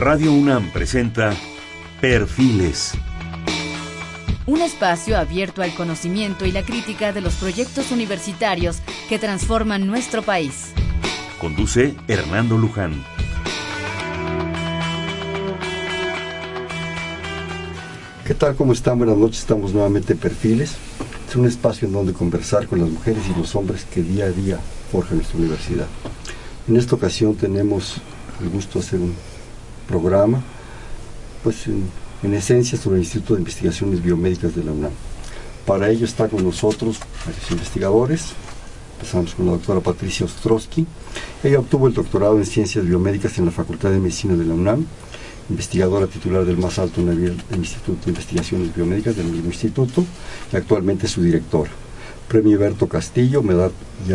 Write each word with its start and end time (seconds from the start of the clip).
Radio 0.00 0.32
UNAM 0.32 0.70
presenta 0.70 1.34
Perfiles. 2.00 2.92
Un 4.46 4.60
espacio 4.60 5.18
abierto 5.18 5.60
al 5.60 5.74
conocimiento 5.74 6.46
y 6.46 6.52
la 6.52 6.62
crítica 6.62 7.12
de 7.12 7.20
los 7.20 7.34
proyectos 7.34 7.90
universitarios 7.90 8.78
que 9.08 9.18
transforman 9.18 9.88
nuestro 9.88 10.22
país. 10.22 10.72
Conduce 11.40 11.96
Hernando 12.06 12.56
Luján. 12.56 13.04
¿Qué 18.24 18.34
tal? 18.34 18.54
¿Cómo 18.54 18.74
están? 18.74 18.98
Buenas 18.98 19.16
noches. 19.16 19.40
Estamos 19.40 19.72
nuevamente 19.72 20.12
en 20.12 20.20
Perfiles. 20.20 20.76
Es 21.28 21.34
un 21.34 21.44
espacio 21.44 21.88
en 21.88 21.94
donde 21.94 22.12
conversar 22.12 22.68
con 22.68 22.78
las 22.78 22.88
mujeres 22.88 23.24
y 23.28 23.36
los 23.36 23.56
hombres 23.56 23.84
que 23.84 24.04
día 24.04 24.26
a 24.26 24.30
día 24.30 24.60
forjan 24.92 25.16
nuestra 25.16 25.38
universidad. 25.38 25.88
En 26.68 26.76
esta 26.76 26.94
ocasión 26.94 27.34
tenemos 27.34 27.96
el 28.40 28.48
gusto 28.48 28.78
de 28.78 28.84
hacer 28.84 29.00
un 29.00 29.16
programa, 29.88 30.42
pues 31.42 31.66
en, 31.66 31.88
en 32.22 32.34
esencia 32.34 32.78
sobre 32.78 32.96
el 32.96 33.02
Instituto 33.02 33.34
de 33.34 33.40
Investigaciones 33.40 34.02
Biomédicas 34.02 34.54
de 34.54 34.64
la 34.64 34.72
UNAM. 34.72 34.92
Para 35.66 35.88
ello 35.90 36.04
está 36.04 36.28
con 36.28 36.44
nosotros 36.44 36.98
varios 37.26 37.50
investigadores. 37.50 38.32
Empezamos 38.96 39.34
con 39.34 39.46
la 39.46 39.52
doctora 39.52 39.80
Patricia 39.80 40.26
Ostrowski. 40.26 40.86
Ella 41.42 41.60
obtuvo 41.60 41.88
el 41.88 41.94
doctorado 41.94 42.36
en 42.38 42.46
Ciencias 42.46 42.84
Biomédicas 42.84 43.38
en 43.38 43.46
la 43.46 43.50
Facultad 43.50 43.90
de 43.90 43.98
Medicina 43.98 44.34
de 44.34 44.44
la 44.44 44.54
UNAM 44.54 44.86
investigadora 45.50 46.06
titular 46.06 46.44
del 46.44 46.58
más 46.58 46.78
alto 46.78 47.00
nivel 47.00 47.36
del 47.48 47.60
Instituto 47.60 48.04
de 48.04 48.10
Investigaciones 48.10 48.74
Biomédicas 48.74 49.16
del 49.16 49.26
mismo 49.26 49.46
instituto 49.46 50.04
y 50.52 50.56
actualmente 50.56 51.08
su 51.08 51.22
directora. 51.22 51.70
Premio 52.28 52.58
Berto 52.58 52.88
Castillo, 52.88 53.42
medalla 53.42 53.72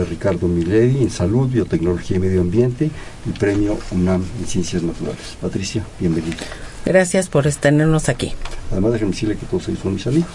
Ricardo 0.08 0.48
Miledi 0.48 1.02
en 1.02 1.10
Salud, 1.10 1.50
Biotecnología 1.50 2.18
y 2.18 2.20
Medio 2.20 2.42
Ambiente 2.42 2.92
y 3.26 3.30
Premio 3.32 3.78
UNAM 3.92 4.24
en 4.40 4.46
Ciencias 4.46 4.84
Naturales. 4.84 5.36
Patricia, 5.42 5.84
bienvenida. 6.00 6.38
Gracias 6.86 7.28
por 7.28 7.52
tenernos 7.56 8.10
aquí. 8.10 8.34
Además, 8.72 8.94
déjenme 8.94 9.14
decirle 9.14 9.36
que 9.36 9.48
todos 9.48 9.68
ellos 9.68 9.80
son 9.82 9.96
mis 9.96 10.06
amigos. 10.06 10.30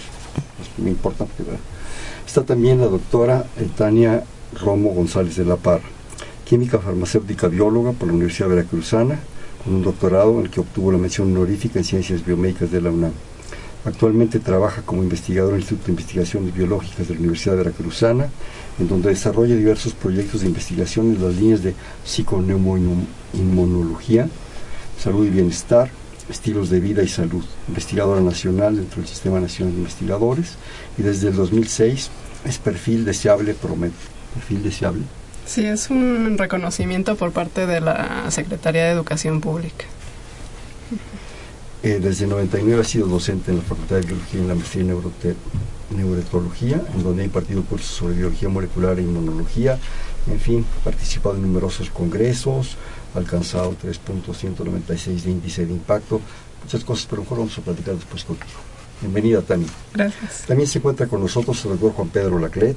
Muy 0.77 0.91
importante. 0.91 1.35
¿verdad? 1.45 1.61
Está 2.27 2.43
también 2.43 2.81
la 2.81 2.87
doctora 2.87 3.47
Tania 3.77 4.25
Romo 4.61 4.91
González 4.91 5.37
de 5.37 5.45
la 5.45 5.57
Parra, 5.57 5.85
química 6.45 6.81
farmacéutica 6.81 7.47
bióloga 7.47 7.93
por 7.93 8.09
la 8.09 8.15
Universidad 8.15 8.49
Veracruzana, 8.49 9.21
con 9.63 9.75
un 9.75 9.83
doctorado 9.85 10.39
en 10.39 10.47
el 10.47 10.51
que 10.51 10.61
obtuvo 10.61 10.91
la 10.91 10.99
mención 10.99 11.31
honorífica 11.31 11.79
en 11.79 11.85
Ciencias 11.85 12.25
Biomédicas 12.27 12.73
de 12.73 12.81
la 12.81 12.91
UNAM. 12.91 13.13
Actualmente 13.85 14.41
trabaja 14.41 14.83
como 14.83 15.03
investigador 15.03 15.51
en 15.51 15.57
el 15.57 15.63
Instituto 15.63 15.87
de 15.87 15.93
Investigaciones 15.93 16.55
Biológicas 16.55 17.09
de 17.09 17.15
la 17.15 17.21
Universidad 17.21 17.57
Veracruzana, 17.57 18.29
en 18.79 18.89
donde 18.89 19.09
desarrolla 19.11 19.55
diversos 19.55 19.93
proyectos 19.95 20.41
de 20.41 20.49
investigación 20.49 21.15
en 21.15 21.23
las 21.25 21.35
líneas 21.35 21.63
de 21.63 21.75
psiconeumoinmunología, 22.05 24.29
salud 24.99 25.27
y 25.27 25.31
bienestar, 25.31 25.91
estilos 26.29 26.71
de 26.71 26.81
vida 26.81 27.03
y 27.03 27.09
salud, 27.09 27.45
investigadora 27.69 28.21
nacional 28.21 28.77
dentro 28.77 29.01
del 29.01 29.09
Sistema 29.09 29.41
Nacional 29.41 29.75
de 29.75 29.81
Investigadores, 29.81 30.57
y 30.99 31.03
desde 31.03 31.29
el 31.29 31.37
2006 31.37 32.11
es 32.45 32.59
perfil 32.59 33.05
deseable 33.05 33.55
Promet. 33.55 33.93
Perfil 34.35 34.63
deseable 34.63 35.05
Sí, 35.49 35.65
es 35.65 35.89
un 35.89 36.37
reconocimiento 36.37 37.17
por 37.17 37.33
parte 37.33 37.67
de 37.67 37.81
la 37.81 38.31
Secretaría 38.31 38.85
de 38.85 38.91
Educación 38.91 39.41
Pública. 39.41 39.87
Eh, 41.83 42.01
desde 42.03 42.25
el 42.25 42.31
99 42.31 42.81
ha 42.81 42.85
sido 42.85 43.07
docente 43.07 43.51
en 43.51 43.59
la 43.59 43.63
Facultad 43.63 43.97
de 43.97 44.03
Biología 44.03 44.41
y 44.41 44.43
en 44.43 44.49
la 44.49 44.55
maestría 44.55 44.83
en 44.83 44.89
Neurote 44.89 45.37
en 45.91 47.03
donde 47.03 47.23
ha 47.23 47.25
impartido 47.25 47.63
cursos 47.63 47.91
sobre 47.91 48.15
biología 48.15 48.49
molecular 48.49 48.99
e 48.99 49.03
inmunología. 49.03 49.79
En 50.27 50.39
fin, 50.39 50.65
participado 50.85 51.37
en 51.37 51.43
numerosos 51.43 51.91
congresos, 51.91 52.77
ha 53.15 53.19
alcanzado 53.19 53.75
3.196 53.83 55.23
de 55.23 55.31
índice 55.31 55.67
de 55.67 55.73
impacto, 55.73 56.21
muchas 56.63 56.85
cosas, 56.85 57.07
pero 57.09 57.23
mejor 57.23 57.39
vamos 57.39 57.57
a 57.57 57.63
platicar 57.63 57.95
después 57.95 58.25
contigo. 58.25 58.59
Bienvenida, 59.01 59.41
Tami. 59.43 59.67
Gracias. 59.95 60.45
También 60.47 60.69
se 60.69 60.79
encuentra 60.79 61.07
con 61.07 61.21
nosotros 61.21 61.65
el 61.65 61.71
doctor 61.73 61.93
Juan 61.93 62.09
Pedro 62.09 62.39
Laclet. 62.39 62.77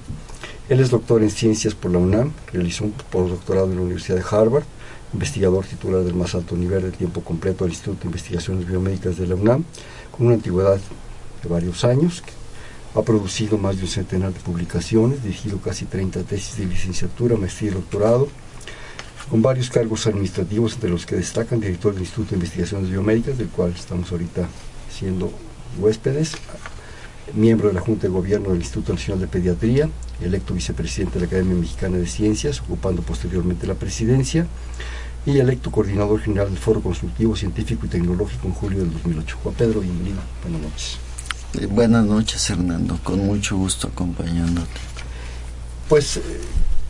Él 0.69 0.79
es 0.79 0.89
doctor 0.89 1.21
en 1.21 1.31
ciencias 1.31 1.73
por 1.73 1.91
la 1.91 1.97
UNAM, 1.97 2.31
realizó 2.53 2.85
un 2.85 2.91
postdoctorado 2.91 3.69
en 3.71 3.75
la 3.75 3.81
Universidad 3.81 4.17
de 4.17 4.23
Harvard, 4.29 4.63
investigador 5.13 5.65
titular 5.65 6.03
del 6.03 6.15
más 6.15 6.35
alto 6.35 6.55
nivel 6.55 6.83
de 6.83 6.91
tiempo 6.91 7.21
completo 7.21 7.63
del 7.63 7.73
Instituto 7.73 8.01
de 8.01 8.07
Investigaciones 8.07 8.67
Biomédicas 8.67 9.17
de 9.17 9.27
la 9.27 9.35
UNAM, 9.35 9.63
con 10.11 10.27
una 10.27 10.35
antigüedad 10.35 10.79
de 11.43 11.49
varios 11.49 11.83
años. 11.83 12.23
Ha 12.93 13.01
producido 13.03 13.57
más 13.57 13.77
de 13.77 13.83
un 13.83 13.87
centenar 13.87 14.33
de 14.33 14.39
publicaciones, 14.39 15.23
dirigido 15.23 15.59
casi 15.59 15.85
30 15.85 16.23
tesis 16.23 16.57
de 16.57 16.65
licenciatura, 16.65 17.37
maestría 17.37 17.71
y 17.71 17.73
doctorado, 17.73 18.27
con 19.29 19.41
varios 19.41 19.69
cargos 19.69 20.07
administrativos, 20.07 20.73
entre 20.73 20.89
los 20.89 21.05
que 21.05 21.15
destacan 21.15 21.59
director 21.59 21.93
del 21.93 22.03
Instituto 22.03 22.31
de 22.31 22.35
Investigaciones 22.35 22.89
Biomédicas, 22.89 23.37
del 23.37 23.47
cual 23.47 23.73
estamos 23.73 24.11
ahorita 24.11 24.47
siendo 24.89 25.31
huéspedes, 25.79 26.33
miembro 27.33 27.69
de 27.69 27.73
la 27.75 27.81
Junta 27.81 28.07
de 28.07 28.09
Gobierno 28.13 28.49
del 28.49 28.59
Instituto 28.59 28.93
Nacional 28.93 29.21
de 29.21 29.27
Pediatría, 29.27 29.89
electo 30.21 30.53
vicepresidente 30.53 31.13
de 31.13 31.21
la 31.21 31.27
Academia 31.27 31.55
Mexicana 31.55 31.97
de 31.97 32.07
Ciencias, 32.07 32.59
ocupando 32.61 33.01
posteriormente 33.01 33.67
la 33.67 33.75
presidencia, 33.75 34.47
y 35.25 35.37
electo 35.37 35.71
coordinador 35.71 36.19
general 36.19 36.49
del 36.49 36.57
Foro 36.57 36.81
Consultivo 36.81 37.35
Científico 37.35 37.85
y 37.85 37.89
Tecnológico 37.89 38.47
en 38.47 38.53
julio 38.53 38.79
del 38.79 38.91
2008. 38.93 39.37
Juan 39.43 39.55
Pedro, 39.55 39.81
bienvenido. 39.81 40.19
Buenas 40.41 40.61
noches. 40.61 40.97
Eh, 41.59 41.65
buenas 41.67 42.05
noches, 42.05 42.49
Hernando. 42.49 42.99
Con 43.03 43.25
mucho 43.25 43.57
gusto 43.57 43.87
acompañándote. 43.87 44.79
Pues 45.87 46.17
eh, 46.17 46.21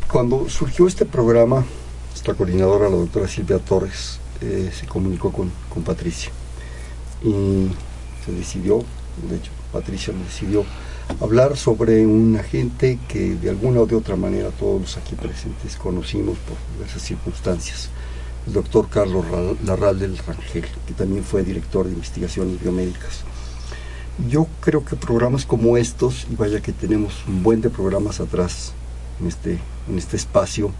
cuando 0.09 0.47
surgió 0.47 0.87
este 0.87 1.05
programa, 1.05 1.65
nuestra 2.09 2.33
coordinadora, 2.33 2.89
la 2.89 2.95
doctora 2.95 3.27
Silvia 3.27 3.59
Torres, 3.59 4.19
eh, 4.39 4.71
se 4.73 4.85
comunicó 4.85 5.31
con, 5.31 5.51
con 5.69 5.83
Patricia 5.83 6.31
y 7.23 7.67
se 8.25 8.31
decidió, 8.31 8.83
de 9.29 9.35
hecho, 9.37 9.51
Patricia 9.71 10.13
decidió 10.13 10.65
hablar 11.19 11.57
sobre 11.57 12.05
un 12.05 12.37
agente 12.37 12.97
que 13.07 13.35
de 13.35 13.49
alguna 13.49 13.81
o 13.81 13.85
de 13.85 13.95
otra 13.95 14.15
manera 14.15 14.49
todos 14.51 14.81
los 14.81 14.97
aquí 14.97 15.15
presentes 15.15 15.75
conocimos 15.75 16.37
por 16.39 16.57
diversas 16.73 17.01
circunstancias, 17.01 17.89
el 18.47 18.53
doctor 18.53 18.89
Carlos 18.89 19.25
Larral 19.65 19.99
del 19.99 20.17
Rangel, 20.17 20.65
que 20.87 20.93
también 20.93 21.23
fue 21.23 21.43
director 21.43 21.85
de 21.85 21.93
investigaciones 21.93 22.61
biomédicas. 22.61 23.21
Yo 24.29 24.47
creo 24.59 24.83
que 24.83 24.95
programas 24.95 25.45
como 25.45 25.77
estos, 25.77 26.27
y 26.31 26.35
vaya 26.35 26.61
que 26.61 26.71
tenemos 26.71 27.13
un 27.27 27.43
buen 27.43 27.61
de 27.61 27.69
programas 27.69 28.19
atrás 28.19 28.73
en 29.19 29.27
este, 29.27 29.59
en 29.89 29.97
este 29.97 30.17
espacio, 30.17 30.71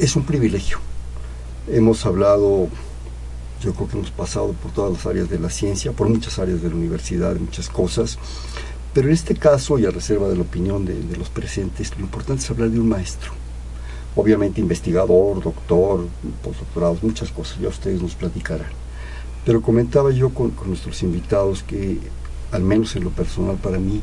es 0.00 0.16
un 0.16 0.24
privilegio. 0.24 0.78
Hemos 1.68 2.04
hablado 2.06 2.68
yo 3.62 3.74
creo 3.74 3.88
que 3.88 3.96
hemos 3.96 4.10
pasado 4.10 4.52
por 4.52 4.70
todas 4.72 4.92
las 4.92 5.06
áreas 5.06 5.28
de 5.28 5.38
la 5.38 5.50
ciencia, 5.50 5.92
por 5.92 6.08
muchas 6.08 6.38
áreas 6.38 6.62
de 6.62 6.68
la 6.68 6.76
universidad, 6.76 7.34
muchas 7.36 7.68
cosas, 7.68 8.18
pero 8.94 9.08
en 9.08 9.14
este 9.14 9.34
caso, 9.34 9.78
y 9.78 9.86
a 9.86 9.90
reserva 9.90 10.28
de 10.28 10.36
la 10.36 10.42
opinión 10.42 10.84
de, 10.84 10.94
de 10.94 11.16
los 11.16 11.28
presentes, 11.28 11.96
lo 11.96 12.04
importante 12.04 12.42
es 12.42 12.50
hablar 12.50 12.70
de 12.70 12.80
un 12.80 12.88
maestro. 12.88 13.32
Obviamente 14.18 14.60
investigador, 14.60 15.40
doctor, 15.40 16.08
postdoctorados, 16.42 17.04
muchas 17.04 17.30
cosas, 17.30 17.60
ya 17.60 17.68
ustedes 17.68 18.02
nos 18.02 18.16
platicarán. 18.16 18.66
Pero 19.44 19.62
comentaba 19.62 20.10
yo 20.10 20.30
con, 20.30 20.52
nuestros 20.66 21.04
invitados 21.04 21.62
que, 21.62 22.00
al 22.50 22.64
menos 22.64 22.96
en 22.96 23.04
lo 23.04 23.10
personal 23.10 23.58
para 23.58 23.78
mí, 23.78 24.02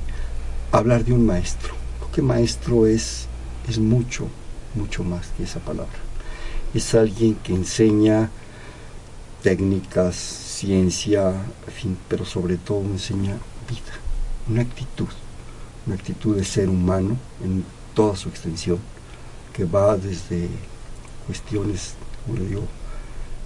hablar 0.71 1.03
de 1.03 1.11
un 1.11 1.25
maestro. 1.25 1.73
Creo 1.99 2.11
que 2.13 2.21
maestro 2.21 2.87
es, 2.87 3.27
es 3.67 3.77
mucho, 3.77 4.29
mucho 4.73 5.03
más 5.03 5.27
que 5.35 5.43
esa 5.43 5.59
palabra. 5.59 5.99
Es 6.73 6.95
alguien 6.95 7.35
que 7.43 7.53
enseña 7.53 8.29
técnicas, 9.43 10.15
ciencia, 10.15 11.31
en 11.67 11.73
fin, 11.73 11.97
pero 12.07 12.23
sobre 12.23 12.55
todo 12.55 12.79
enseña 12.79 13.33
vida, 13.69 13.99
una 14.49 14.61
actitud, 14.61 15.09
una 15.85 15.95
actitud 15.95 16.37
de 16.37 16.45
ser 16.45 16.69
humano 16.69 17.17
en 17.43 17.65
toda 17.93 18.15
su 18.15 18.29
extensión, 18.29 18.79
que 19.55 19.63
va 19.63 19.95
desde 19.95 20.49
cuestiones, 21.25 21.93
como 22.25 22.39
le 22.39 22.47
digo, 22.47 22.67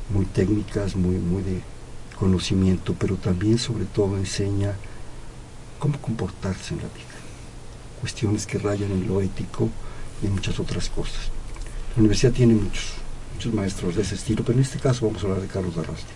muy 0.10 0.26
técnicas, 0.26 0.96
muy, 0.96 1.18
muy 1.18 1.44
de 1.44 1.62
conocimiento, 2.18 2.96
pero 2.98 3.16
también 3.16 3.60
sobre 3.60 3.86
todo 3.86 4.18
enseña 4.18 4.76
cómo 5.78 6.02
comportarse 6.02 6.74
en 6.74 6.80
la 6.80 6.88
vida, 6.88 7.16
cuestiones 8.02 8.48
que 8.48 8.58
rayan 8.58 8.92
en 8.92 9.08
lo 9.08 9.22
ético 9.22 9.70
y 10.24 10.26
en 10.26 10.34
muchas 10.34 10.60
otras 10.60 10.90
cosas. 10.90 11.30
La 11.96 12.00
universidad 12.00 12.34
tiene 12.34 12.56
muchos, 12.56 12.94
muchos 13.36 13.54
maestros 13.54 13.96
de 13.96 14.02
ese 14.02 14.16
estilo, 14.16 14.44
pero 14.44 14.58
en 14.58 14.64
este 14.64 14.80
caso 14.80 15.06
vamos 15.06 15.24
a 15.24 15.28
hablar 15.28 15.42
de 15.42 15.48
Carlos 15.48 15.76
Darraste, 15.76 16.12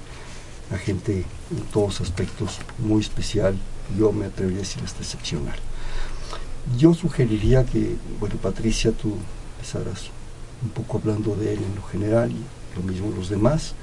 una 0.72 0.80
gente 0.80 1.24
en 1.51 1.63
todos 1.72 2.01
aspectos 2.01 2.57
muy 2.80 3.01
especial, 3.01 3.56
yo 3.98 4.12
me 4.12 4.25
atrevería 4.25 4.60
a 4.60 4.62
decir 4.62 4.81
hasta 4.84 5.04
excepcional. 5.04 5.60
Yo 6.78 6.95
sugeriría 6.95 7.63
que, 7.63 7.95
bueno, 8.19 8.36
Patricia, 8.38 8.92
tú 8.92 9.18
un 10.63 10.69
poco 10.69 10.98
hablando 10.98 11.36
de 11.36 11.54
él 11.54 11.60
en 11.60 11.75
lo 11.75 11.83
general 11.83 12.31
y 12.31 12.75
lo 12.75 12.83
mismo 12.83 13.12
los 13.15 13.30
demás, 13.30 13.74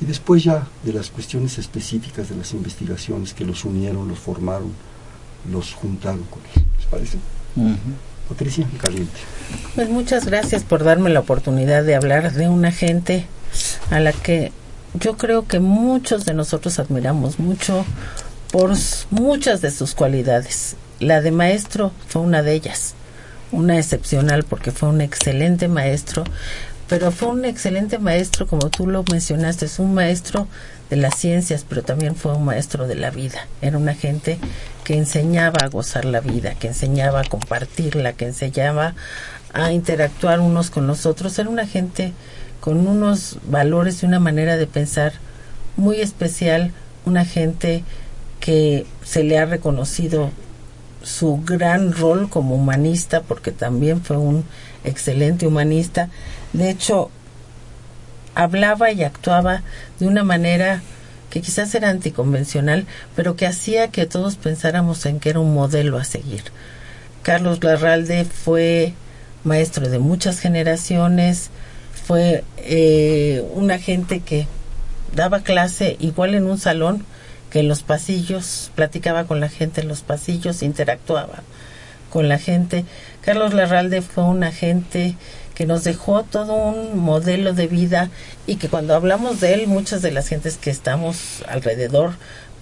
y 0.00 0.04
después 0.04 0.44
ya 0.44 0.66
de 0.84 0.92
las 0.92 1.10
cuestiones 1.10 1.58
específicas 1.58 2.28
de 2.28 2.36
las 2.36 2.52
investigaciones 2.52 3.34
que 3.34 3.44
los 3.44 3.64
unieron, 3.64 4.08
los 4.08 4.18
formaron, 4.18 4.72
los 5.50 5.74
juntaron 5.74 6.22
con 6.24 6.40
él. 6.54 6.64
¿Les 6.76 6.86
parece? 6.86 7.18
Uh 7.56 7.70
-huh. 7.70 7.76
Patricia, 8.28 8.66
caliente. 8.80 9.18
Pues 9.74 9.88
muchas 9.88 10.26
gracias 10.26 10.62
por 10.62 10.84
darme 10.84 11.08
la 11.10 11.20
oportunidad 11.20 11.82
de 11.82 11.94
hablar 11.94 12.32
de 12.32 12.48
una 12.48 12.70
gente 12.70 13.26
a 13.90 14.00
la 14.00 14.12
que 14.12 14.52
yo 14.94 15.16
creo 15.16 15.46
que 15.46 15.60
muchos 15.60 16.26
de 16.26 16.34
nosotros 16.34 16.78
admiramos 16.78 17.38
mucho 17.38 17.84
por 18.52 18.72
muchas 19.10 19.60
de 19.62 19.70
sus 19.70 19.94
cualidades. 19.94 20.76
La 21.00 21.20
de 21.20 21.30
maestro 21.30 21.92
fue 22.08 22.22
una 22.22 22.42
de 22.42 22.54
ellas, 22.54 22.94
una 23.52 23.78
excepcional 23.78 24.44
porque 24.44 24.70
fue 24.70 24.88
un 24.88 25.00
excelente 25.00 25.68
maestro, 25.68 26.24
pero 26.88 27.10
fue 27.10 27.28
un 27.28 27.44
excelente 27.44 27.98
maestro, 27.98 28.46
como 28.46 28.70
tú 28.70 28.86
lo 28.86 29.04
mencionaste, 29.10 29.66
es 29.66 29.78
un 29.78 29.94
maestro 29.94 30.48
de 30.88 30.96
las 30.96 31.16
ciencias, 31.16 31.64
pero 31.68 31.82
también 31.82 32.16
fue 32.16 32.34
un 32.34 32.44
maestro 32.44 32.86
de 32.86 32.94
la 32.94 33.10
vida. 33.10 33.46
Era 33.60 33.76
una 33.76 33.94
gente 33.94 34.38
que 34.84 34.96
enseñaba 34.96 35.58
a 35.62 35.68
gozar 35.68 36.06
la 36.06 36.20
vida, 36.20 36.54
que 36.54 36.68
enseñaba 36.68 37.20
a 37.20 37.24
compartirla, 37.24 38.14
que 38.14 38.26
enseñaba 38.26 38.94
a 39.52 39.72
interactuar 39.72 40.40
unos 40.40 40.70
con 40.70 40.86
los 40.86 41.04
otros. 41.04 41.38
Era 41.38 41.50
una 41.50 41.66
gente 41.66 42.12
con 42.60 42.86
unos 42.86 43.38
valores 43.44 44.02
y 44.02 44.06
una 44.06 44.18
manera 44.18 44.56
de 44.56 44.66
pensar 44.66 45.12
muy 45.76 46.00
especial, 46.00 46.72
una 47.04 47.24
gente 47.24 47.84
que 48.40 48.86
se 49.04 49.24
le 49.24 49.38
ha 49.38 49.44
reconocido 49.44 50.30
su 51.02 51.42
gran 51.44 51.92
rol 51.92 52.28
como 52.28 52.54
humanista, 52.54 53.22
porque 53.22 53.52
también 53.52 54.02
fue 54.02 54.16
un 54.16 54.44
excelente 54.84 55.46
humanista. 55.46 56.08
De 56.52 56.70
hecho, 56.70 57.10
hablaba 58.34 58.92
y 58.92 59.02
actuaba 59.02 59.62
de 59.98 60.06
una 60.06 60.24
manera 60.24 60.82
que 61.30 61.40
quizás 61.40 61.74
era 61.74 61.90
anticonvencional, 61.90 62.86
pero 63.14 63.36
que 63.36 63.46
hacía 63.46 63.88
que 63.88 64.06
todos 64.06 64.36
pensáramos 64.36 65.04
en 65.06 65.20
que 65.20 65.30
era 65.30 65.40
un 65.40 65.54
modelo 65.54 65.98
a 65.98 66.04
seguir. 66.04 66.44
Carlos 67.22 67.62
Larralde 67.62 68.24
fue 68.24 68.94
maestro 69.44 69.88
de 69.88 69.98
muchas 69.98 70.40
generaciones, 70.40 71.50
fue 72.06 72.44
eh, 72.58 73.44
una 73.54 73.78
gente 73.78 74.20
que 74.20 74.46
daba 75.14 75.40
clase 75.40 75.96
igual 76.00 76.34
en 76.34 76.46
un 76.46 76.58
salón 76.58 77.04
que 77.50 77.60
en 77.60 77.68
los 77.68 77.82
pasillos, 77.82 78.70
platicaba 78.74 79.24
con 79.24 79.40
la 79.40 79.48
gente 79.48 79.80
en 79.80 79.88
los 79.88 80.02
pasillos, 80.02 80.62
interactuaba 80.62 81.42
con 82.10 82.28
la 82.28 82.38
gente. 82.38 82.84
Carlos 83.22 83.54
Larralde 83.54 84.02
fue 84.02 84.24
una 84.24 84.52
gente 84.52 85.16
que 85.54 85.66
nos 85.66 85.84
dejó 85.84 86.22
todo 86.22 86.54
un 86.54 86.98
modelo 86.98 87.52
de 87.52 87.66
vida 87.66 88.10
y 88.46 88.56
que 88.56 88.68
cuando 88.68 88.94
hablamos 88.94 89.40
de 89.40 89.54
él, 89.54 89.66
muchas 89.66 90.02
de 90.02 90.12
las 90.12 90.28
gentes 90.28 90.56
que 90.56 90.70
estamos 90.70 91.42
alrededor 91.48 92.12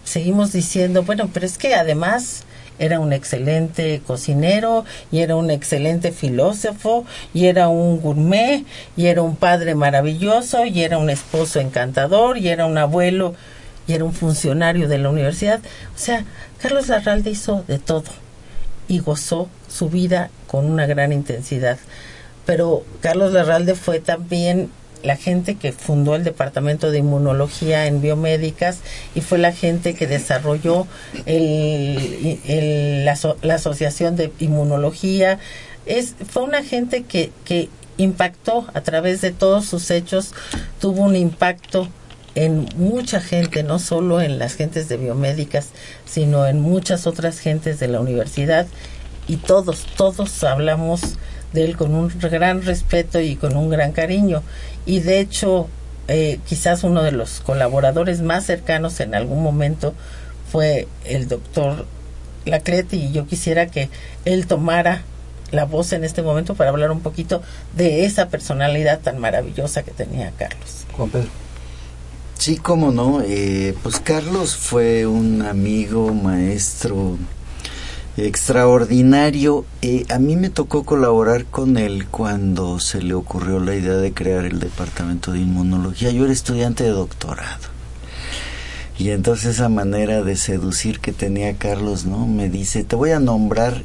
seguimos 0.04 0.52
diciendo, 0.52 1.02
bueno, 1.02 1.28
pero 1.32 1.44
es 1.44 1.58
que 1.58 1.74
además 1.74 2.44
era 2.78 3.00
un 3.00 3.12
excelente 3.12 4.02
cocinero 4.06 4.84
y 5.10 5.20
era 5.20 5.36
un 5.36 5.50
excelente 5.50 6.12
filósofo 6.12 7.04
y 7.34 7.46
era 7.46 7.68
un 7.68 8.00
gourmet 8.00 8.64
y 8.96 9.06
era 9.06 9.22
un 9.22 9.36
padre 9.36 9.74
maravilloso 9.74 10.64
y 10.66 10.82
era 10.82 10.98
un 10.98 11.10
esposo 11.10 11.60
encantador 11.60 12.38
y 12.38 12.48
era 12.48 12.66
un 12.66 12.78
abuelo 12.78 13.34
y 13.86 13.92
era 13.92 14.04
un 14.04 14.12
funcionario 14.12 14.88
de 14.88 14.98
la 14.98 15.10
universidad. 15.10 15.60
O 15.94 15.98
sea, 15.98 16.24
Carlos 16.60 16.88
Larralde 16.88 17.30
hizo 17.30 17.64
de 17.68 17.78
todo 17.78 18.04
y 18.88 19.00
gozó 19.00 19.48
su 19.68 19.88
vida 19.88 20.30
con 20.46 20.66
una 20.66 20.86
gran 20.86 21.12
intensidad 21.12 21.78
pero 22.46 22.84
Carlos 23.02 23.32
Larralde 23.32 23.74
fue 23.74 23.98
también 23.98 24.70
la 25.02 25.16
gente 25.16 25.56
que 25.56 25.72
fundó 25.72 26.14
el 26.14 26.24
departamento 26.24 26.90
de 26.90 26.98
inmunología 26.98 27.86
en 27.86 28.00
biomédicas 28.00 28.78
y 29.14 29.20
fue 29.20 29.38
la 29.38 29.52
gente 29.52 29.94
que 29.94 30.06
desarrolló 30.06 30.86
el, 31.26 33.04
la, 33.04 33.54
asociación 33.54 34.16
de 34.16 34.32
inmunología. 34.38 35.38
Es, 35.84 36.14
fue 36.28 36.44
una 36.44 36.62
gente 36.62 37.02
que, 37.02 37.30
que 37.44 37.68
impactó 37.98 38.66
a 38.74 38.80
través 38.80 39.20
de 39.20 39.32
todos 39.32 39.66
sus 39.66 39.90
hechos, 39.90 40.32
tuvo 40.80 41.02
un 41.02 41.16
impacto 41.16 41.88
en 42.36 42.68
mucha 42.76 43.20
gente, 43.20 43.62
no 43.62 43.78
solo 43.78 44.20
en 44.20 44.38
las 44.38 44.54
gentes 44.54 44.88
de 44.88 44.98
biomédicas, 44.98 45.70
sino 46.04 46.46
en 46.46 46.60
muchas 46.60 47.06
otras 47.06 47.38
gentes 47.38 47.80
de 47.80 47.88
la 47.88 47.98
universidad 47.98 48.66
y 49.26 49.38
todos, 49.38 49.86
todos 49.96 50.44
hablamos 50.44 51.00
de 51.54 51.64
él 51.64 51.76
con 51.76 51.94
un 51.94 52.12
gran 52.20 52.62
respeto 52.62 53.20
y 53.20 53.36
con 53.36 53.56
un 53.56 53.70
gran 53.70 53.92
cariño. 53.92 54.42
Y 54.84 55.00
de 55.00 55.18
hecho, 55.18 55.68
eh, 56.08 56.38
quizás 56.46 56.84
uno 56.84 57.02
de 57.02 57.12
los 57.12 57.40
colaboradores 57.40 58.20
más 58.20 58.44
cercanos 58.44 59.00
en 59.00 59.14
algún 59.14 59.42
momento 59.42 59.94
fue 60.52 60.86
el 61.06 61.28
doctor 61.28 61.86
Laclete 62.44 62.96
y 62.96 63.12
yo 63.12 63.26
quisiera 63.26 63.66
que 63.66 63.88
él 64.26 64.46
tomara 64.46 65.02
la 65.52 65.64
voz 65.64 65.94
en 65.94 66.04
este 66.04 66.20
momento 66.20 66.54
para 66.54 66.68
hablar 66.68 66.90
un 66.90 67.00
poquito 67.00 67.40
de 67.74 68.04
esa 68.04 68.28
personalidad 68.28 69.00
tan 69.00 69.18
maravillosa 69.18 69.82
que 69.82 69.92
tenía 69.92 70.32
Carlos. 70.36 70.84
Juan 70.92 71.08
Pedro. 71.08 71.45
Sí, 72.38 72.56
cómo 72.58 72.92
no. 72.92 73.22
Eh, 73.22 73.74
pues 73.82 74.00
Carlos 74.00 74.56
fue 74.56 75.06
un 75.06 75.42
amigo, 75.42 76.12
maestro, 76.12 77.16
extraordinario. 78.16 79.64
Eh, 79.82 80.04
a 80.10 80.18
mí 80.18 80.36
me 80.36 80.50
tocó 80.50 80.84
colaborar 80.84 81.46
con 81.46 81.76
él 81.76 82.06
cuando 82.08 82.78
se 82.78 83.02
le 83.02 83.14
ocurrió 83.14 83.58
la 83.58 83.74
idea 83.74 83.96
de 83.96 84.12
crear 84.12 84.44
el 84.44 84.60
departamento 84.60 85.32
de 85.32 85.40
inmunología. 85.40 86.10
Yo 86.10 86.24
era 86.24 86.32
estudiante 86.32 86.84
de 86.84 86.90
doctorado. 86.90 87.76
Y 88.98 89.10
entonces 89.10 89.56
esa 89.56 89.68
manera 89.68 90.22
de 90.22 90.36
seducir 90.36 91.00
que 91.00 91.12
tenía 91.12 91.56
Carlos, 91.56 92.06
¿no? 92.06 92.26
Me 92.26 92.48
dice, 92.48 92.84
te 92.84 92.96
voy 92.96 93.10
a 93.10 93.20
nombrar 93.20 93.82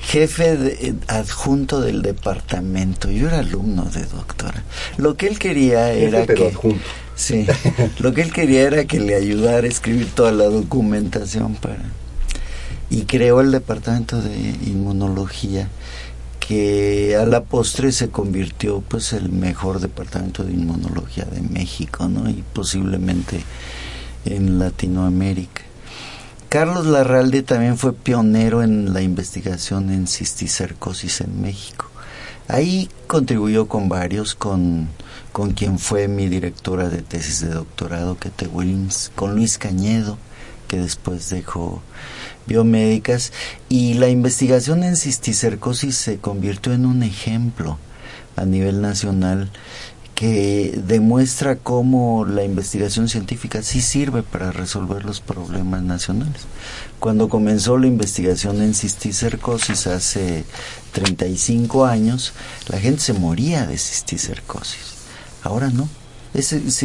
jefe 0.00 0.54
eh, 0.54 0.94
adjunto 1.06 1.80
del 1.80 2.02
departamento. 2.02 3.10
Yo 3.10 3.28
era 3.28 3.40
alumno 3.40 3.84
de 3.84 4.04
doctora. 4.06 4.64
Lo 4.96 5.16
que 5.16 5.26
él 5.26 5.38
quería 5.38 5.92
era 5.92 6.26
que... 6.26 6.52
Sí, 7.20 7.46
lo 7.98 8.14
que 8.14 8.22
él 8.22 8.32
quería 8.32 8.62
era 8.62 8.86
que 8.86 8.98
le 8.98 9.14
ayudara 9.14 9.66
a 9.66 9.68
escribir 9.68 10.08
toda 10.14 10.32
la 10.32 10.44
documentación 10.44 11.54
para 11.54 11.76
y 12.88 13.02
creó 13.02 13.42
el 13.42 13.52
departamento 13.52 14.22
de 14.22 14.34
inmunología 14.66 15.68
que 16.40 17.16
a 17.20 17.26
la 17.26 17.44
postre 17.44 17.92
se 17.92 18.08
convirtió 18.08 18.80
pues 18.80 19.12
el 19.12 19.28
mejor 19.28 19.80
departamento 19.80 20.44
de 20.44 20.54
inmunología 20.54 21.26
de 21.26 21.42
México, 21.42 22.08
¿no? 22.08 22.28
Y 22.30 22.42
posiblemente 22.54 23.44
en 24.24 24.58
Latinoamérica. 24.58 25.60
Carlos 26.48 26.86
Larralde 26.86 27.42
también 27.42 27.76
fue 27.76 27.92
pionero 27.92 28.62
en 28.62 28.94
la 28.94 29.02
investigación 29.02 29.90
en 29.90 30.06
cisticercosis 30.06 31.20
en 31.20 31.42
México. 31.42 31.84
Ahí 32.48 32.88
contribuyó 33.06 33.68
con 33.68 33.90
varios, 33.90 34.34
con, 34.34 34.88
con 35.32 35.52
quien 35.52 35.78
fue 35.78 36.08
mi 36.08 36.28
directora 36.28 36.88
de 36.88 37.02
tesis 37.02 37.40
de 37.40 37.50
doctorado, 37.50 38.16
Kate 38.16 38.46
Williams, 38.46 39.12
con 39.14 39.34
Luis 39.34 39.58
Cañedo, 39.58 40.18
que 40.68 40.78
después 40.78 41.30
dejó 41.30 41.82
biomédicas 42.46 43.32
y 43.68 43.94
la 43.94 44.08
investigación 44.08 44.84
en 44.84 44.96
cisticercosis 44.96 45.96
se 45.96 46.18
convirtió 46.18 46.72
en 46.72 46.86
un 46.86 47.02
ejemplo 47.02 47.78
a 48.36 48.44
nivel 48.44 48.80
nacional 48.80 49.50
que 50.20 50.78
demuestra 50.86 51.56
cómo 51.56 52.26
la 52.26 52.44
investigación 52.44 53.08
científica 53.08 53.62
sí 53.62 53.80
sirve 53.80 54.22
para 54.22 54.52
resolver 54.52 55.04
los 55.04 55.20
problemas 55.20 55.82
nacionales. 55.82 56.42
Cuando 56.98 57.30
comenzó 57.30 57.78
la 57.78 57.86
investigación 57.86 58.60
en 58.60 58.74
cisticercosis 58.74 59.86
hace 59.86 60.44
35 60.92 61.86
años, 61.86 62.34
la 62.68 62.78
gente 62.78 63.00
se 63.00 63.14
moría 63.14 63.66
de 63.66 63.78
cisticercosis. 63.78 64.99
Ahora 65.42 65.70
no. 65.70 65.88
Ese 66.32 66.58
es 66.66 66.82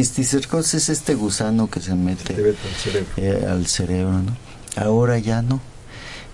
este 0.88 1.14
gusano 1.14 1.70
que 1.70 1.80
se 1.80 1.94
mete 1.94 2.34
al 2.34 2.74
cerebro, 2.76 3.08
eh, 3.16 3.46
al 3.48 3.66
cerebro 3.66 4.22
¿no? 4.22 4.36
ahora 4.76 5.18
ya 5.18 5.42
no. 5.42 5.60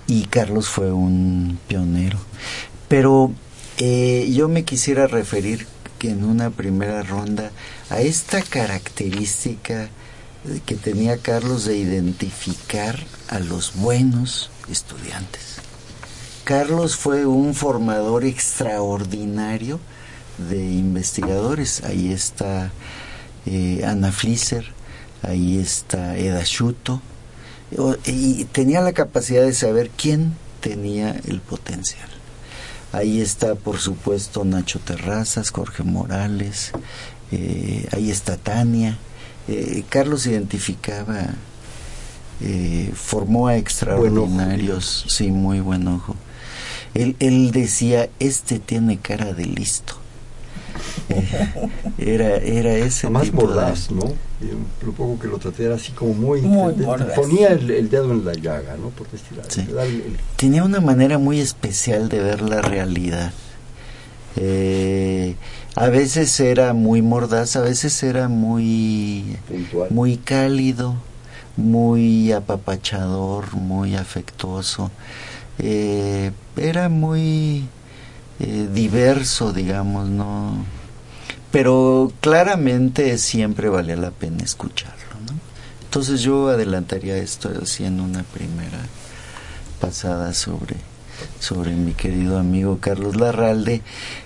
Y 0.06 0.24
Carlos 0.24 0.68
fue 0.68 0.92
un 0.92 1.58
pionero. 1.68 2.18
Pero 2.88 3.32
eh, 3.78 4.30
yo 4.34 4.48
me 4.48 4.64
quisiera 4.64 5.06
referir 5.06 5.66
que 5.98 6.10
en 6.10 6.24
una 6.24 6.50
primera 6.50 7.02
ronda 7.02 7.52
a 7.90 8.00
esta 8.00 8.42
característica 8.42 9.88
que 10.66 10.74
tenía 10.74 11.18
Carlos 11.18 11.64
de 11.64 11.76
identificar 11.76 12.98
a 13.28 13.38
los 13.38 13.74
buenos 13.76 14.50
estudiantes. 14.68 15.58
Carlos 16.44 16.96
fue 16.96 17.26
un 17.26 17.54
formador 17.54 18.24
extraordinario 18.24 19.78
de 20.38 20.62
investigadores. 20.62 21.82
Ahí 21.84 22.12
está 22.12 22.70
eh, 23.46 23.84
Ana 23.84 24.12
Flisser, 24.12 24.66
ahí 25.22 25.58
está 25.58 26.16
Eda 26.16 26.44
Schuto, 26.44 27.00
y 28.06 28.44
tenía 28.46 28.80
la 28.80 28.92
capacidad 28.92 29.42
de 29.42 29.54
saber 29.54 29.90
quién 29.90 30.34
tenía 30.60 31.18
el 31.26 31.40
potencial. 31.40 32.08
Ahí 32.92 33.22
está, 33.22 33.54
por 33.54 33.78
supuesto, 33.78 34.44
Nacho 34.44 34.78
Terrazas, 34.78 35.50
Jorge 35.50 35.82
Morales, 35.82 36.72
eh, 37.30 37.88
ahí 37.92 38.10
está 38.10 38.36
Tania. 38.36 38.98
Eh, 39.48 39.82
Carlos 39.88 40.26
identificaba, 40.26 41.34
eh, 42.42 42.92
formó 42.94 43.48
a 43.48 43.56
extraordinarios, 43.56 45.06
sí, 45.08 45.30
muy 45.30 45.60
buen 45.60 45.88
ojo. 45.88 46.16
Él, 46.92 47.16
él 47.18 47.50
decía, 47.50 48.10
este 48.18 48.58
tiene 48.58 48.98
cara 48.98 49.32
de 49.32 49.46
listo. 49.46 50.01
era, 51.98 52.36
era 52.36 52.72
ese 52.74 53.08
Más 53.10 53.24
tipo 53.24 53.42
mordaz, 53.42 53.90
¿no? 53.90 54.04
Y 54.40 54.84
lo 54.84 54.92
poco 54.92 55.18
que 55.20 55.28
lo 55.28 55.38
traté 55.38 55.64
era 55.66 55.76
así 55.76 55.92
como 55.92 56.14
muy... 56.14 56.40
Ponía 57.14 57.48
el, 57.48 57.70
el 57.70 57.88
dedo 57.90 58.10
en 58.12 58.24
la 58.24 58.32
llaga, 58.34 58.76
¿no? 58.76 58.88
Por 58.90 59.08
decir 59.10 59.38
algo. 59.38 59.50
Sí. 59.50 59.60
El- 59.68 59.78
el- 59.78 60.16
tenía 60.36 60.64
una 60.64 60.80
manera 60.80 61.18
muy 61.18 61.40
especial 61.40 62.08
de 62.08 62.20
ver 62.20 62.42
la 62.42 62.60
realidad. 62.60 63.32
Eh, 64.36 65.36
a 65.76 65.88
veces 65.88 66.38
era 66.40 66.72
muy 66.72 67.02
mordaz, 67.02 67.56
a 67.56 67.60
veces 67.60 68.02
era 68.02 68.28
muy, 68.28 69.36
puntual. 69.48 69.90
muy 69.90 70.16
cálido, 70.16 70.94
muy 71.56 72.32
apapachador, 72.32 73.54
muy 73.54 73.94
afectuoso. 73.94 74.90
Eh, 75.58 76.32
era 76.56 76.88
muy 76.88 77.64
eh, 78.42 78.68
diverso, 78.74 79.52
digamos, 79.52 80.08
¿no? 80.08 80.64
Pero 81.52 82.12
claramente 82.20 83.16
siempre 83.18 83.68
valía 83.68 83.94
la 83.94 84.10
pena 84.10 84.42
escucharlo, 84.42 85.14
¿no? 85.26 85.38
Entonces 85.84 86.22
yo 86.22 86.48
adelantaría 86.48 87.16
esto 87.18 87.52
en 87.78 88.00
una 88.00 88.24
primera 88.24 88.80
pasada 89.80 90.34
sobre, 90.34 90.74
sobre 91.38 91.70
mi 91.76 91.92
querido 91.92 92.36
amigo 92.36 92.78
Carlos 92.80 93.14
Larralde, 93.14 93.80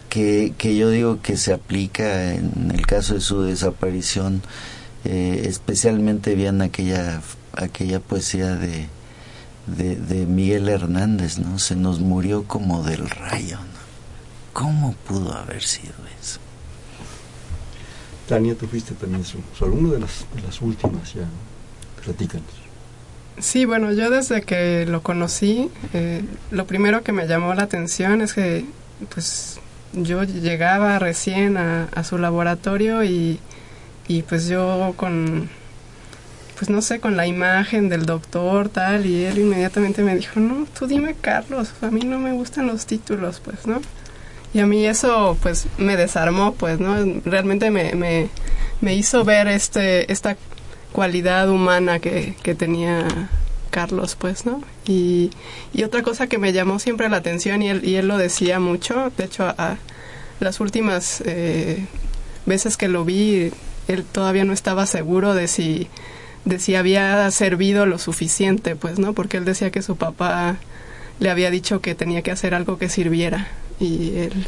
que, 0.08 0.54
que 0.56 0.76
yo 0.76 0.88
digo 0.88 1.20
que 1.20 1.36
se 1.36 1.52
aplica 1.52 2.32
en 2.32 2.70
el 2.72 2.86
caso 2.86 3.14
de 3.14 3.20
su 3.20 3.42
desaparición, 3.42 4.40
eh, 5.04 5.42
especialmente 5.44 6.34
bien 6.36 6.62
aquella, 6.62 7.20
aquella 7.52 8.00
poesía 8.00 8.54
de, 8.54 8.88
de, 9.66 9.96
de 9.96 10.24
Miguel 10.24 10.70
Hernández, 10.70 11.38
¿no? 11.38 11.58
Se 11.58 11.76
nos 11.76 12.00
murió 12.00 12.44
como 12.44 12.82
del 12.82 13.10
rayo, 13.10 13.58
¿no? 13.58 13.75
¿Cómo 14.56 14.94
pudo 15.06 15.34
haber 15.34 15.62
sido 15.62 15.92
eso? 16.18 16.40
Tania, 18.26 18.54
tú 18.54 18.66
fuiste 18.66 18.94
también 18.94 19.22
su, 19.22 19.36
su 19.54 19.66
alumno 19.66 19.92
de 19.92 20.00
las, 20.00 20.24
de 20.34 20.40
las 20.40 20.62
últimas 20.62 21.12
ya. 21.12 21.20
¿no? 21.20 22.02
Platícanos. 22.02 22.46
Sí, 23.38 23.66
bueno, 23.66 23.92
yo 23.92 24.08
desde 24.08 24.40
que 24.40 24.86
lo 24.86 25.02
conocí, 25.02 25.70
eh, 25.92 26.24
lo 26.50 26.66
primero 26.66 27.02
que 27.02 27.12
me 27.12 27.26
llamó 27.26 27.52
la 27.52 27.64
atención 27.64 28.22
es 28.22 28.32
que, 28.32 28.64
pues, 29.10 29.60
yo 29.92 30.22
llegaba 30.24 30.98
recién 30.98 31.58
a, 31.58 31.90
a 31.94 32.02
su 32.02 32.16
laboratorio 32.16 33.04
y, 33.04 33.38
y, 34.08 34.22
pues 34.22 34.48
yo 34.48 34.94
con, 34.96 35.50
pues 36.58 36.70
no 36.70 36.80
sé, 36.80 36.98
con 36.98 37.18
la 37.18 37.26
imagen 37.26 37.90
del 37.90 38.06
doctor 38.06 38.70
tal, 38.70 39.04
y 39.04 39.24
él 39.24 39.36
inmediatamente 39.36 40.02
me 40.02 40.16
dijo, 40.16 40.40
no, 40.40 40.66
tú 40.78 40.86
dime 40.86 41.14
Carlos, 41.20 41.74
a 41.82 41.90
mí 41.90 42.00
no 42.06 42.18
me 42.18 42.32
gustan 42.32 42.66
los 42.66 42.86
títulos, 42.86 43.40
pues, 43.44 43.66
¿no? 43.66 43.82
Y 44.56 44.60
a 44.60 44.66
mí 44.66 44.86
eso, 44.86 45.36
pues, 45.42 45.66
me 45.76 45.98
desarmó, 45.98 46.54
pues, 46.54 46.80
¿no? 46.80 46.96
Realmente 47.26 47.70
me, 47.70 47.94
me, 47.94 48.30
me 48.80 48.94
hizo 48.94 49.22
ver 49.22 49.48
este, 49.48 50.10
esta 50.10 50.38
cualidad 50.92 51.50
humana 51.50 51.98
que, 51.98 52.34
que 52.42 52.54
tenía 52.54 53.28
Carlos, 53.68 54.16
pues, 54.18 54.46
¿no? 54.46 54.62
Y, 54.86 55.30
y 55.74 55.82
otra 55.82 56.02
cosa 56.02 56.26
que 56.26 56.38
me 56.38 56.54
llamó 56.54 56.78
siempre 56.78 57.10
la 57.10 57.18
atención, 57.18 57.60
y 57.60 57.68
él, 57.68 57.84
y 57.84 57.96
él 57.96 58.08
lo 58.08 58.16
decía 58.16 58.58
mucho, 58.58 59.12
de 59.18 59.24
hecho, 59.26 59.44
a, 59.44 59.76
las 60.40 60.58
últimas 60.58 61.22
eh, 61.26 61.84
veces 62.46 62.78
que 62.78 62.88
lo 62.88 63.04
vi, 63.04 63.52
él 63.88 64.04
todavía 64.10 64.46
no 64.46 64.54
estaba 64.54 64.86
seguro 64.86 65.34
de 65.34 65.48
si, 65.48 65.86
de 66.46 66.58
si 66.60 66.76
había 66.76 67.30
servido 67.30 67.84
lo 67.84 67.98
suficiente, 67.98 68.74
pues, 68.74 68.98
¿no? 68.98 69.12
Porque 69.12 69.36
él 69.36 69.44
decía 69.44 69.70
que 69.70 69.82
su 69.82 69.96
papá 69.96 70.56
le 71.20 71.28
había 71.28 71.50
dicho 71.50 71.82
que 71.82 71.94
tenía 71.94 72.22
que 72.22 72.30
hacer 72.30 72.54
algo 72.54 72.78
que 72.78 72.88
sirviera, 72.88 73.48
y 73.80 74.16
él, 74.16 74.46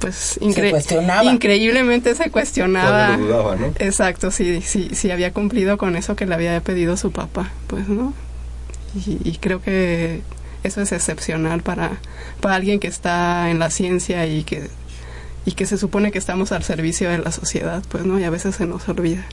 pues, 0.00 0.38
incre- 0.40 0.70
cuestionaba. 0.70 1.24
increíblemente 1.32 2.14
se 2.14 2.30
cuestionaba. 2.30 3.16
Lo 3.16 3.24
dudaba, 3.26 3.56
¿no? 3.56 3.66
Exacto, 3.78 4.30
sí, 4.30 4.60
sí, 4.62 4.90
sí 4.92 5.10
había 5.10 5.32
cumplido 5.32 5.76
con 5.78 5.96
eso 5.96 6.16
que 6.16 6.26
le 6.26 6.34
había 6.34 6.60
pedido 6.62 6.96
su 6.96 7.10
papá, 7.12 7.50
pues, 7.66 7.88
¿no? 7.88 8.12
Y, 8.94 9.18
y 9.28 9.38
creo 9.40 9.60
que 9.62 10.22
eso 10.62 10.80
es 10.80 10.92
excepcional 10.92 11.62
para, 11.62 11.98
para 12.40 12.54
alguien 12.56 12.80
que 12.80 12.88
está 12.88 13.50
en 13.50 13.58
la 13.58 13.70
ciencia 13.70 14.26
y 14.26 14.44
que, 14.44 14.68
y 15.46 15.52
que 15.52 15.66
se 15.66 15.76
supone 15.78 16.12
que 16.12 16.18
estamos 16.18 16.52
al 16.52 16.62
servicio 16.62 17.10
de 17.10 17.18
la 17.18 17.32
sociedad, 17.32 17.82
pues, 17.88 18.04
¿no? 18.04 18.18
Y 18.18 18.24
a 18.24 18.30
veces 18.30 18.56
se 18.56 18.66
nos 18.66 18.88
olvida. 18.88 19.24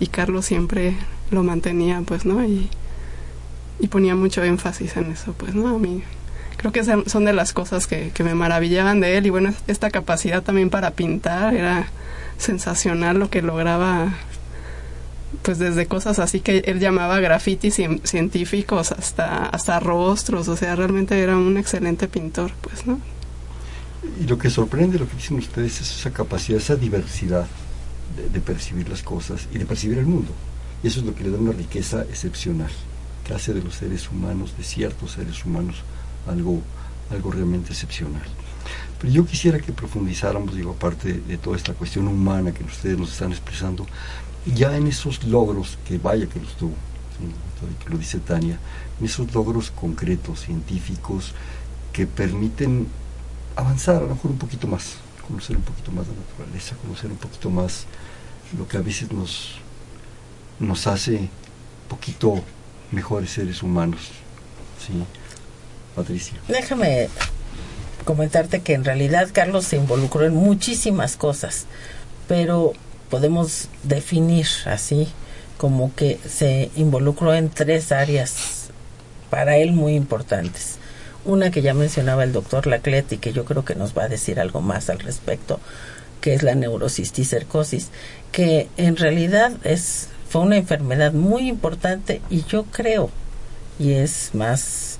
Y 0.00 0.08
Carlos 0.08 0.44
siempre 0.46 0.94
lo 1.30 1.42
mantenía, 1.44 2.02
pues, 2.04 2.24
¿no? 2.26 2.44
Y, 2.44 2.68
y 3.80 3.86
ponía 3.88 4.14
mucho 4.14 4.42
énfasis 4.42 4.96
en 4.96 5.12
eso, 5.12 5.32
pues, 5.36 5.54
¿no? 5.54 5.68
A 5.68 5.78
mí 5.78 6.02
creo 6.70 6.72
que 6.72 7.10
son 7.10 7.24
de 7.26 7.34
las 7.34 7.52
cosas 7.52 7.86
que, 7.86 8.10
me 8.24 8.34
maravillaban 8.34 9.00
de 9.00 9.18
él 9.18 9.26
y 9.26 9.30
bueno, 9.30 9.52
esta 9.66 9.90
capacidad 9.90 10.42
también 10.42 10.70
para 10.70 10.92
pintar 10.92 11.54
era 11.54 11.88
sensacional 12.38 13.18
lo 13.18 13.28
que 13.28 13.42
lograba 13.42 14.14
pues 15.42 15.58
desde 15.58 15.86
cosas 15.86 16.18
así 16.18 16.40
que 16.40 16.58
él 16.66 16.80
llamaba 16.80 17.20
grafitis 17.20 17.78
cien- 17.78 18.00
científicos 18.04 18.92
hasta 18.92 19.46
hasta 19.46 19.78
rostros, 19.78 20.48
o 20.48 20.56
sea, 20.56 20.74
realmente 20.74 21.20
era 21.20 21.36
un 21.36 21.58
excelente 21.58 22.08
pintor, 22.08 22.52
pues, 22.62 22.86
¿no? 22.86 22.98
Y 24.20 24.26
lo 24.26 24.38
que 24.38 24.48
sorprende, 24.48 24.98
lo 24.98 25.06
que 25.08 25.16
dicen 25.16 25.36
ustedes, 25.36 25.80
es 25.82 25.98
esa 25.98 26.12
capacidad, 26.12 26.58
esa 26.58 26.76
diversidad 26.76 27.46
de, 28.16 28.28
de 28.30 28.40
percibir 28.40 28.88
las 28.88 29.02
cosas 29.02 29.48
y 29.52 29.58
de 29.58 29.66
percibir 29.66 29.98
el 29.98 30.06
mundo. 30.06 30.30
Y 30.82 30.86
eso 30.86 31.00
es 31.00 31.06
lo 31.06 31.14
que 31.14 31.24
le 31.24 31.30
da 31.30 31.38
una 31.38 31.52
riqueza 31.52 32.02
excepcional, 32.02 32.70
que 33.26 33.34
hace 33.34 33.52
de 33.52 33.62
los 33.62 33.74
seres 33.74 34.10
humanos, 34.10 34.54
de 34.56 34.64
ciertos 34.64 35.12
seres 35.12 35.44
humanos, 35.44 35.82
algo, 36.26 36.62
algo 37.10 37.30
realmente 37.30 37.72
excepcional. 37.72 38.22
Pero 39.00 39.12
yo 39.12 39.26
quisiera 39.26 39.58
que 39.58 39.72
profundizáramos, 39.72 40.54
digo, 40.54 40.72
aparte 40.72 41.12
de, 41.12 41.36
toda 41.38 41.56
esta 41.56 41.74
cuestión 41.74 42.08
humana 42.08 42.52
que 42.52 42.64
ustedes 42.64 42.98
nos 42.98 43.12
están 43.12 43.32
expresando, 43.32 43.86
ya 44.46 44.76
en 44.76 44.86
esos 44.86 45.24
logros, 45.24 45.78
que 45.86 45.98
vaya 45.98 46.26
que 46.26 46.40
los 46.40 46.56
tuvo, 46.56 46.74
que 47.82 47.90
lo 47.90 47.98
dice 47.98 48.18
Tania, 48.20 48.58
en 48.98 49.06
esos 49.06 49.32
logros 49.34 49.70
concretos, 49.70 50.40
científicos, 50.40 51.34
que 51.92 52.06
permiten 52.06 52.86
avanzar 53.56 53.96
a 53.96 54.00
lo 54.00 54.08
mejor 54.08 54.30
un 54.30 54.38
poquito 54.38 54.66
más, 54.66 54.96
conocer 55.26 55.56
un 55.56 55.62
poquito 55.62 55.92
más 55.92 56.06
la 56.08 56.14
naturaleza, 56.14 56.76
conocer 56.76 57.10
un 57.10 57.18
poquito 57.18 57.50
más 57.50 57.86
lo 58.58 58.66
que 58.66 58.76
a 58.76 58.80
veces 58.80 59.12
nos, 59.12 59.56
nos 60.58 60.86
hace 60.86 61.28
poquito 61.88 62.42
mejores 62.90 63.30
seres 63.30 63.62
humanos. 63.62 64.00
¿sí? 64.84 64.92
Patricia. 65.94 66.34
Déjame 66.48 67.08
comentarte 68.04 68.60
que 68.60 68.74
en 68.74 68.84
realidad 68.84 69.28
Carlos 69.32 69.64
se 69.64 69.76
involucró 69.76 70.24
en 70.24 70.34
muchísimas 70.34 71.16
cosas, 71.16 71.66
pero 72.28 72.72
podemos 73.10 73.68
definir 73.82 74.46
así 74.66 75.08
como 75.56 75.94
que 75.94 76.18
se 76.28 76.70
involucró 76.76 77.34
en 77.34 77.48
tres 77.48 77.92
áreas 77.92 78.70
para 79.30 79.56
él 79.56 79.72
muy 79.72 79.94
importantes. 79.94 80.76
Una 81.24 81.50
que 81.50 81.62
ya 81.62 81.72
mencionaba 81.72 82.24
el 82.24 82.32
doctor 82.32 82.66
Laclet 82.66 83.12
y 83.12 83.18
que 83.18 83.32
yo 83.32 83.44
creo 83.44 83.64
que 83.64 83.74
nos 83.74 83.96
va 83.96 84.04
a 84.04 84.08
decir 84.08 84.38
algo 84.38 84.60
más 84.60 84.90
al 84.90 84.98
respecto, 84.98 85.58
que 86.20 86.34
es 86.34 86.42
la 86.42 86.54
neurocisticercosis, 86.54 87.88
que 88.30 88.68
en 88.76 88.96
realidad 88.96 89.52
es 89.64 90.08
fue 90.28 90.42
una 90.42 90.56
enfermedad 90.56 91.12
muy 91.12 91.48
importante 91.48 92.20
y 92.28 92.42
yo 92.44 92.64
creo 92.64 93.08
y 93.78 93.92
es 93.92 94.30
más 94.34 94.98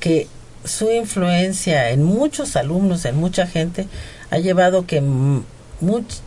que 0.00 0.26
su 0.64 0.90
influencia 0.90 1.90
en 1.90 2.02
muchos 2.02 2.56
alumnos, 2.56 3.04
en 3.04 3.16
mucha 3.16 3.46
gente, 3.46 3.86
ha 4.30 4.38
llevado 4.38 4.86
que 4.86 5.00
much- 5.00 6.20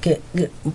que 0.00 0.20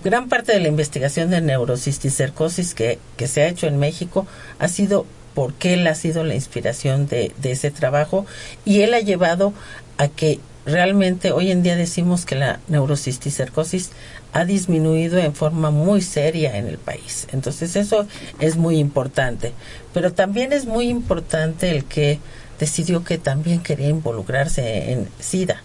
gran 0.02 0.28
parte 0.28 0.52
de 0.52 0.60
la 0.60 0.68
investigación 0.68 1.30
de 1.30 1.40
neurocisticercosis 1.40 2.74
que, 2.74 2.98
que 3.16 3.26
se 3.26 3.42
ha 3.42 3.48
hecho 3.48 3.66
en 3.66 3.78
México 3.78 4.26
ha 4.58 4.68
sido 4.68 5.06
porque 5.34 5.74
él 5.74 5.86
ha 5.86 5.94
sido 5.94 6.24
la 6.24 6.34
inspiración 6.34 7.06
de, 7.08 7.32
de 7.40 7.52
ese 7.52 7.70
trabajo 7.70 8.24
y 8.64 8.82
él 8.82 8.94
ha 8.94 9.00
llevado 9.00 9.52
a 9.98 10.08
que 10.08 10.38
realmente 10.66 11.32
hoy 11.32 11.50
en 11.50 11.62
día 11.62 11.76
decimos 11.76 12.24
que 12.24 12.34
la 12.34 12.60
neurocisticercosis 12.68 13.90
ha 14.32 14.44
disminuido 14.44 15.18
en 15.18 15.34
forma 15.34 15.70
muy 15.70 16.00
seria 16.02 16.56
en 16.56 16.66
el 16.66 16.78
país. 16.78 17.26
Entonces 17.32 17.76
eso 17.76 18.06
es 18.40 18.56
muy 18.56 18.78
importante. 18.78 19.52
Pero 19.92 20.12
también 20.12 20.52
es 20.52 20.66
muy 20.66 20.88
importante 20.88 21.70
el 21.70 21.84
que 21.84 22.18
decidió 22.58 23.04
que 23.04 23.18
también 23.18 23.62
quería 23.62 23.88
involucrarse 23.88 24.92
en 24.92 25.08
SIDA 25.20 25.62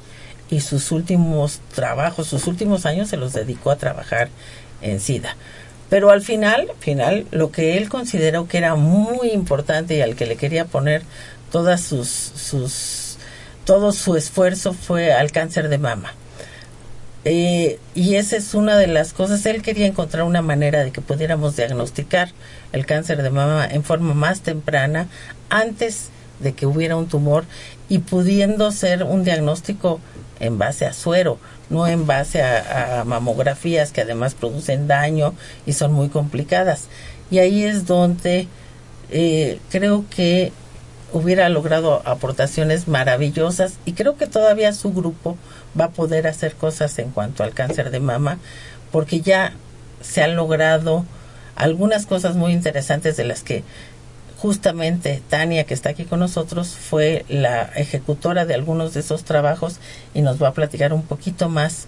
y 0.50 0.62
sus 0.62 0.92
últimos 0.92 1.60
trabajos, 1.74 2.28
sus 2.28 2.48
últimos 2.48 2.86
años 2.86 3.10
se 3.10 3.18
los 3.18 3.34
dedicó 3.34 3.72
a 3.72 3.78
trabajar 3.78 4.30
en 4.82 5.00
SIDA. 5.00 5.36
Pero 5.90 6.12
al 6.12 6.22
final, 6.22 6.68
final, 6.80 7.26
lo 7.32 7.52
que 7.52 7.78
él 7.78 7.90
consideró 7.90 8.48
que 8.48 8.60
era 8.60 8.76
muy 8.76 9.30
importante 9.30 9.98
y 9.98 10.02
al 10.02 10.16
que 10.16 10.28
le 10.28 10.36
quería 10.36 10.66
poner 10.66 11.02
todas 11.52 11.82
sus, 11.82 12.08
sus 12.08 13.09
todo 13.70 13.92
su 13.92 14.16
esfuerzo 14.16 14.74
fue 14.74 15.14
al 15.14 15.32
cáncer 15.32 15.70
de 15.70 15.78
mama. 15.78 16.16
Eh, 17.24 17.78
y 17.94 18.16
esa 18.16 18.36
es 18.36 18.56
una 18.56 18.76
de 18.76 18.88
las 18.88 19.14
cosas. 19.14 19.46
Él 19.46 19.62
quería 19.62 19.86
encontrar 19.86 20.24
una 20.24 20.42
manera 20.42 20.84
de 20.84 20.90
que 20.90 21.02
pudiéramos 21.02 21.56
diagnosticar 21.56 22.32
el 22.72 22.88
cáncer 22.88 23.22
de 23.22 23.30
mama 23.30 23.68
en 23.70 23.84
forma 23.84 24.16
más 24.16 24.42
temprana 24.42 25.08
antes 25.52 26.10
de 26.40 26.54
que 26.54 26.66
hubiera 26.66 26.96
un 26.96 27.08
tumor 27.10 27.44
y 27.90 28.00
pudiendo 28.00 28.72
ser 28.72 29.04
un 29.04 29.24
diagnóstico 29.24 30.00
en 30.40 30.58
base 30.58 30.88
a 30.88 30.94
suero, 30.94 31.38
no 31.70 31.86
en 31.86 32.08
base 32.08 32.42
a, 32.42 33.04
mamografías 33.06 33.92
que 33.92 34.02
además 34.02 34.34
producen 34.34 34.88
daño 34.88 35.36
y 35.68 35.74
son 35.74 35.94
muy 35.94 36.10
complicadas. 36.10 36.86
Y 37.30 37.38
ahí 37.38 37.66
es 37.66 37.86
donde 37.86 38.48
eh, 39.12 39.60
creo 39.70 40.06
que 40.10 40.54
hubiera 41.12 41.50
logrado 41.50 42.02
aportaciones 42.06 42.88
maravillosas 42.88 43.74
y 43.86 43.94
creo 43.94 44.18
que 44.18 44.28
todavía 44.28 44.74
su 44.74 44.94
grupo 44.94 45.38
va 45.80 45.86
a 45.86 45.92
poder 45.92 46.28
hacer 46.28 46.56
cosas 46.56 46.98
en 47.00 47.10
cuanto 47.12 47.44
al 47.44 47.54
cáncer 47.54 47.92
de 47.92 48.00
mama 48.00 48.38
porque 48.92 49.22
ya 49.22 49.54
se 50.02 50.22
han 50.22 50.36
logrado 50.36 51.06
algunas 51.56 52.06
cosas 52.06 52.36
muy 52.36 52.54
interesantes 52.54 53.18
de 53.18 53.26
las 53.26 53.44
que 53.44 53.64
justamente 54.38 55.22
Tania, 55.30 55.66
que 55.66 55.74
está 55.74 55.90
aquí 55.90 56.06
con 56.06 56.20
nosotros, 56.20 56.70
fue 56.70 57.26
la 57.28 57.64
ejecutora 57.76 58.46
de 58.46 58.54
algunos 58.54 58.94
de 58.94 59.02
esos 59.02 59.24
trabajos 59.24 59.80
y 60.14 60.22
nos 60.22 60.42
va 60.42 60.50
a 60.50 60.54
platicar 60.54 60.94
un 60.94 61.04
poquito 61.04 61.50
más 61.50 61.88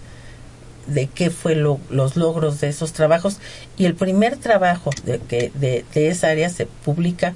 de 0.86 1.06
qué 1.06 1.30
fue 1.30 1.54
los 1.54 2.16
logros 2.16 2.60
de 2.60 2.68
esos 2.68 2.92
trabajos. 2.92 3.38
Y 3.78 3.86
el 3.86 3.94
primer 3.94 4.36
trabajo 4.36 4.90
de, 5.04 5.18
que, 5.20 5.50
de, 5.54 5.86
de 5.94 6.08
esa 6.08 6.28
área 6.28 6.50
se 6.50 6.66
publica 6.66 7.34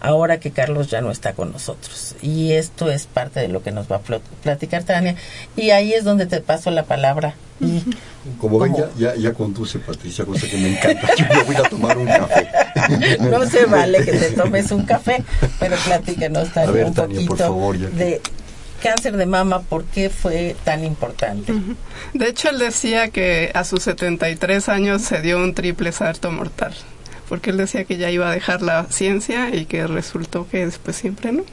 ahora 0.00 0.40
que 0.40 0.50
Carlos 0.50 0.88
ya 0.88 1.00
no 1.00 1.10
está 1.10 1.32
con 1.32 1.52
nosotros. 1.52 2.14
Y 2.22 2.52
esto 2.52 2.90
es 2.90 3.06
parte 3.06 3.40
de 3.40 3.48
lo 3.48 3.62
que 3.62 3.72
nos 3.72 3.90
va 3.90 3.96
a 3.96 4.20
platicar 4.42 4.84
Tania. 4.84 5.16
Y 5.56 5.70
ahí 5.70 5.92
es 5.92 6.04
donde 6.04 6.26
te 6.26 6.40
paso 6.40 6.70
la 6.70 6.84
palabra. 6.84 7.34
Y 7.60 7.82
como 8.40 8.58
ven, 8.58 8.74
ya, 8.98 9.14
ya, 9.14 9.32
conduce 9.32 9.78
Patricia, 9.78 10.24
cosa 10.24 10.46
que 10.48 10.56
me 10.56 10.76
encanta. 10.76 11.08
Yo 11.16 11.24
me 11.34 11.42
voy 11.42 11.56
a 11.56 11.62
tomar 11.68 11.98
un 11.98 12.06
café. 12.06 12.48
No 13.20 13.44
se 13.46 13.64
vale 13.64 14.04
que 14.04 14.12
te 14.12 14.30
tomes 14.30 14.70
un 14.70 14.84
café, 14.84 15.24
pero 15.58 15.76
platícanos 15.76 16.52
Tania, 16.52 16.86
un 16.86 16.94
poquito 16.94 17.72
de 17.72 18.20
cáncer 18.80 19.16
de 19.16 19.26
mama, 19.26 19.62
¿por 19.62 19.84
qué 19.84 20.10
fue 20.10 20.54
tan 20.62 20.84
importante? 20.84 21.52
De 22.12 22.28
hecho, 22.28 22.50
él 22.50 22.58
decía 22.58 23.08
que 23.08 23.50
a 23.54 23.64
sus 23.64 23.82
73 23.84 24.68
años 24.68 25.02
se 25.02 25.20
dio 25.22 25.38
un 25.38 25.54
triple 25.54 25.90
salto 25.90 26.30
mortal 26.30 26.74
porque 27.28 27.50
él 27.50 27.56
decía 27.56 27.84
que 27.84 27.96
ya 27.96 28.10
iba 28.10 28.30
a 28.30 28.32
dejar 28.32 28.62
la 28.62 28.84
ciencia 28.84 29.54
y 29.54 29.66
que 29.66 29.86
resultó 29.86 30.48
que 30.48 30.64
después 30.64 30.96
siempre 30.96 31.32
no. 31.32 31.44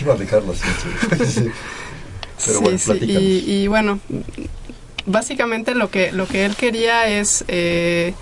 Iba 0.00 0.14
a 0.14 0.16
dejar 0.16 0.42
la 0.44 0.54
ciencia. 0.54 1.52
Pero 2.46 2.60
bueno, 2.60 2.78
sí. 2.78 3.44
Y, 3.46 3.66
bueno, 3.68 4.00
básicamente 5.06 5.74
lo 5.74 5.90
que, 5.90 6.12
lo 6.12 6.26
que 6.26 6.44
él 6.44 6.56
quería 6.56 7.08
es... 7.08 7.44
Eh, 7.48 8.14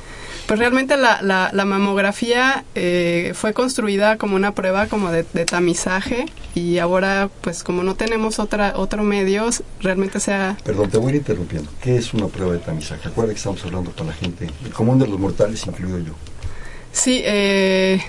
pues 0.51 0.59
realmente 0.59 0.97
la, 0.97 1.21
la, 1.23 1.65
mamografía 1.65 2.65
eh, 2.75 3.35
fue 3.37 3.53
construida 3.53 4.19
como 4.19 4.35
una 4.35 4.53
prueba 4.53 4.89
como 4.89 5.13
de, 5.13 5.23
tamizaje 5.23 6.27
y 6.57 6.79
ahora 6.79 7.31
pues 7.41 7.63
como 7.63 7.85
no 7.85 7.95
tenemos 7.95 8.41
otra 8.41 8.73
otro 8.75 9.05
medio 9.05 9.49
realmente 9.81 10.19
sea 10.19 10.57
perdón 10.65 10.91
te 10.91 10.99
voy 10.99 11.07
a 11.07 11.11
ir 11.11 11.17
interrumpiendo 11.19 11.71
qué 11.81 11.97
es 11.99 12.13
una 12.15 12.27
prueba 12.27 12.55
de 12.55 12.59
tamizaje 12.59 13.07
acuérdate 13.07 13.35
que 13.35 13.39
estamos 13.39 13.65
hablando 13.65 13.93
con 13.93 14.09
la 14.09 14.13
gente 14.13 14.49
el 14.65 14.73
común 14.73 14.99
de 14.99 15.07
los 15.07 15.21
mortales 15.21 15.65
incluido 15.69 16.01
yo 16.01 16.15
Sí, 16.93 17.23
eh, 17.25 18.01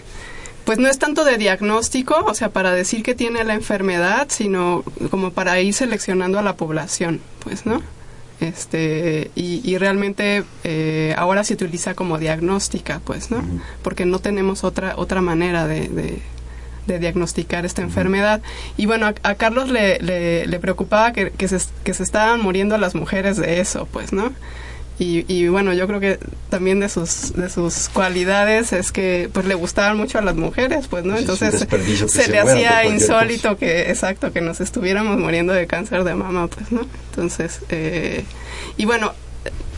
pues 0.65 0.79
no 0.79 0.88
es 0.88 1.00
tanto 1.00 1.23
de 1.23 1.38
diagnóstico, 1.38 2.23
o 2.25 2.33
sea, 2.33 2.50
para 2.50 2.71
decir 2.71 3.03
que 3.03 3.15
tiene 3.15 3.43
la 3.43 3.53
enfermedad, 3.53 4.27
sino 4.29 4.83
como 5.09 5.31
para 5.31 5.59
ir 5.59 5.73
seleccionando 5.73 6.39
a 6.39 6.43
la 6.43 6.55
población, 6.55 7.21
pues, 7.43 7.65
¿no? 7.65 7.81
Este, 8.39 9.29
y, 9.35 9.77
realmente 9.77 10.43
eh, 10.63 11.13
ahora 11.15 11.43
se 11.43 11.53
utiliza 11.53 11.93
como 11.93 12.17
diagnóstica, 12.17 13.00
pues, 13.05 13.29
¿no? 13.29 13.43
Porque 13.83 14.05
no 14.07 14.17
tenemos 14.17 14.63
otra, 14.63 14.95
otra 14.97 15.21
manera 15.21 15.67
de, 15.67 16.21
de, 16.88 17.00
diagnosticar 17.00 17.65
esta 17.65 17.83
enfermedad. 17.83 18.41
Y 18.77 18.88
bueno, 18.88 19.13
a, 19.23 19.35
Carlos 19.35 19.69
le, 19.69 20.00
le, 20.00 20.59
preocupaba 20.59 21.13
que, 21.13 21.29
que, 21.29 21.47
se, 21.47 21.59
que 21.83 21.93
se 21.93 22.03
estaban 22.03 22.41
muriendo 22.41 22.77
las 22.79 22.95
mujeres 22.95 23.38
de 23.38 23.61
eso, 23.61 23.88
pues, 23.91 24.11
¿no? 24.11 24.33
Y, 25.03 25.48
bueno, 25.48 25.74
yo 25.74 25.88
creo 25.88 26.00
que 26.00 26.20
también 26.50 26.79
de 26.79 26.88
sus, 26.88 27.34
de 27.34 27.50
sus 27.50 27.89
cualidades 27.89 28.72
es 28.72 28.91
que 28.91 29.31
pues 29.34 29.48
le 29.48 29.55
gustaban 29.55 29.98
mucho 29.98 30.20
a 30.20 30.22
las 30.22 30.36
mujeres, 30.36 30.88
pues, 30.88 31.04
¿no? 31.06 31.17
Entonces 31.17 31.65
se, 32.08 32.28
le 32.28 32.38
hacía 32.38 32.86
insólito 32.86 33.58
que, 33.58 33.89
exacto, 33.89 34.32
que 34.32 34.41
nos 34.41 34.62
estuviéramos 34.62 35.17
muriendo 35.17 35.54
de 35.54 35.65
cáncer 35.65 36.04
de 36.04 36.13
mama, 36.13 36.45
pues, 36.45 36.71
¿no? 36.71 36.82
Entonces, 37.10 37.62
eh, 37.69 38.25
y 38.78 38.86
bueno, 38.86 39.12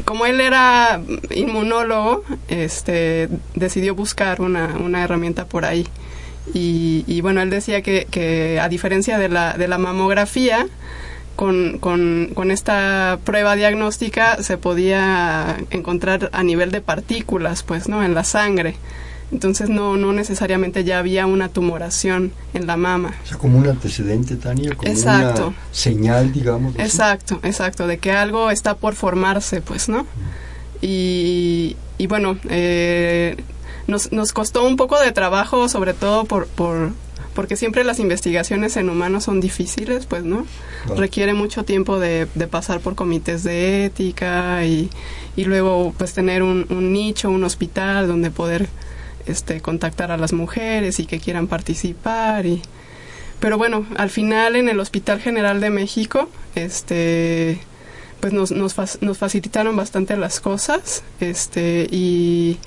como 0.03 0.25
él 0.25 0.41
era 0.41 1.01
inmunólogo, 1.33 2.25
este, 2.49 3.29
decidió 3.55 3.95
buscar 3.95 4.41
una, 4.41 4.75
una 4.75 5.05
herramienta 5.05 5.45
por 5.45 5.63
ahí. 5.63 5.87
Y, 6.53 7.05
y 7.07 7.21
bueno, 7.21 7.41
él 7.41 7.49
decía 7.49 7.81
que, 7.81 8.07
que 8.11 8.59
a 8.59 8.67
diferencia 8.67 9.17
de 9.17 9.29
la, 9.29 9.53
de 9.53 9.69
la 9.69 9.77
mamografía, 9.77 10.67
con, 11.35 11.79
con, 11.79 12.31
con, 12.33 12.51
esta 12.51 13.19
prueba 13.23 13.55
diagnóstica 13.55 14.41
se 14.41 14.57
podía 14.57 15.57
encontrar 15.71 16.29
a 16.33 16.43
nivel 16.43 16.71
de 16.71 16.81
partículas, 16.81 17.63
pues, 17.63 17.87
¿no? 17.89 18.03
En 18.03 18.13
la 18.13 18.23
sangre. 18.23 18.75
Entonces 19.31 19.67
no, 19.69 19.97
no 19.97 20.13
necesariamente 20.13 20.83
ya 20.83 20.99
había 20.99 21.25
una 21.25 21.49
tumoración 21.49 22.31
en 22.53 22.67
la 22.67 22.77
mama. 22.77 23.15
O 23.23 23.27
sea, 23.27 23.37
como 23.37 23.57
un 23.57 23.67
antecedente, 23.67 24.35
Tania, 24.35 24.75
como 24.75 24.91
exacto. 24.91 25.47
una 25.47 25.57
señal, 25.71 26.31
digamos. 26.31 26.75
Exacto, 26.77 27.39
exacto, 27.41 27.87
de 27.87 27.97
que 27.97 28.11
algo 28.11 28.51
está 28.51 28.75
por 28.75 28.93
formarse, 28.93 29.61
pues, 29.61 29.89
¿no? 29.89 30.05
Y, 30.81 31.77
y 31.97 32.05
bueno, 32.05 32.37
eh, 32.47 33.37
nos, 33.87 34.11
nos 34.11 34.33
costó 34.33 34.67
un 34.67 34.77
poco 34.77 34.99
de 34.99 35.11
trabajo, 35.11 35.67
sobre 35.67 35.93
todo 35.95 36.25
por, 36.25 36.45
por, 36.47 36.91
porque 37.33 37.55
siempre 37.55 37.83
las 37.83 37.99
investigaciones 37.99 38.77
en 38.77 38.89
humanos 38.89 39.23
son 39.23 39.39
difíciles, 39.39 40.05
pues, 40.05 40.23
¿no? 40.23 40.45
Requiere 40.95 41.33
mucho 41.33 41.63
tiempo 41.63 41.99
de, 41.99 42.27
pasar 42.49 42.79
por 42.79 42.95
comités 42.95 43.43
de 43.43 43.85
ética 43.85 44.65
y, 44.65 44.89
y 45.35 45.45
luego, 45.45 45.93
pues, 45.97 46.13
tener 46.13 46.43
un, 46.43 46.67
nicho, 46.93 47.29
un 47.29 47.43
hospital 47.43 48.07
donde 48.07 48.31
poder 48.31 48.67
este, 49.25 49.61
contactar 49.61 50.11
a 50.11 50.17
las 50.17 50.33
mujeres 50.33 50.99
y 50.99 51.05
que 51.05 51.19
quieran 51.19 51.47
participar 51.47 52.45
y... 52.45 52.61
Pero 53.39 53.57
bueno, 53.57 53.85
al 53.97 54.09
final 54.09 54.55
en 54.55 54.69
el 54.69 54.79
Hospital 54.79 55.19
General 55.19 55.59
de 55.59 55.69
México, 55.69 56.29
este, 56.55 57.59
pues 58.21 58.31
nos, 58.31 58.51
nos, 58.51 59.01
nos 59.01 59.17
facilitaron 59.17 59.75
bastante 59.75 60.15
las 60.15 60.39
cosas, 60.39 61.03
este, 61.19 61.85
y, 61.91 62.57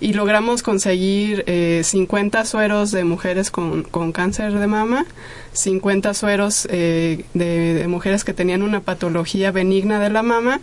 y 0.00 0.14
logramos 0.14 0.62
conseguir 0.62 1.44
eh, 1.46 1.82
50 1.84 2.44
sueros 2.46 2.90
de 2.90 3.04
mujeres 3.04 3.50
con, 3.50 3.82
con, 3.82 4.12
cáncer 4.12 4.58
de 4.58 4.66
mama, 4.66 5.04
50 5.52 6.14
sueros 6.14 6.66
eh, 6.70 7.24
de, 7.34 7.86
mujeres 7.86 8.24
que 8.24 8.32
tenían 8.32 8.62
una 8.62 8.80
patología 8.80 9.50
benigna 9.50 10.00
de 10.00 10.10
la 10.10 10.22
mama 10.22 10.60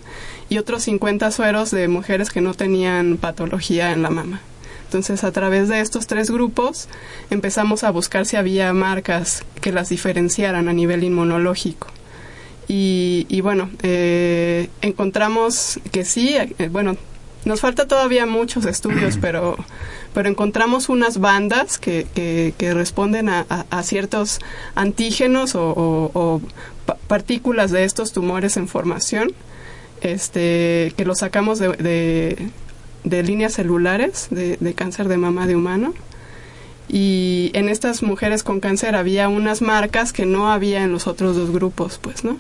y 0.49 0.57
otros 0.57 0.83
50 0.83 1.29
sueros 1.31 1.71
de 1.71 1.87
mujeres 1.87 2.31
que 2.31 2.41
no 2.41 2.55
tenían 2.55 3.17
patología 3.17 3.91
en 3.91 4.01
la 4.01 4.09
mama. 4.09 4.41
Entonces, 4.85 5.23
a 5.23 5.31
través 5.31 5.67
de 5.67 5.81
estos 5.81 6.07
tres 6.07 6.31
grupos 6.31 6.87
empezamos 7.29 7.83
a 7.83 7.91
buscar 7.91 8.25
si 8.25 8.37
había 8.37 8.71
marcas 8.73 9.43
que 9.61 9.71
las 9.71 9.89
diferenciaran 9.89 10.69
a 10.69 10.73
nivel 10.73 11.03
inmunológico. 11.03 11.87
Y, 12.69 13.39
bueno, 13.41 13.69
eh, 13.81 14.69
encontramos 14.81 15.79
que 15.91 16.03
sí, 16.03 16.35
eh, 16.35 16.67
bueno, 16.69 16.97
nos 17.45 17.61
falta 17.61 17.87
todavía 17.87 18.25
muchos 18.25 18.65
estudios, 18.65 19.17
pero, 19.21 19.55
pero 20.13 20.29
encontramos 20.29 20.89
unas 20.89 21.19
bandas 21.19 21.77
que, 21.77 22.07
que, 22.15 22.73
responden 22.73 23.29
a, 23.29 23.45
ciertos 23.83 24.39
antígenos 24.75 25.53
o, 25.55 26.41
partículas 27.07 27.71
de 27.71 27.83
estos 27.83 28.13
tumores 28.13 28.57
en 28.57 28.67
formación, 28.67 29.31
este, 30.01 30.93
que 30.95 31.05
los 31.05 31.19
sacamos 31.19 31.59
de, 31.59 32.49
de, 33.03 33.23
líneas 33.23 33.53
celulares 33.53 34.27
de, 34.29 34.57
de 34.59 34.73
cáncer 34.73 35.07
de 35.07 35.17
mama 35.17 35.47
de 35.47 35.55
humano 35.55 35.93
y 36.89 37.51
en 37.53 37.67
estas 37.67 38.01
mujeres 38.01 38.43
con 38.43 38.59
cáncer 38.59 38.95
había 38.95 39.27
unas 39.27 39.61
marcas 39.61 40.13
que 40.13 40.25
no 40.25 40.51
había 40.51 40.83
en 40.83 40.91
los 40.91 41.07
otros 41.07 41.35
dos 41.35 41.51
grupos, 41.51 41.99
pues, 42.01 42.23
¿no? 42.23 42.37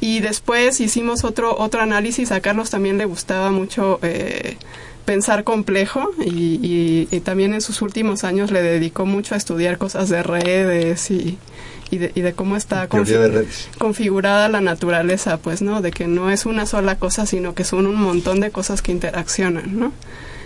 Y 0.00 0.20
después 0.20 0.80
hicimos 0.80 1.24
otro, 1.24 1.56
otro 1.58 1.82
análisis, 1.82 2.32
a 2.32 2.40
Carlos 2.40 2.70
también 2.70 2.96
le 2.96 3.04
gustaba 3.04 3.50
mucho 3.50 3.98
eh, 4.02 4.56
pensar 5.04 5.44
complejo 5.44 6.10
y, 6.24 7.06
también 7.24 7.52
en 7.52 7.60
sus 7.60 7.82
últimos 7.82 8.24
años 8.24 8.50
le 8.50 8.62
dedicó 8.62 9.04
mucho 9.04 9.34
a 9.34 9.38
estudiar 9.38 9.76
cosas 9.76 10.08
de 10.08 10.22
redes 10.22 11.10
y, 11.10 11.38
y, 11.90 11.98
de, 11.98 12.32
cómo 12.32 12.56
está 12.56 12.88
configurada 13.78 14.48
la 14.48 14.62
naturaleza, 14.62 15.36
pues, 15.36 15.60
¿no? 15.60 15.82
De 15.82 15.90
que 15.90 16.06
no 16.06 16.30
es 16.30 16.46
una 16.46 16.64
sola 16.64 16.96
cosa, 16.96 17.26
sino 17.26 17.54
que 17.54 17.64
son 17.64 17.86
un 17.86 17.96
montón 17.96 18.40
de 18.40 18.50
cosas 18.50 18.80
que 18.80 18.92
interaccionan, 18.92 19.78
¿no? 19.78 19.92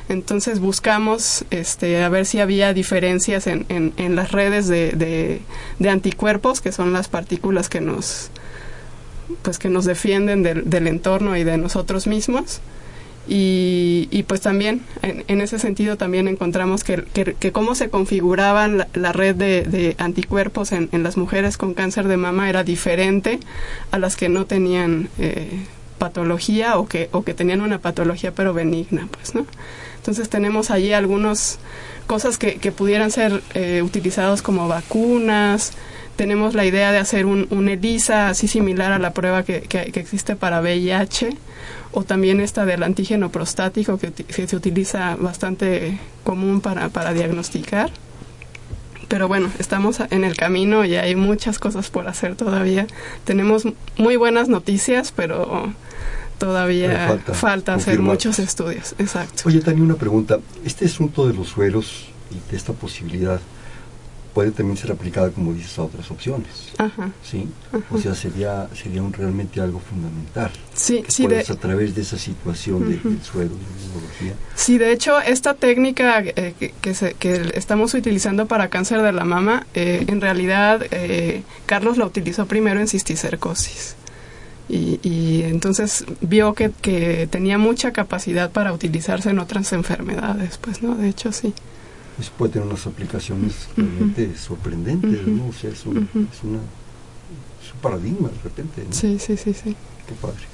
Entonces 0.09 0.59
buscamos 0.59 1.45
este, 1.51 2.03
a 2.03 2.09
ver 2.09 2.27
si 2.27 2.40
había 2.40 2.75
diferencias 2.75 3.47
en, 3.47 3.67
en, 3.69 4.17
las 4.17 4.33
redes 4.33 4.67
de, 4.67 5.40
de 5.79 5.88
anticuerpos, 5.88 6.61
que 6.61 6.73
son 6.73 6.93
las 6.93 7.09
partículas 7.09 7.69
que 7.69 7.81
nos 7.81 8.31
pues 9.42 9.58
que 9.58 9.68
nos 9.68 9.84
defienden 9.84 10.42
del, 10.42 10.87
entorno 10.87 11.37
y 11.37 11.44
de 11.44 11.56
nosotros 11.56 12.06
mismos 12.06 12.60
Y, 13.26 14.24
pues 14.28 14.42
también, 14.42 14.82
en, 15.02 15.40
ese 15.40 15.58
sentido, 15.58 15.96
también 15.96 16.28
encontramos 16.28 16.84
que, 16.84 17.04
que, 17.04 17.52
cómo 17.52 17.74
se 17.74 17.88
configuraban 17.88 18.87
la, 18.92 19.12
red 19.12 19.34
de, 19.34 19.94
anticuerpos 19.98 20.72
en, 20.72 20.90
las 21.02 21.16
mujeres 21.16 21.56
con 21.56 21.72
cáncer 21.72 22.06
de 22.06 22.18
mama 22.18 22.50
era 22.50 22.64
diferente 22.64 23.40
a 23.90 23.98
las 23.98 24.16
que 24.16 24.28
no 24.28 24.44
tenían 24.44 25.08
eh, 25.18 25.64
patología 25.98 26.76
o 26.76 26.87
que, 26.87 27.08
o 27.12 27.22
que 27.22 27.32
tenían 27.32 27.62
una 27.62 27.78
patología 27.78 28.32
pero 28.32 28.52
benigna, 28.52 29.08
pues, 29.10 29.34
¿no? 29.34 29.46
Entonces 29.96 30.28
tenemos 30.28 30.70
allí 30.70 30.92
algunas 30.92 31.58
cosas 32.06 32.37
que, 32.37 32.56
que 32.56 32.72
pudieran 32.72 33.10
ser 33.10 33.42
eh, 33.54 33.80
utilizados 33.82 34.42
como 34.42 34.68
vacunas, 34.68 35.72
tenemos 36.16 36.55
la 36.55 36.64
idea 36.64 36.92
de 36.92 36.98
hacer 36.98 37.27
un, 37.27 37.46
un 37.50 37.68
ELISA 37.68 38.29
así 38.29 38.48
similar 38.48 38.92
a 38.92 38.98
la 38.98 39.12
prueba 39.12 39.42
que, 39.42 39.62
que, 39.62 39.92
que 39.92 40.00
existe 40.00 40.37
para 40.37 40.61
VIH, 40.61 41.37
o 41.94 42.03
también 42.03 42.40
esta 42.40 42.64
del 42.64 42.83
antígeno 42.83 43.31
prostático 43.31 43.98
que, 43.98 44.12
se 44.12 44.57
utiliza 44.57 45.16
bastante 45.16 45.98
común 46.24 46.61
para, 46.61 46.88
para 46.88 47.12
diagnosticar. 47.12 47.90
Pero 49.09 49.29
bueno, 49.29 49.50
estamos 49.59 50.00
en 50.11 50.24
el 50.24 50.37
camino 50.37 50.85
y 50.85 50.96
hay 50.96 51.14
muchas 51.14 51.59
cosas 51.59 51.90
por 51.90 52.09
hacer 52.09 52.35
todavía. 52.35 52.87
Tenemos 53.24 53.64
muy 53.96 54.16
buenas 54.16 54.48
noticias, 54.48 55.12
pero 55.14 55.72
todavía 56.38 57.20
falta, 57.33 57.74
hacer 57.74 58.00
muchos 58.00 58.40
estudios. 58.40 58.94
Exacto. 58.98 59.44
Oye, 59.46 59.61
también 59.61 59.85
una 59.85 59.96
pregunta. 59.96 60.40
Este 60.64 60.87
asunto 60.87 61.29
de 61.29 61.35
los 61.35 61.48
sueros 61.48 62.07
y 62.31 62.50
de 62.50 62.57
esta 62.57 62.72
posibilidad, 62.72 63.40
puede 64.35 64.51
también 64.51 64.77
ser 64.77 64.90
aplicada, 64.90 65.31
como 65.31 65.53
dices, 65.55 65.79
a 65.79 65.85
otras 65.85 66.11
opciones. 66.11 66.73
Ajá. 66.77 67.11
¿Sí? 67.23 67.49
O 67.90 67.99
sea, 67.99 68.14
sería, 68.14 68.68
sería 68.75 69.01
un, 69.01 69.12
realmente 69.12 69.61
algo 69.61 69.79
fundamental. 69.79 70.51
Sí, 70.75 71.05
sí. 71.07 71.27
De, 71.29 71.40
a 71.40 71.55
través 71.55 71.94
de 71.94 72.03
esa 72.03 72.18
situación 72.18 72.88
del 72.88 73.23
suelo, 73.23 73.51
de 73.51 73.62
la 73.62 73.85
inmunología. 73.85 74.35
Sí, 74.57 74.77
de 74.77 74.92
hecho, 74.92 75.20
esta 75.20 75.55
técnica 75.55 76.20
eh, 76.20 76.55
que, 76.59 77.14
que, 77.18 77.53
estamos 77.55 77.94
utilizando 77.94 78.47
para 78.47 78.68
cáncer 78.68 79.03
de 79.03 79.12
la 79.12 79.25
mama, 79.25 79.66
eh, 79.73 80.05
en 80.09 80.20
realidad, 80.20 80.83
eh, 80.90 81.42
Carlos 81.66 81.97
la 81.97 82.05
utilizó 82.05 82.47
primero 82.47 82.81
en 82.81 82.88
cisticercosis. 82.88 83.94
Y, 84.68 84.99
y, 85.03 85.42
entonces 85.42 86.07
vio 86.23 86.55
que, 86.55 86.70
que 86.81 87.29
tenía 87.31 87.59
mucha 87.59 87.92
capacidad 87.92 88.51
para 88.51 88.73
utilizarse 88.73 89.31
en 89.31 89.38
otras 89.38 89.73
enfermedades, 89.73 90.59
pues, 90.59 90.83
¿no? 90.83 90.97
De 90.97 91.09
hecho, 91.09 91.31
sí 91.31 91.55
pues 92.16 92.31
puede 92.31 92.53
tener 92.53 92.68
unas 92.68 92.87
aplicaciones 92.87 93.68
realmente 93.77 94.37
sorprendentes, 94.37 95.27
¿no? 95.27 95.48
O 95.48 95.53
sea, 95.53 95.70
es, 95.70 95.85
una, 95.85 96.00
es, 96.00 96.42
una, 96.42 96.59
un 96.59 97.81
paradigma 97.83 98.29
de 98.29 98.40
repente, 98.42 98.85
¿no? 98.85 98.92
Sí, 98.92 99.18
sí, 99.18 99.37
sí, 99.37 99.53
sí. 99.53 99.77
Qué 100.07 100.14
padre. 100.20 100.44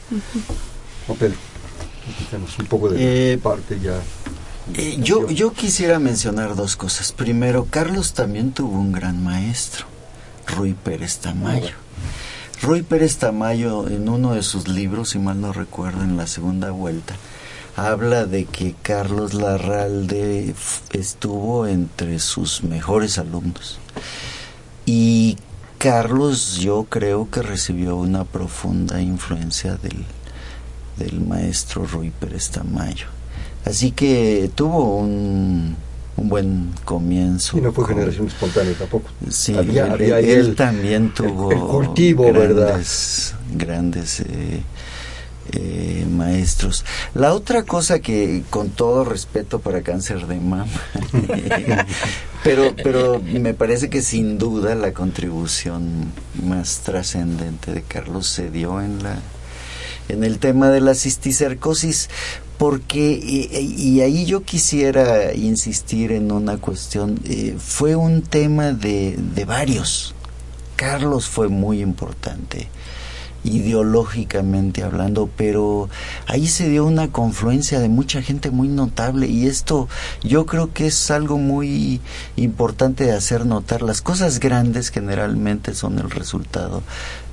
Juan 1.07 1.19
Pedro, 1.19 1.37
tenemos 2.31 2.59
un 2.59 2.67
poco 2.67 2.89
de 2.89 3.33
eh, 3.33 3.39
parte 3.39 3.79
ya. 3.81 4.01
Eh, 4.75 4.99
yo, 5.01 5.29
yo 5.31 5.53
quisiera 5.53 5.99
mencionar 5.99 6.55
dos 6.55 6.77
cosas. 6.77 7.13
Primero, 7.13 7.67
Carlos 7.69 8.15
también 8.15 8.53
tuvo 8.53 8.79
un 8.79 8.93
gran 8.93 9.23
maestro, 9.23 9.87
Rui 10.47 10.75
Pérez 10.75 11.19
Tamayo. 11.19 11.75
Rui 12.63 12.83
Pérez 12.83 13.17
Tamayo, 13.17 13.89
en 13.89 14.09
uno 14.09 14.35
de 14.35 14.43
sus 14.43 14.69
libros, 14.69 15.11
si 15.11 15.19
mal 15.19 15.41
no 15.41 15.53
recuerdo, 15.53 16.03
en 16.03 16.17
la 16.17 16.27
segunda 16.27 16.71
vuelta, 16.71 17.17
habla 17.89 18.27
de 18.27 18.45
que 18.45 18.75
Carlos 18.83 19.33
Larralde 19.35 20.55
estuvo 20.93 21.67
entre 21.67 22.19
sus 22.19 22.63
mejores 22.63 23.19
alumnos. 23.19 23.79
Y 24.85 25.39
Carlos 25.79 26.59
yo 26.59 26.85
creo 26.85 27.31
que 27.31 27.43
recibió 27.43 27.97
una 27.97 28.25
profunda 28.25 29.01
influencia 29.01 29.77
del, 29.77 30.05
del 30.99 31.21
maestro 31.21 31.87
Rui 31.87 32.11
Pérez 32.11 32.51
Tamayo. 32.51 33.07
Así 33.65 33.93
que 33.93 34.51
tuvo 34.55 34.99
un, 34.99 35.77
un 36.17 36.29
buen 36.29 36.73
comienzo. 36.85 37.57
Y 37.57 37.63
no 37.63 37.73
fue 37.73 37.87
generación 37.87 38.27
espontánea 38.27 38.75
tampoco. 38.75 39.09
Sí, 39.31 39.55
él, 39.55 40.55
también 40.55 41.15
tuvo 41.15 41.51
el, 41.51 41.59
cultivo, 41.59 42.25
grandes, 42.25 42.49
¿verdad? 42.49 42.81
Grandes 43.57 44.21
eh, 44.21 44.63
eh, 45.53 46.07
maestros. 46.11 46.85
La 47.15 47.35
otra 47.35 47.65
cosa 47.65 48.01
que, 48.01 48.43
con 48.51 48.71
todo 48.71 49.05
respeto 49.05 49.61
para 49.61 49.83
cáncer 49.83 50.27
de 50.27 50.37
mama, 50.37 50.67
pero, 52.45 52.75
pero 52.83 53.21
me 53.21 53.55
parece 53.55 53.91
que 53.91 54.03
sin 54.03 54.39
duda 54.39 54.75
la 54.75 54.93
contribución 54.93 56.13
más 56.45 56.81
trascendente 56.81 57.73
de 57.73 57.83
Carlos 57.83 58.27
se 58.27 58.51
dio 58.51 58.81
en 58.81 59.03
la 59.03 59.19
en 60.09 60.25
el 60.25 60.39
tema 60.39 60.71
de 60.71 60.81
la 60.81 60.95
cisticercosis, 60.95 62.11
porque, 62.59 63.13
y, 63.23 64.01
ahí 64.01 64.27
yo 64.27 64.43
quisiera 64.43 65.33
insistir 65.35 66.13
en 66.13 66.31
una 66.31 66.59
cuestión, 66.59 67.19
eh, 67.25 67.57
fue 67.59 67.97
un 67.97 68.23
tema 68.23 68.73
de, 68.73 69.17
de 69.17 69.45
varios. 69.45 70.15
Carlos 70.77 71.29
fue 71.29 71.49
muy 71.49 71.81
importante 71.81 72.69
ideológicamente 73.45 74.83
hablando, 74.83 75.29
pero 75.37 75.89
ahí 76.27 76.47
se 76.47 76.69
dio 76.69 76.85
una 76.85 77.09
confluencia 77.09 77.81
de 77.81 77.89
mucha 77.89 78.23
gente 78.23 78.51
muy 78.51 78.69
notable 78.69 79.27
y 79.27 79.47
esto 79.47 79.89
yo 80.23 80.47
creo 80.47 80.73
que 80.73 80.87
es 80.87 81.11
algo 81.11 81.39
muy 81.39 82.01
importante 82.37 83.05
de 83.05 83.13
hacer 83.13 83.47
notar. 83.47 83.83
Las 83.83 84.03
cosas 84.03 84.41
grandes 84.41 84.91
generalmente 84.91 85.75
son 85.75 85.99
el 85.99 86.11
resultado 86.11 86.83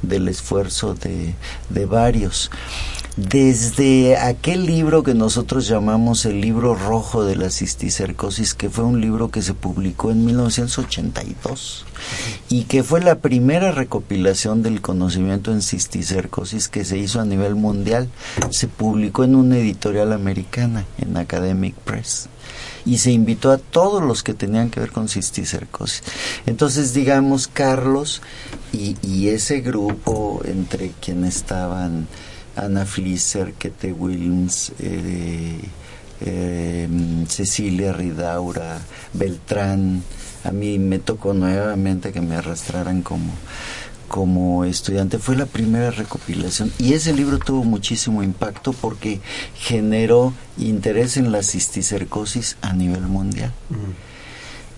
del 0.02 0.28
esfuerzo 0.28 0.94
de, 0.94 1.34
de 1.70 1.86
varios 1.86 2.52
desde 3.18 4.16
aquel 4.16 4.68
libro 4.68 5.02
que 5.02 5.16
nosotros 5.16 5.68
llamamos 5.68 6.26
el 6.26 6.40
libro 6.40 6.76
rojo 6.76 7.26
de 7.26 7.36
la 7.36 7.50
cisticercosis, 7.50 8.54
que 8.54 8.70
fue 8.70 8.84
un 8.84 9.02
libro 9.02 9.32
que 9.32 9.42
se 9.42 9.56
publicó 9.56 10.12
en 10.12 10.24
1982 10.24 11.88
y 12.48 12.66
que 12.66 12.84
fue 12.84 13.02
la 13.02 13.16
primera 13.16 13.72
recopilación 13.72 14.62
del 14.62 14.82
conocimiento 14.82 15.52
en 15.52 15.64
cisticercosis 15.64 16.68
que 16.70 16.86
se 16.86 17.00
hizo 17.00 17.20
a 17.20 17.26
nivel 17.26 17.56
mundial, 17.56 18.08
se 18.52 18.68
publicó 18.68 19.24
en 19.24 19.34
una 19.36 19.58
editorial 19.58 20.14
americana, 20.14 20.86
en 21.00 21.18
Academic 21.18 21.74
Press 21.74 22.30
y 22.86 23.00
se 23.00 23.12
invitó 23.12 23.52
a 23.52 23.58
todos 23.58 24.04
los 24.04 24.22
que 24.22 24.36
tenían 24.36 24.70
que 24.70 24.80
ver 24.80 24.92
con 24.92 25.10
cisticercosis. 25.10 26.04
Entonces, 26.46 26.94
digamos, 26.94 27.48
Carlos 27.48 28.22
y, 28.72 28.96
y 29.02 29.30
ese 29.30 29.62
grupo 29.62 30.42
entre 30.46 30.92
quienes 31.02 31.36
estaban 31.38 32.08
Ana 32.58 32.86
Flisser, 32.86 33.54
Kete 33.54 33.94
Wilms, 33.94 34.72
eh, 34.80 35.60
eh, 36.22 36.88
Cecilia 37.28 37.94
Ridaura, 37.94 38.80
Beltrán. 39.14 40.04
A 40.44 40.52
mí 40.52 40.80
me 40.80 41.00
tocó 41.00 41.34
nuevamente 41.34 42.12
que 42.12 42.22
me 42.22 42.36
arrastraran 42.36 43.02
como, 43.02 43.32
como 44.08 44.66
estudiante. 44.66 45.20
Fue 45.20 45.36
la 45.36 45.46
primera 45.46 45.92
recopilación 45.92 46.72
y 46.80 46.94
ese 46.94 47.14
libro 47.14 47.38
tuvo 47.40 47.64
muchísimo 47.64 48.24
impacto 48.24 48.74
porque 48.74 49.20
generó 49.56 50.34
interés 50.58 51.18
en 51.18 51.32
la 51.32 51.44
cisticercosis 51.44 52.58
a 52.62 52.74
nivel 52.74 53.04
mundial. 53.04 53.54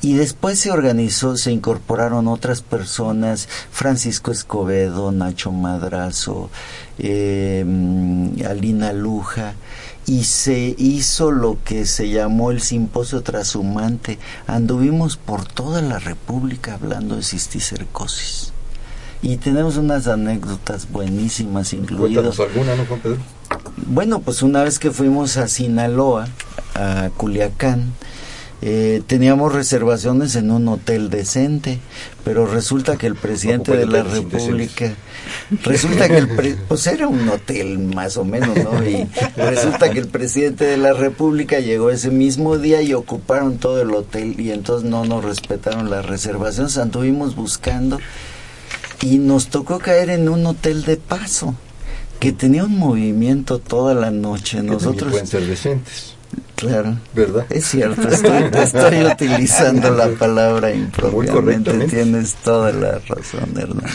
Y 0.01 0.13
después 0.13 0.59
se 0.59 0.71
organizó, 0.71 1.35
se 1.35 1.51
incorporaron 1.51 2.27
otras 2.27 2.61
personas, 2.61 3.49
Francisco 3.71 4.31
Escobedo, 4.31 5.11
Nacho 5.11 5.51
Madrazo, 5.51 6.49
eh, 6.99 7.65
Alina 8.47 8.93
Luja, 8.93 9.55
y 10.05 10.23
se 10.23 10.73
hizo 10.77 11.31
lo 11.31 11.57
que 11.63 11.85
se 11.85 12.09
llamó 12.09 12.51
el 12.51 12.61
simposio 12.61 13.21
trashumante. 13.21 14.17
Anduvimos 14.47 15.17
por 15.17 15.45
toda 15.45 15.81
la 15.81 15.99
República 15.99 16.75
hablando 16.75 17.15
de 17.15 17.23
cisticercosis. 17.23 18.53
Y 19.21 19.37
tenemos 19.37 19.75
unas 19.75 20.07
anécdotas 20.07 20.89
buenísimas 20.89 21.73
incluidas. 21.73 22.39
alguna, 22.39 22.75
¿no, 22.75 22.85
Juan 22.85 22.99
Pedro? 23.01 23.17
Bueno, 23.85 24.21
pues 24.21 24.41
una 24.41 24.63
vez 24.63 24.79
que 24.79 24.91
fuimos 24.91 25.37
a 25.37 25.47
Sinaloa, 25.47 26.27
a 26.73 27.09
Culiacán, 27.17 27.93
eh, 28.61 29.01
teníamos 29.07 29.53
reservaciones 29.53 30.35
en 30.35 30.51
un 30.51 30.67
hotel 30.67 31.09
decente, 31.09 31.79
pero 32.25 32.45
resulta 32.45 32.97
que 32.97 33.07
el 33.07 33.15
presidente 33.15 33.75
de 33.77 33.85
la 33.85 34.03
República, 34.03 34.93
resulta 35.63 36.09
que 36.09 36.17
el 36.17 36.57
pues 36.67 36.85
era 36.87 37.07
un 37.07 37.29
hotel 37.29 37.79
más 37.79 38.17
o 38.17 38.25
menos, 38.25 38.57
¿no? 38.57 38.83
Y 38.85 39.07
resulta 39.37 39.89
que 39.91 39.99
el 39.99 40.09
presidente 40.09 40.65
de 40.65 40.75
la 40.75 40.91
República 40.91 41.59
llegó 41.59 41.89
ese 41.89 42.11
mismo 42.11 42.57
día 42.57 42.81
y 42.81 42.93
ocuparon 42.93 43.59
todo 43.59 43.81
el 43.81 43.91
hotel 43.91 44.37
y 44.37 44.51
entonces 44.51 44.89
no 44.89 45.05
nos 45.05 45.23
respetaron 45.23 45.89
las 45.89 46.05
reservaciones, 46.05 46.77
anduvimos 46.77 47.37
buscando 47.37 47.97
y 49.01 49.19
nos 49.19 49.47
tocó 49.47 49.79
caer 49.79 50.09
en 50.09 50.27
un 50.27 50.45
hotel 50.45 50.83
de 50.83 50.97
paso 50.97 51.55
que 52.19 52.33
tenía 52.33 52.65
un 52.65 52.77
movimiento 52.77 53.59
toda 53.59 53.93
la 53.93 54.11
noche. 54.11 54.61
Nosotros 54.61 55.11
pueden 55.11 55.27
ser 55.27 55.45
decentes 55.45 56.18
Claro. 56.59 56.97
¿Verdad? 57.15 57.45
Es 57.49 57.67
cierto, 57.67 58.05
estoy, 58.09 58.49
estoy 58.61 59.05
utilizando 59.05 59.91
la 59.91 60.09
palabra 60.09 60.73
impropiamente. 60.73 61.71
Tienes 61.87 62.35
toda 62.35 62.73
la 62.73 62.99
razón, 62.99 63.53
Hernán. 63.57 63.89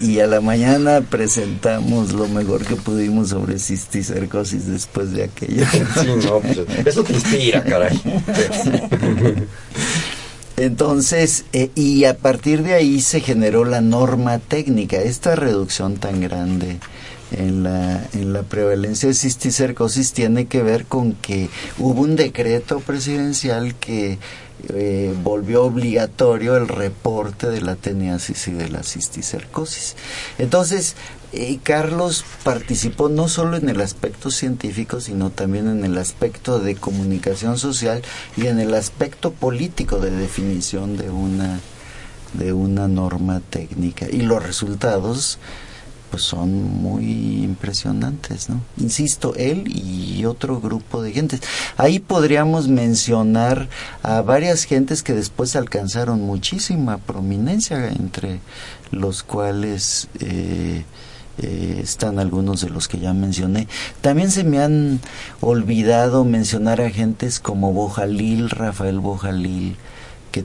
Y 0.00 0.20
a 0.20 0.26
la 0.26 0.42
mañana 0.42 1.00
presentamos 1.00 2.12
lo 2.12 2.28
mejor 2.28 2.64
que 2.64 2.76
pudimos 2.76 3.30
sobre 3.30 3.58
cisticercosis 3.58 4.66
después 4.66 5.12
de 5.12 5.24
aquello. 5.24 5.64
Sí, 6.02 6.10
no, 6.26 6.40
pues, 6.40 6.60
eso 6.84 7.02
te 7.02 7.14
inspira, 7.14 7.64
caray. 7.64 7.98
Entonces, 10.56 11.46
eh, 11.52 11.70
y 11.74 12.04
a 12.04 12.16
partir 12.16 12.62
de 12.62 12.74
ahí 12.74 13.00
se 13.00 13.20
generó 13.20 13.64
la 13.64 13.80
norma 13.80 14.38
técnica, 14.38 14.98
esta 14.98 15.34
reducción 15.34 15.96
tan 15.96 16.20
grande 16.20 16.78
en 17.32 17.62
la, 17.62 18.06
en 18.12 18.32
la 18.32 18.42
prevalencia 18.42 19.08
de 19.08 19.14
cisticercosis 19.14 20.12
tiene 20.12 20.46
que 20.46 20.62
ver 20.62 20.84
con 20.86 21.14
que 21.14 21.48
hubo 21.78 22.02
un 22.02 22.16
decreto 22.16 22.80
presidencial 22.80 23.74
que 23.74 24.18
eh, 24.68 25.14
volvió 25.22 25.64
obligatorio 25.64 26.56
el 26.56 26.68
reporte 26.68 27.48
de 27.48 27.60
la 27.60 27.76
teniasis 27.76 28.48
y 28.48 28.52
de 28.52 28.68
la 28.68 28.82
cisticercosis. 28.82 29.96
Entonces, 30.38 30.94
eh, 31.32 31.58
Carlos 31.62 32.24
participó 32.44 33.08
no 33.08 33.28
solo 33.28 33.56
en 33.56 33.68
el 33.68 33.80
aspecto 33.80 34.30
científico, 34.30 35.00
sino 35.00 35.30
también 35.30 35.68
en 35.68 35.84
el 35.84 35.98
aspecto 35.98 36.60
de 36.60 36.76
comunicación 36.76 37.58
social 37.58 38.02
y 38.36 38.46
en 38.46 38.60
el 38.60 38.72
aspecto 38.74 39.32
político 39.32 39.98
de 39.98 40.10
definición 40.10 40.96
de 40.96 41.10
una 41.10 41.60
de 42.34 42.52
una 42.52 42.88
norma 42.88 43.40
técnica 43.48 44.06
y 44.10 44.22
los 44.22 44.42
resultados 44.42 45.38
pues 46.14 46.22
son 46.22 46.80
muy 46.80 47.42
impresionantes, 47.42 48.48
¿no? 48.48 48.60
Insisto, 48.76 49.34
él 49.34 49.64
y 49.66 50.24
otro 50.26 50.60
grupo 50.60 51.02
de 51.02 51.10
gentes. 51.10 51.40
Ahí 51.76 51.98
podríamos 51.98 52.68
mencionar 52.68 53.68
a 54.04 54.22
varias 54.22 54.62
gentes 54.62 55.02
que 55.02 55.12
después 55.12 55.56
alcanzaron 55.56 56.20
muchísima 56.20 56.98
prominencia, 56.98 57.88
entre 57.88 58.38
los 58.92 59.24
cuales 59.24 60.06
eh, 60.20 60.84
eh, 61.38 61.80
están 61.82 62.20
algunos 62.20 62.60
de 62.60 62.70
los 62.70 62.86
que 62.86 63.00
ya 63.00 63.12
mencioné. 63.12 63.66
También 64.00 64.30
se 64.30 64.44
me 64.44 64.62
han 64.62 65.00
olvidado 65.40 66.24
mencionar 66.24 66.80
a 66.80 66.90
gentes 66.90 67.40
como 67.40 67.72
Bojalil, 67.72 68.50
Rafael 68.50 69.00
Bojalil, 69.00 69.74
que 70.30 70.44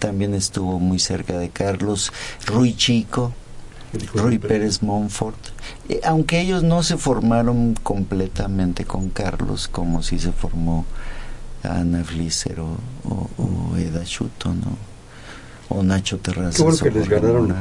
también 0.00 0.34
estuvo 0.34 0.80
muy 0.80 0.98
cerca 0.98 1.38
de 1.38 1.50
Carlos, 1.50 2.12
Rui 2.46 2.74
Chico, 2.74 3.32
Rui 4.14 4.38
Pérez 4.38 4.82
Montfort, 4.82 5.36
eh, 5.88 6.00
aunque 6.04 6.40
ellos 6.40 6.62
no 6.62 6.82
se 6.82 6.96
formaron 6.96 7.74
completamente 7.82 8.84
con 8.84 9.10
Carlos 9.10 9.68
como 9.68 10.02
si 10.02 10.18
se 10.18 10.32
formó 10.32 10.84
Ana 11.62 12.04
Flisser 12.04 12.58
o, 12.60 13.76
Eda 13.76 14.04
Chuto, 14.04 14.50
¿no? 14.54 14.76
O 15.68 15.82
Nacho 15.82 16.18
Terrazas. 16.18 16.56
Qué 16.56 16.62
bueno 16.62 16.78
que 16.78 16.90
les 16.90 17.08
ganaron 17.08 17.54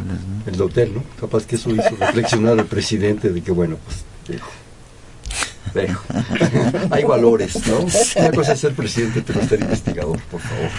el 0.46 0.62
hotel, 0.62 0.94
¿no? 0.96 1.04
Capaz 1.20 1.46
que 1.46 1.56
eso 1.56 1.70
hizo 1.70 1.96
reflexionar 2.00 2.60
al 2.60 2.66
presidente 2.66 3.30
de 3.30 3.42
que, 3.42 3.52
bueno, 3.52 3.78
pues 3.86 4.40
hay 6.92 7.04
valores, 7.04 7.68
¿no? 7.68 7.80
Una 8.22 8.32
cosa 8.32 8.54
es 8.54 8.60
ser 8.60 8.74
presidente, 8.74 9.24
pero 9.26 9.46
ser 9.48 9.62
investigador, 9.62 10.20
por 10.32 10.42
favor, 10.42 10.70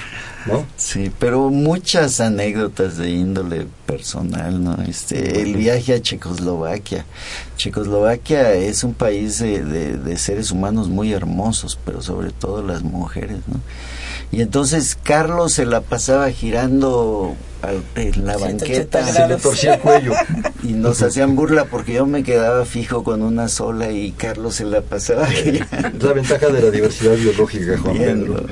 ¿no? 0.47 0.67
Sí, 0.77 1.11
pero 1.19 1.51
muchas 1.51 2.21
anécdotas 2.21 2.97
de 2.97 3.11
índole 3.11 3.67
personal, 3.87 4.63
¿no? 4.63 4.77
Este, 4.83 5.43
el 5.43 5.57
viaje 5.57 5.95
a 5.95 6.03
Checoslovaquia. 6.03 7.05
Checoslovaquia 7.57 8.53
es 8.55 8.85
un 8.85 8.95
país 8.95 9.39
de, 9.39 9.63
de 9.63 10.17
seres 10.19 10.51
humanos 10.51 10.89
muy 10.89 11.13
hermosos, 11.13 11.79
pero 11.85 12.03
sobre 12.03 12.31
todo 12.31 12.63
las 12.63 12.83
mujeres, 12.83 13.39
¿no? 13.47 13.61
Y 14.35 14.41
entonces 14.41 14.99
Carlos 15.01 15.53
se 15.53 15.65
la 15.65 15.81
pasaba 15.81 16.29
girando 16.33 17.37
en 17.95 18.27
la 18.27 18.37
banqueta. 18.37 19.07
Se 19.07 19.29
le 19.29 19.37
torcía 19.37 19.75
el 19.75 19.81
cuello. 19.81 20.13
Y 20.65 20.73
nos 20.73 21.03
hacían 21.03 21.37
burla 21.37 21.67
porque 21.67 21.93
yo 21.93 22.07
me 22.07 22.25
quedaba 22.25 22.65
fijo 22.65 23.05
con 23.05 23.23
una 23.23 23.47
sola 23.47 23.93
y 23.93 24.11
Carlos 24.11 24.57
se 24.57 24.65
la 24.65 24.81
pasaba 24.81 25.27
girando. 25.27 26.09
La 26.09 26.15
ventaja 26.15 26.49
de 26.49 26.63
la 26.63 26.71
diversidad 26.73 27.15
biológica, 27.15 27.79
Juan 27.79 27.97
Pedro. 27.97 28.47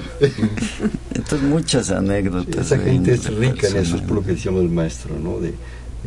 Entonces 1.14 1.42
muchas 1.49 1.90
anécdotas. 1.90 2.66
Esa 2.66 2.79
gente 2.79 3.14
es 3.14 3.35
rica 3.35 3.66
en 3.66 3.79
eso, 3.79 3.97
es 3.97 4.03
por 4.03 4.18
lo 4.18 4.23
que 4.23 4.33
decíamos 4.33 4.62
el 4.62 4.71
maestro, 4.71 5.18
¿no? 5.18 5.40
De, 5.40 5.53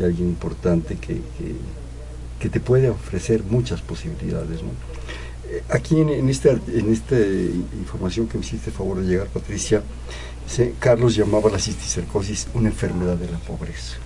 alguien 0.02 0.30
importante 0.30 0.96
que, 0.96 1.16
que, 1.16 1.56
que 2.40 2.50
te 2.50 2.62
puede 2.62 2.90
ofrecer 2.90 3.44
muchas 3.44 3.82
posibilidades, 3.82 4.62
¿no? 4.62 4.70
Aquí 5.70 6.00
en, 6.02 6.30
esta, 6.30 6.50
en 6.50 6.92
esta 6.92 7.18
información 7.18 8.28
que 8.28 8.38
me 8.38 8.46
hiciste 8.46 8.72
favor 8.72 9.02
de 9.02 9.08
llegar, 9.08 9.28
Patricia, 9.28 9.82
Carlos 10.80 11.16
llamaba 11.16 11.50
la 11.50 11.60
cisticercosis 11.60 12.48
una 12.54 12.70
enfermedad 12.70 13.18
de 13.18 13.30
la 13.30 13.40
pobreza. 13.40 13.98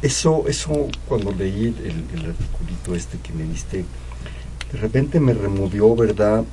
Eso, 0.00 0.44
eso 0.48 0.88
cuando 1.06 1.32
leí 1.32 1.74
el, 1.84 2.26
articulito 2.26 2.94
este 2.94 3.18
que 3.18 3.32
me 3.32 3.44
diste, 3.44 3.84
de 4.72 4.78
repente 4.78 5.20
me 5.20 5.34
removió, 5.34 5.94
¿verdad? 5.94 6.44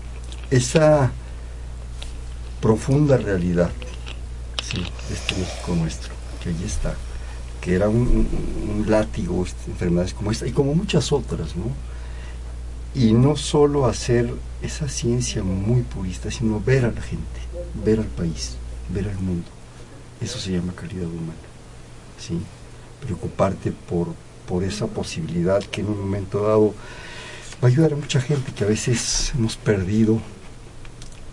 Esa 0.49 1.11
profunda 2.61 3.17
realidad 3.17 3.71
de 4.73 5.13
este 5.13 5.35
México 5.35 5.75
nuestro, 5.75 6.13
que 6.43 6.49
allí 6.49 6.65
está, 6.65 6.95
que 7.61 7.75
era 7.75 7.87
un, 7.87 8.27
un 8.67 8.85
látigo, 8.89 9.45
este, 9.45 9.71
enfermedades 9.71 10.13
como 10.13 10.31
esta, 10.31 10.47
y 10.47 10.51
como 10.51 10.73
muchas 10.73 11.11
otras, 11.11 11.55
¿no? 11.55 11.65
Y 12.95 13.11
no 13.11 13.35
solo 13.35 13.85
hacer 13.85 14.33
esa 14.61 14.87
ciencia 14.87 15.43
muy 15.43 15.81
purista, 15.81 16.31
sino 16.31 16.61
ver 16.61 16.85
a 16.85 16.91
la 16.91 17.01
gente, 17.01 17.41
ver 17.83 17.99
al 17.99 18.05
país, 18.05 18.55
ver 18.89 19.09
al 19.09 19.19
mundo. 19.19 19.47
Eso 20.21 20.39
se 20.39 20.53
llama 20.53 20.73
calidad 20.73 21.05
humana. 21.05 21.33
¿sí? 22.17 22.39
Preocuparte 23.01 23.71
por, 23.71 24.07
por 24.47 24.63
esa 24.63 24.87
posibilidad 24.87 25.61
que 25.61 25.81
en 25.81 25.87
un 25.87 25.99
momento 25.99 26.41
dado 26.41 26.73
va 27.61 27.67
a 27.67 27.71
ayudar 27.71 27.93
a 27.93 27.95
mucha 27.97 28.21
gente 28.21 28.53
que 28.53 28.63
a 28.63 28.67
veces 28.67 29.33
hemos 29.37 29.57
perdido 29.57 30.21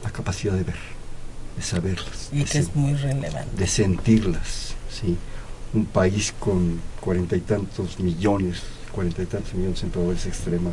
la 0.02 0.10
capacidad 0.10 0.54
de 0.54 0.64
ver, 0.64 0.76
de 1.56 1.62
saberlas. 1.62 2.28
Y 2.32 2.42
que 2.42 2.58
es 2.58 2.74
muy 2.74 2.94
relevante. 2.94 3.56
De 3.56 3.66
sentirlas. 3.68 4.74
¿sí? 4.90 5.16
Un 5.74 5.86
país 5.86 6.34
con 6.40 6.80
cuarenta 7.00 7.36
y 7.36 7.40
tantos 7.40 8.00
millones, 8.00 8.62
cuarenta 8.90 9.22
y 9.22 9.26
tantos 9.26 9.54
millones 9.54 9.80
en 9.84 9.90
pobreza 9.90 10.28
extrema, 10.28 10.72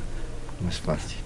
no 0.61 0.69
es 0.69 0.79
fácil. 0.79 1.17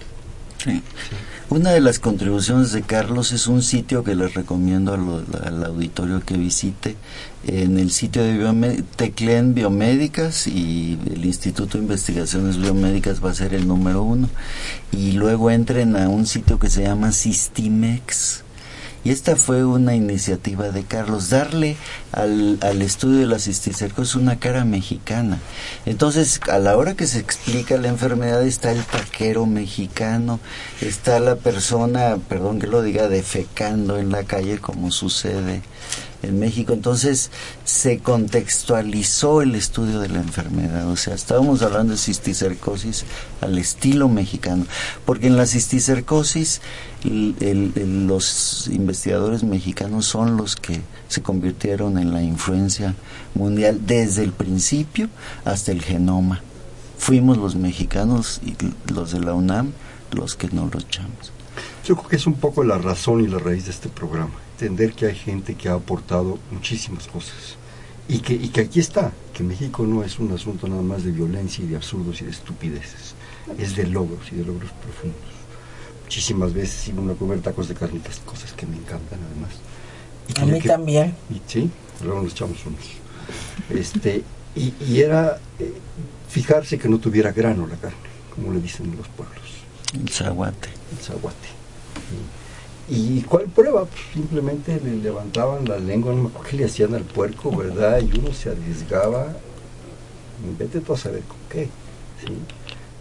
Una 1.50 1.70
de 1.70 1.80
las 1.80 1.98
contribuciones 1.98 2.72
de 2.72 2.82
Carlos 2.82 3.32
es 3.32 3.46
un 3.46 3.62
sitio 3.62 4.02
que 4.02 4.14
les 4.14 4.34
recomiendo 4.34 4.94
al 4.94 5.64
auditorio 5.64 6.20
que 6.20 6.36
visite. 6.36 6.96
En 7.46 7.78
el 7.78 7.90
sitio 7.90 8.22
de 8.22 8.82
Teclen 8.96 9.54
Biomédicas 9.54 10.46
y 10.46 10.98
el 11.12 11.24
Instituto 11.24 11.76
de 11.76 11.84
Investigaciones 11.84 12.56
Biomédicas 12.56 13.22
va 13.22 13.30
a 13.30 13.34
ser 13.34 13.52
el 13.52 13.68
número 13.68 14.02
uno. 14.02 14.30
Y 14.90 15.12
luego 15.12 15.50
entren 15.50 15.96
a 15.96 16.08
un 16.08 16.26
sitio 16.26 16.58
que 16.58 16.70
se 16.70 16.82
llama 16.82 17.12
Sistimex 17.12 18.43
y 19.04 19.10
esta 19.10 19.36
fue 19.36 19.64
una 19.64 19.94
iniciativa 19.94 20.70
de 20.70 20.84
Carlos, 20.84 21.30
darle 21.30 21.76
al, 22.12 22.58
al 22.62 22.80
estudio 22.80 23.20
de 23.20 23.26
la 23.26 23.38
cisticercosis 23.38 24.14
una 24.14 24.38
cara 24.38 24.64
mexicana. 24.64 25.38
Entonces, 25.84 26.40
a 26.50 26.58
la 26.58 26.76
hora 26.76 26.94
que 26.94 27.06
se 27.06 27.18
explica 27.18 27.76
la 27.76 27.88
enfermedad 27.88 28.42
está 28.42 28.72
el 28.72 28.82
taquero 28.82 29.44
mexicano, 29.44 30.40
está 30.80 31.20
la 31.20 31.36
persona, 31.36 32.16
perdón 32.28 32.58
que 32.58 32.66
lo 32.66 32.82
diga, 32.82 33.08
defecando 33.08 33.98
en 33.98 34.10
la 34.10 34.24
calle 34.24 34.58
como 34.58 34.90
sucede 34.90 35.62
en 36.24 36.38
México. 36.38 36.72
Entonces 36.72 37.30
se 37.64 37.98
contextualizó 37.98 39.42
el 39.42 39.54
estudio 39.54 40.00
de 40.00 40.08
la 40.08 40.20
enfermedad. 40.20 40.88
O 40.88 40.96
sea, 40.96 41.14
estábamos 41.14 41.62
hablando 41.62 41.92
de 41.92 41.98
cisticercosis 41.98 43.04
al 43.40 43.58
estilo 43.58 44.08
mexicano. 44.08 44.66
Porque 45.04 45.26
en 45.26 45.36
la 45.36 45.46
cisticercosis 45.46 46.60
los 47.04 48.68
investigadores 48.68 49.44
mexicanos 49.44 50.06
son 50.06 50.36
los 50.36 50.56
que 50.56 50.80
se 51.08 51.22
convirtieron 51.22 51.98
en 51.98 52.12
la 52.12 52.22
influencia 52.22 52.94
mundial 53.34 53.80
desde 53.86 54.24
el 54.24 54.32
principio 54.32 55.08
hasta 55.44 55.72
el 55.72 55.82
genoma. 55.82 56.40
Fuimos 56.98 57.36
los 57.36 57.56
mexicanos 57.56 58.40
y 58.44 58.56
los 58.92 59.12
de 59.12 59.20
la 59.20 59.34
UNAM 59.34 59.72
los 60.12 60.36
que 60.36 60.48
no 60.48 60.70
lo 60.72 60.78
echamos. 60.78 61.32
Yo 61.84 61.96
creo 61.96 62.08
que 62.08 62.16
es 62.16 62.26
un 62.26 62.34
poco 62.34 62.64
la 62.64 62.78
razón 62.78 63.22
y 63.22 63.26
la 63.26 63.38
raíz 63.38 63.66
de 63.66 63.72
este 63.72 63.88
programa 63.88 64.43
entender 64.54 64.92
que 64.92 65.06
hay 65.06 65.14
gente 65.14 65.54
que 65.54 65.68
ha 65.68 65.74
aportado 65.74 66.38
muchísimas 66.50 67.06
cosas 67.08 67.56
y 68.08 68.18
que, 68.20 68.34
y 68.34 68.48
que 68.48 68.60
aquí 68.62 68.80
está, 68.80 69.12
que 69.32 69.42
México 69.42 69.84
no 69.84 70.04
es 70.04 70.18
un 70.18 70.32
asunto 70.32 70.68
nada 70.68 70.82
más 70.82 71.04
de 71.04 71.10
violencia 71.10 71.64
y 71.64 71.68
de 71.68 71.76
absurdos 71.76 72.20
y 72.20 72.24
de 72.24 72.30
estupideces, 72.30 73.14
es 73.58 73.74
de 73.74 73.86
logros 73.86 74.30
y 74.30 74.36
de 74.36 74.44
logros 74.44 74.70
profundos. 74.72 75.34
Muchísimas 76.04 76.52
veces 76.52 76.88
iba 76.88 77.12
a 77.12 77.16
comer 77.16 77.40
tacos 77.40 77.68
de 77.68 77.74
carnitas, 77.74 78.20
cosas 78.24 78.52
que 78.52 78.66
me 78.66 78.76
encantan 78.76 79.18
además. 79.30 79.52
Y 80.28 80.40
a 80.40 80.44
mí 80.46 80.60
también. 80.60 81.14
Y, 81.30 81.40
sí, 81.46 81.70
luego 82.02 82.22
nos 82.22 82.32
echamos 82.32 82.58
unos. 82.66 82.84
Este, 83.70 84.22
y, 84.54 84.74
y 84.86 85.00
era 85.00 85.40
eh, 85.58 85.72
fijarse 86.28 86.78
que 86.78 86.88
no 86.88 86.98
tuviera 86.98 87.32
grano 87.32 87.66
la 87.66 87.76
carne, 87.76 87.96
como 88.34 88.52
le 88.52 88.60
dicen 88.60 88.86
en 88.86 88.96
los 88.98 89.08
pueblos. 89.08 89.40
El 89.94 90.08
zaguate. 90.10 90.68
El 90.92 91.02
zaguate. 91.02 91.48
¿Y 92.88 93.22
cuál 93.22 93.46
prueba? 93.46 93.86
Pues 93.86 94.02
simplemente 94.12 94.78
le 94.84 94.96
levantaban 94.96 95.64
la 95.64 95.78
lengua, 95.78 96.12
no 96.12 96.24
me 96.24 96.28
acuerdo 96.28 96.48
qué 96.50 96.56
le 96.56 96.64
hacían 96.66 96.94
al 96.94 97.04
puerco, 97.04 97.54
¿verdad? 97.56 98.00
Y 98.02 98.18
uno 98.18 98.32
se 98.34 98.50
arriesgaba, 98.50 99.34
vete 100.58 100.80
tú 100.80 100.92
a 100.92 100.98
saber 100.98 101.22
con 101.22 101.38
qué. 101.48 101.64
¿sí? 102.20 102.32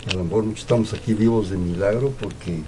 Y 0.08 0.12
a 0.12 0.18
lo 0.18 0.24
mejor 0.24 0.44
muchos 0.44 0.62
estamos 0.62 0.94
aquí 0.94 1.14
vivos 1.14 1.50
de 1.50 1.58
milagro 1.58 2.14
porque 2.20 2.62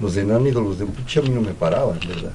los 0.00 0.14
de 0.14 0.24
Nánido, 0.24 0.60
los 0.60 0.78
de 0.78 0.84
Upuche 0.84 1.20
a 1.20 1.22
mí 1.22 1.30
no 1.30 1.40
me 1.40 1.52
paraban, 1.52 2.00
¿verdad? 2.00 2.32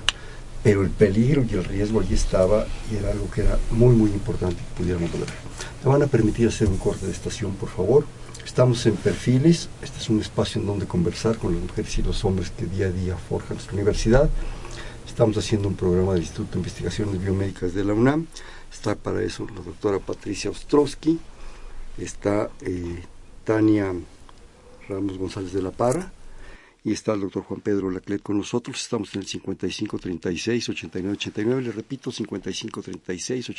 Pero 0.63 0.81
el 0.81 0.89
peligro 0.89 1.43
y 1.49 1.53
el 1.53 1.63
riesgo 1.63 1.99
allí 1.99 2.13
estaba 2.13 2.65
y 2.91 2.95
era 2.95 3.11
algo 3.11 3.29
que 3.29 3.41
era 3.41 3.57
muy, 3.71 3.95
muy 3.95 4.11
importante 4.11 4.55
que 4.55 4.81
pudiéramos 4.81 5.11
lograr. 5.11 5.35
¿Me 5.83 5.91
van 5.91 6.03
a 6.03 6.07
permitir 6.07 6.47
hacer 6.47 6.67
un 6.67 6.77
corte 6.77 7.05
de 7.05 7.11
estación, 7.11 7.53
por 7.53 7.69
favor? 7.69 8.05
Estamos 8.45 8.85
en 8.85 8.95
Perfiles, 8.95 9.69
este 9.81 9.97
es 9.97 10.07
un 10.07 10.21
espacio 10.21 10.61
en 10.61 10.67
donde 10.67 10.85
conversar 10.85 11.35
con 11.37 11.53
las 11.53 11.63
mujeres 11.63 11.97
y 11.97 12.03
los 12.03 12.23
hombres 12.23 12.51
que 12.51 12.67
día 12.67 12.85
a 12.85 12.91
día 12.91 13.17
forjan 13.17 13.55
nuestra 13.55 13.73
universidad. 13.73 14.29
Estamos 15.05 15.35
haciendo 15.37 15.67
un 15.67 15.75
programa 15.75 16.13
del 16.13 16.21
Instituto 16.21 16.51
de 16.51 16.59
Investigaciones 16.59 17.19
Biomédicas 17.19 17.73
de 17.73 17.83
la 17.83 17.93
UNAM. 17.93 18.27
Está 18.71 18.95
para 18.95 19.23
eso 19.23 19.47
la 19.53 19.61
doctora 19.61 19.97
Patricia 19.97 20.51
Ostrowski, 20.51 21.19
está 21.97 22.51
eh, 22.61 23.03
Tania 23.43 23.91
Ramos 24.87 25.17
González 25.17 25.51
de 25.51 25.63
la 25.63 25.71
Parra 25.71 26.13
y 26.83 26.91
está 26.93 27.13
el 27.13 27.21
doctor 27.21 27.43
Juan 27.43 27.61
Pedro 27.61 27.89
Laclet 27.89 28.21
con 28.21 28.37
nosotros. 28.37 28.79
Estamos 28.79 29.13
en 29.15 29.21
el 29.21 29.27
5536 29.27 30.69
8989, 30.69 31.61
le 31.63 31.71
repito, 31.71 32.11
5536 32.11 33.49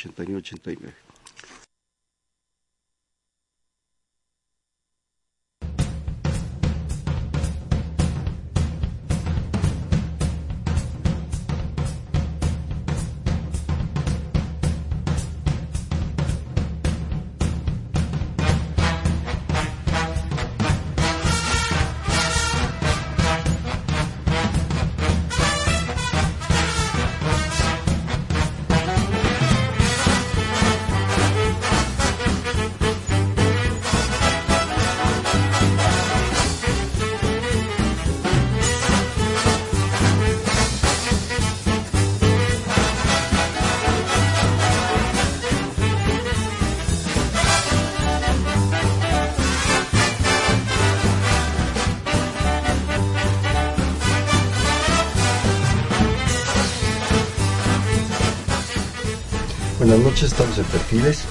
8989. 59.87 59.95
Buenas 59.95 60.05
noches, 60.05 60.23
estamos 60.33 60.57
en 60.57 60.65
Perfiles, 60.65 61.23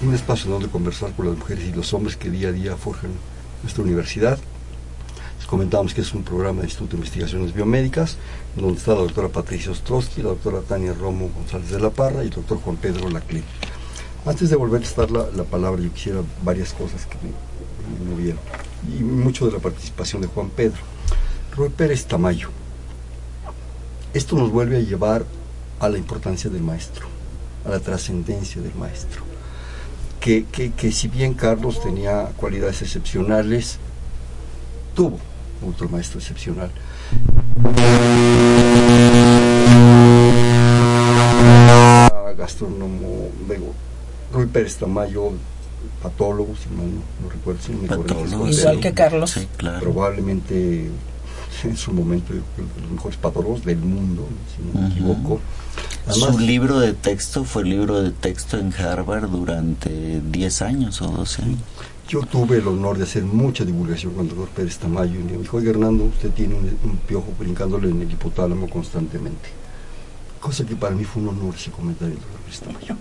un 0.00 0.14
espacio 0.14 0.50
donde 0.50 0.68
conversar 0.68 1.12
con 1.12 1.26
las 1.26 1.36
mujeres 1.36 1.64
y 1.66 1.72
los 1.72 1.92
hombres 1.92 2.16
que 2.16 2.30
día 2.30 2.48
a 2.48 2.52
día 2.52 2.74
forjan 2.74 3.10
nuestra 3.62 3.84
universidad. 3.84 4.38
Les 5.36 5.46
comentamos 5.46 5.92
que 5.92 6.00
es 6.00 6.14
un 6.14 6.22
programa 6.22 6.60
del 6.60 6.70
Instituto 6.70 6.92
de 6.92 6.96
Investigaciones 6.96 7.52
Biomédicas, 7.52 8.16
donde 8.56 8.78
está 8.78 8.94
la 8.94 9.00
doctora 9.00 9.28
Patricia 9.28 9.72
Ostrowski, 9.72 10.22
la 10.22 10.30
doctora 10.30 10.62
Tania 10.62 10.94
Romo 10.94 11.28
González 11.28 11.68
de 11.68 11.78
la 11.78 11.90
Parra 11.90 12.24
y 12.24 12.28
el 12.28 12.32
doctor 12.32 12.58
Juan 12.62 12.76
Pedro 12.76 13.10
Laclé. 13.10 13.42
Antes 14.24 14.48
de 14.48 14.56
volver 14.56 14.82
a 14.82 14.94
dar 14.96 15.10
la, 15.10 15.26
la, 15.36 15.44
palabra, 15.44 15.82
yo 15.82 15.92
quisiera 15.92 16.22
varias 16.42 16.72
cosas 16.72 17.04
que 17.04 17.16
me, 17.16 18.04
me 18.04 18.12
movieron, 18.12 18.40
y 18.98 19.02
mucho 19.02 19.44
de 19.44 19.52
la 19.52 19.58
participación 19.58 20.22
de 20.22 20.28
Juan 20.28 20.48
Pedro. 20.48 20.80
Roy 21.54 21.68
Pérez 21.68 22.06
Tamayo. 22.06 22.48
Esto 24.14 24.36
nos 24.36 24.50
vuelve 24.50 24.78
a 24.78 24.80
llevar 24.80 25.26
a 25.80 25.88
la 25.90 25.98
importancia 25.98 26.48
del 26.48 26.62
maestro 26.62 27.09
a 27.64 27.70
la 27.70 27.80
trascendencia 27.80 28.60
del 28.62 28.74
maestro. 28.74 29.22
Que, 30.20 30.44
que, 30.44 30.72
que, 30.72 30.92
si 30.92 31.08
bien 31.08 31.34
Carlos 31.34 31.82
tenía 31.82 32.26
cualidades 32.36 32.82
excepcionales, 32.82 33.78
tuvo 34.94 35.18
otro 35.66 35.88
maestro 35.88 36.20
excepcional. 36.20 36.70
Gastrónomo, 42.36 43.28
digo, 43.48 43.74
Rui 44.32 44.46
Pérez 44.46 44.76
Tamayo, 44.76 45.32
patólogo, 46.02 46.54
si 46.56 46.68
mal 46.70 46.86
no, 46.94 47.02
no 47.22 47.30
recuerdo, 47.30 47.60
si 47.62 47.72
no 47.72 47.82
me 47.82 47.88
patólogo, 47.88 48.48
igual 48.48 48.80
que 48.80 48.92
Carlos. 48.94 49.30
Sí, 49.30 49.48
claro. 49.56 49.80
Probablemente 49.80 50.90
en 51.68 51.76
su 51.76 51.92
momento 51.92 52.32
los 52.32 52.90
mejores 52.90 53.18
patólogos 53.18 53.64
del 53.64 53.78
mundo, 53.78 54.26
si 54.54 54.62
no 54.62 54.80
me 54.80 54.88
equivoco. 54.88 55.40
Además, 56.06 56.34
su 56.34 56.38
libro 56.38 56.80
de 56.80 56.92
texto 56.92 57.44
fue 57.44 57.64
libro 57.64 58.02
de 58.02 58.10
texto 58.10 58.58
en 58.58 58.72
Harvard 58.72 59.28
durante 59.28 60.20
10 60.20 60.62
años 60.62 61.02
o 61.02 61.08
12 61.08 61.42
años. 61.42 61.58
Yo 62.08 62.22
tuve 62.22 62.56
el 62.56 62.66
honor 62.66 62.98
de 62.98 63.04
hacer 63.04 63.22
mucha 63.22 63.64
divulgación 63.64 64.14
con 64.14 64.22
el 64.22 64.28
doctor 64.30 64.48
Pérez 64.48 64.78
Tamayo 64.78 65.20
y 65.20 65.22
me 65.22 65.38
dijo, 65.38 65.58
oye 65.58 65.70
Hernando, 65.70 66.04
usted 66.04 66.30
tiene 66.30 66.54
un, 66.54 66.64
un, 66.84 66.96
piojo 67.06 67.32
brincándole 67.38 67.88
en 67.88 68.02
el 68.02 68.10
hipotálamo 68.10 68.68
constantemente. 68.68 69.50
Cosa 70.40 70.64
que 70.66 70.74
para 70.74 70.94
mí 70.94 71.04
fue 71.04 71.22
un 71.22 71.28
honor 71.28 71.54
ese 71.54 71.70
comentario 71.70 72.14
del 72.14 72.22
doctor 72.22 72.40
Pérez 72.40 72.60
Tamayo. 72.60 72.96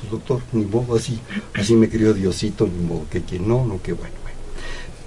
Pues 0.00 0.10
doctor, 0.10 0.40
ni 0.52 0.64
modo, 0.64 0.96
así, 0.96 1.18
así 1.54 1.74
me 1.74 1.88
crió 1.88 2.14
Diosito, 2.14 2.66
ni 2.66 2.86
modo, 2.86 3.04
que, 3.10 3.22
que 3.22 3.38
no, 3.38 3.66
no, 3.66 3.82
que 3.82 3.92
bueno. 3.92 4.14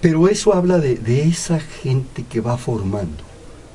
Pero 0.01 0.27
eso 0.27 0.53
habla 0.53 0.79
de, 0.79 0.95
de 0.95 1.27
esa 1.27 1.59
gente 1.59 2.23
que 2.23 2.41
va 2.41 2.57
formando, 2.57 3.23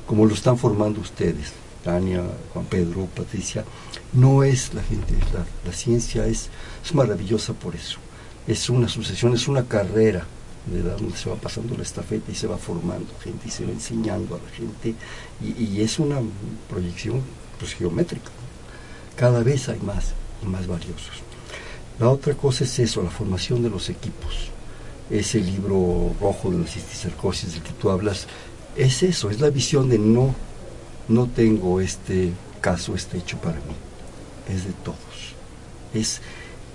como 0.05 0.25
lo 0.25 0.33
están 0.33 0.57
formando 0.57 0.99
ustedes, 0.99 1.53
Tania, 1.83 2.21
Juan 2.53 2.65
Pedro, 2.65 3.07
Patricia, 3.15 3.63
no 4.11 4.43
es 4.43 4.73
la 4.73 4.83
gente, 4.83 5.13
la, 5.33 5.45
la 5.65 5.73
ciencia 5.73 6.27
es, 6.27 6.49
es, 6.83 6.93
maravillosa 6.93 7.53
por 7.53 7.75
eso. 7.75 7.99
Es 8.45 8.69
una 8.69 8.89
sucesión, 8.89 9.33
es 9.33 9.47
una 9.47 9.65
carrera 9.65 10.25
de 10.65 10.81
donde 10.81 11.15
se 11.15 11.29
va 11.29 11.37
pasando 11.37 11.77
la 11.77 11.83
estafeta 11.83 12.29
y 12.29 12.35
se 12.35 12.47
va 12.47 12.57
formando 12.57 13.07
gente 13.23 13.47
y 13.47 13.51
se 13.51 13.65
va 13.65 13.71
enseñando 13.71 14.35
a 14.35 14.39
la 14.39 14.49
gente 14.49 14.95
y, 15.41 15.81
es 15.81 15.97
una 15.97 16.17
proyección 16.69 17.21
pues, 17.57 17.73
geométrica. 17.73 18.31
Cada 19.15 19.43
vez 19.43 19.69
hay 19.69 19.79
más 19.79 20.13
y 20.43 20.45
más 20.45 20.67
valiosos. 20.67 21.23
La 21.99 22.09
otra 22.09 22.33
cosa 22.33 22.65
es 22.65 22.79
eso, 22.79 23.01
la 23.01 23.09
formación 23.09 23.63
de 23.63 23.69
los 23.69 23.89
equipos. 23.89 24.51
Ese 25.09 25.39
libro 25.39 26.11
rojo 26.19 26.51
de 26.51 26.59
la 26.59 26.67
cisticercosis 26.67 27.53
del 27.53 27.63
que 27.63 27.71
tú 27.73 27.89
hablas, 27.89 28.27
es 28.75 29.03
eso, 29.03 29.29
es 29.29 29.39
la 29.39 29.49
visión 29.49 29.89
de 29.89 29.97
no 29.97 30.35
no 31.07 31.27
tengo 31.27 31.79
este 31.79 32.31
caso, 32.61 32.95
este 32.95 33.17
hecho 33.17 33.37
para 33.37 33.55
mí, 33.55 33.75
es 34.49 34.65
de 34.65 34.73
todos. 34.83 34.97
Es, 35.93 36.21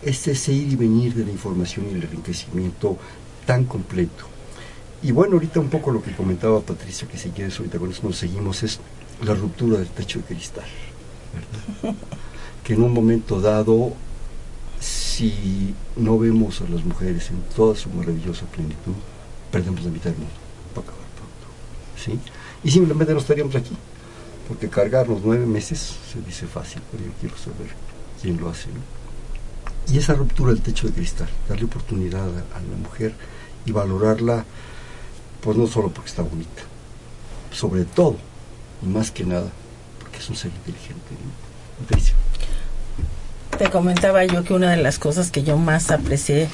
es 0.03 0.27
ese 0.27 0.53
ir 0.53 0.73
y 0.73 0.77
venir 0.77 1.15
de 1.15 1.25
la 1.25 1.31
información 1.31 1.87
y 1.87 1.95
el 1.95 2.03
enriquecimiento 2.03 2.97
tan 3.47 3.65
completo. 3.65 4.27
Y 5.03 5.11
bueno, 5.11 5.35
ahorita 5.35 5.61
un 5.61 5.69
poco 5.69 5.91
lo 5.91 6.03
que 6.03 6.13
comentaba 6.13 6.61
Patricia, 6.61 7.09
que 7.09 7.19
si 7.19 7.31
quieres 7.31 7.59
ahorita 7.59 7.79
con 7.79 7.91
eso 7.91 8.03
nos 8.05 8.17
seguimos, 8.17 8.63
es 8.63 8.79
la 9.23 9.35
ruptura 9.35 9.79
del 9.79 9.89
techo 9.89 10.21
de 10.21 10.25
cristal. 10.25 10.65
¿verdad? 11.83 11.97
que 12.65 12.75
en 12.75 12.83
un 12.83 12.93
momento 12.93 13.41
dado, 13.41 13.93
si 14.83 15.75
no 15.97 16.19
vemos 16.19 16.61
a 16.61 16.69
las 16.69 16.85
mujeres 16.85 17.31
en 17.31 17.41
toda 17.55 17.75
su 17.77 17.89
maravillosa 17.91 18.47
plenitud, 18.47 18.95
perdemos 19.51 19.85
la 19.85 19.91
mitad 19.91 20.11
del 20.11 20.19
mundo. 20.19 20.35
Para 20.75 20.87
acabar 20.87 21.07
pronto. 21.17 21.47
¿sí? 21.97 22.19
Y 22.65 22.71
simplemente 22.71 23.13
no 23.13 23.21
estaríamos 23.21 23.55
aquí 23.55 23.77
porque 24.53 24.69
cargar 24.69 25.09
los 25.09 25.23
nueve 25.23 25.47
meses 25.47 25.97
se 26.13 26.21
dice 26.21 26.47
fácil, 26.47 26.83
pero 26.91 27.05
yo 27.05 27.11
quiero 27.21 27.37
saber 27.37 27.75
quién 28.21 28.39
lo 28.39 28.51
hace. 28.51 28.69
Y 29.91 29.99
esa 29.99 30.15
ruptura 30.15 30.53
del 30.53 30.63
techo 30.63 30.87
de 30.87 30.93
cristal, 30.93 31.29
darle 31.49 31.65
oportunidad 31.65 32.29
a, 32.29 32.61
la 32.61 32.77
mujer 32.83 33.15
y 33.65 33.73
valorarla, 33.73 34.45
pues 35.41 35.57
no 35.57 35.67
solo 35.67 35.89
porque 35.91 36.11
está 36.11 36.23
bonita, 36.23 36.63
sobre 37.51 37.85
todo, 37.85 38.17
y 38.83 38.87
más 38.87 39.11
que 39.11 39.25
nada, 39.25 39.51
porque 39.99 40.19
es 40.19 40.29
un 40.29 40.37
ser 40.37 40.51
inteligente. 40.51 41.15
¿no? 41.15 41.97
Te 43.59 43.71
comentaba 43.71 44.25
yo 44.25 44.45
que 44.45 44.55
una 44.55 44.71
de 44.71 44.77
las 44.83 44.99
cosas 44.99 45.31
que 45.31 45.43
yo 45.43 45.57
más 45.57 45.91
aprecié 45.91 46.49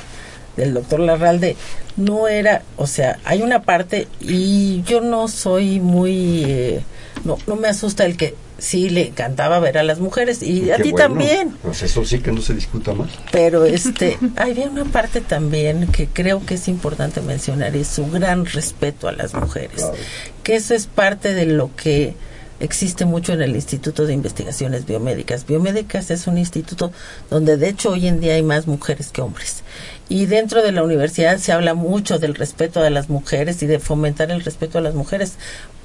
del 0.56 0.74
doctor 0.74 1.00
Larralde 1.00 1.56
no 1.96 2.28
era, 2.28 2.62
o 2.76 2.86
sea, 2.86 3.18
hay 3.24 3.42
una 3.42 3.62
parte 3.62 4.08
y 4.20 4.82
yo 4.82 5.00
no 5.00 5.28
soy 5.28 5.80
muy, 5.80 6.44
eh, 6.46 6.82
no, 7.24 7.38
no 7.46 7.56
me 7.56 7.68
asusta 7.68 8.04
el 8.04 8.16
que 8.16 8.34
sí 8.58 8.90
le 8.90 9.08
encantaba 9.08 9.60
ver 9.60 9.78
a 9.78 9.84
las 9.84 10.00
mujeres 10.00 10.42
y 10.42 10.62
Qué 10.62 10.72
a 10.74 10.76
ti 10.78 10.90
bueno. 10.90 10.96
también. 10.96 11.56
Pues 11.62 11.82
eso 11.82 12.04
sí 12.04 12.18
que 12.18 12.32
no 12.32 12.42
se 12.42 12.54
discuta 12.54 12.92
más. 12.92 13.08
Pero 13.30 13.64
este, 13.64 14.18
había 14.36 14.66
una 14.66 14.84
parte 14.84 15.20
también 15.20 15.86
que 15.92 16.08
creo 16.08 16.44
que 16.44 16.54
es 16.54 16.66
importante 16.66 17.20
mencionar, 17.20 17.76
es 17.76 17.86
su 17.86 18.10
gran 18.10 18.44
respeto 18.44 19.06
a 19.06 19.12
las 19.12 19.32
mujeres. 19.34 19.76
Claro. 19.76 19.94
que 20.42 20.56
eso 20.56 20.74
es 20.74 20.86
parte 20.88 21.34
de 21.34 21.46
lo 21.46 21.70
que 21.76 22.14
existe 22.60 23.04
mucho 23.04 23.32
en 23.32 23.42
el 23.42 23.54
Instituto 23.54 24.06
de 24.06 24.14
Investigaciones 24.14 24.84
Biomédicas. 24.84 25.46
Biomédicas 25.46 26.10
es 26.10 26.26
un 26.26 26.38
instituto 26.38 26.92
donde 27.30 27.56
de 27.56 27.68
hecho 27.68 27.90
hoy 27.90 28.08
en 28.08 28.20
día 28.20 28.34
hay 28.34 28.42
más 28.42 28.66
mujeres 28.66 29.10
que 29.10 29.22
hombres. 29.22 29.62
Y 30.08 30.26
dentro 30.26 30.62
de 30.62 30.72
la 30.72 30.82
universidad 30.82 31.38
se 31.38 31.52
habla 31.52 31.74
mucho 31.74 32.18
del 32.18 32.34
respeto 32.34 32.82
a 32.82 32.90
las 32.90 33.08
mujeres 33.08 33.62
y 33.62 33.66
de 33.66 33.78
fomentar 33.78 34.30
el 34.30 34.42
respeto 34.42 34.78
a 34.78 34.80
las 34.80 34.94
mujeres, 34.94 35.34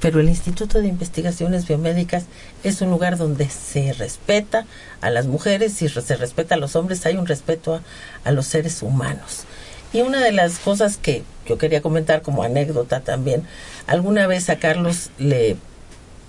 pero 0.00 0.20
el 0.20 0.28
Instituto 0.28 0.80
de 0.80 0.88
Investigaciones 0.88 1.68
Biomédicas 1.68 2.24
es 2.62 2.80
un 2.80 2.90
lugar 2.90 3.18
donde 3.18 3.48
se 3.48 3.92
respeta 3.92 4.66
a 5.00 5.10
las 5.10 5.26
mujeres 5.26 5.80
y 5.82 5.88
se 5.88 6.16
respeta 6.16 6.54
a 6.54 6.58
los 6.58 6.74
hombres, 6.74 7.06
hay 7.06 7.16
un 7.16 7.26
respeto 7.26 7.74
a, 7.74 7.82
a 8.24 8.32
los 8.32 8.46
seres 8.46 8.82
humanos. 8.82 9.44
Y 9.92 10.00
una 10.00 10.20
de 10.20 10.32
las 10.32 10.58
cosas 10.58 10.96
que 10.96 11.22
yo 11.46 11.56
quería 11.56 11.80
comentar 11.80 12.22
como 12.22 12.42
anécdota 12.42 13.00
también, 13.00 13.44
alguna 13.86 14.26
vez 14.26 14.50
a 14.50 14.56
Carlos 14.56 15.10
le 15.18 15.56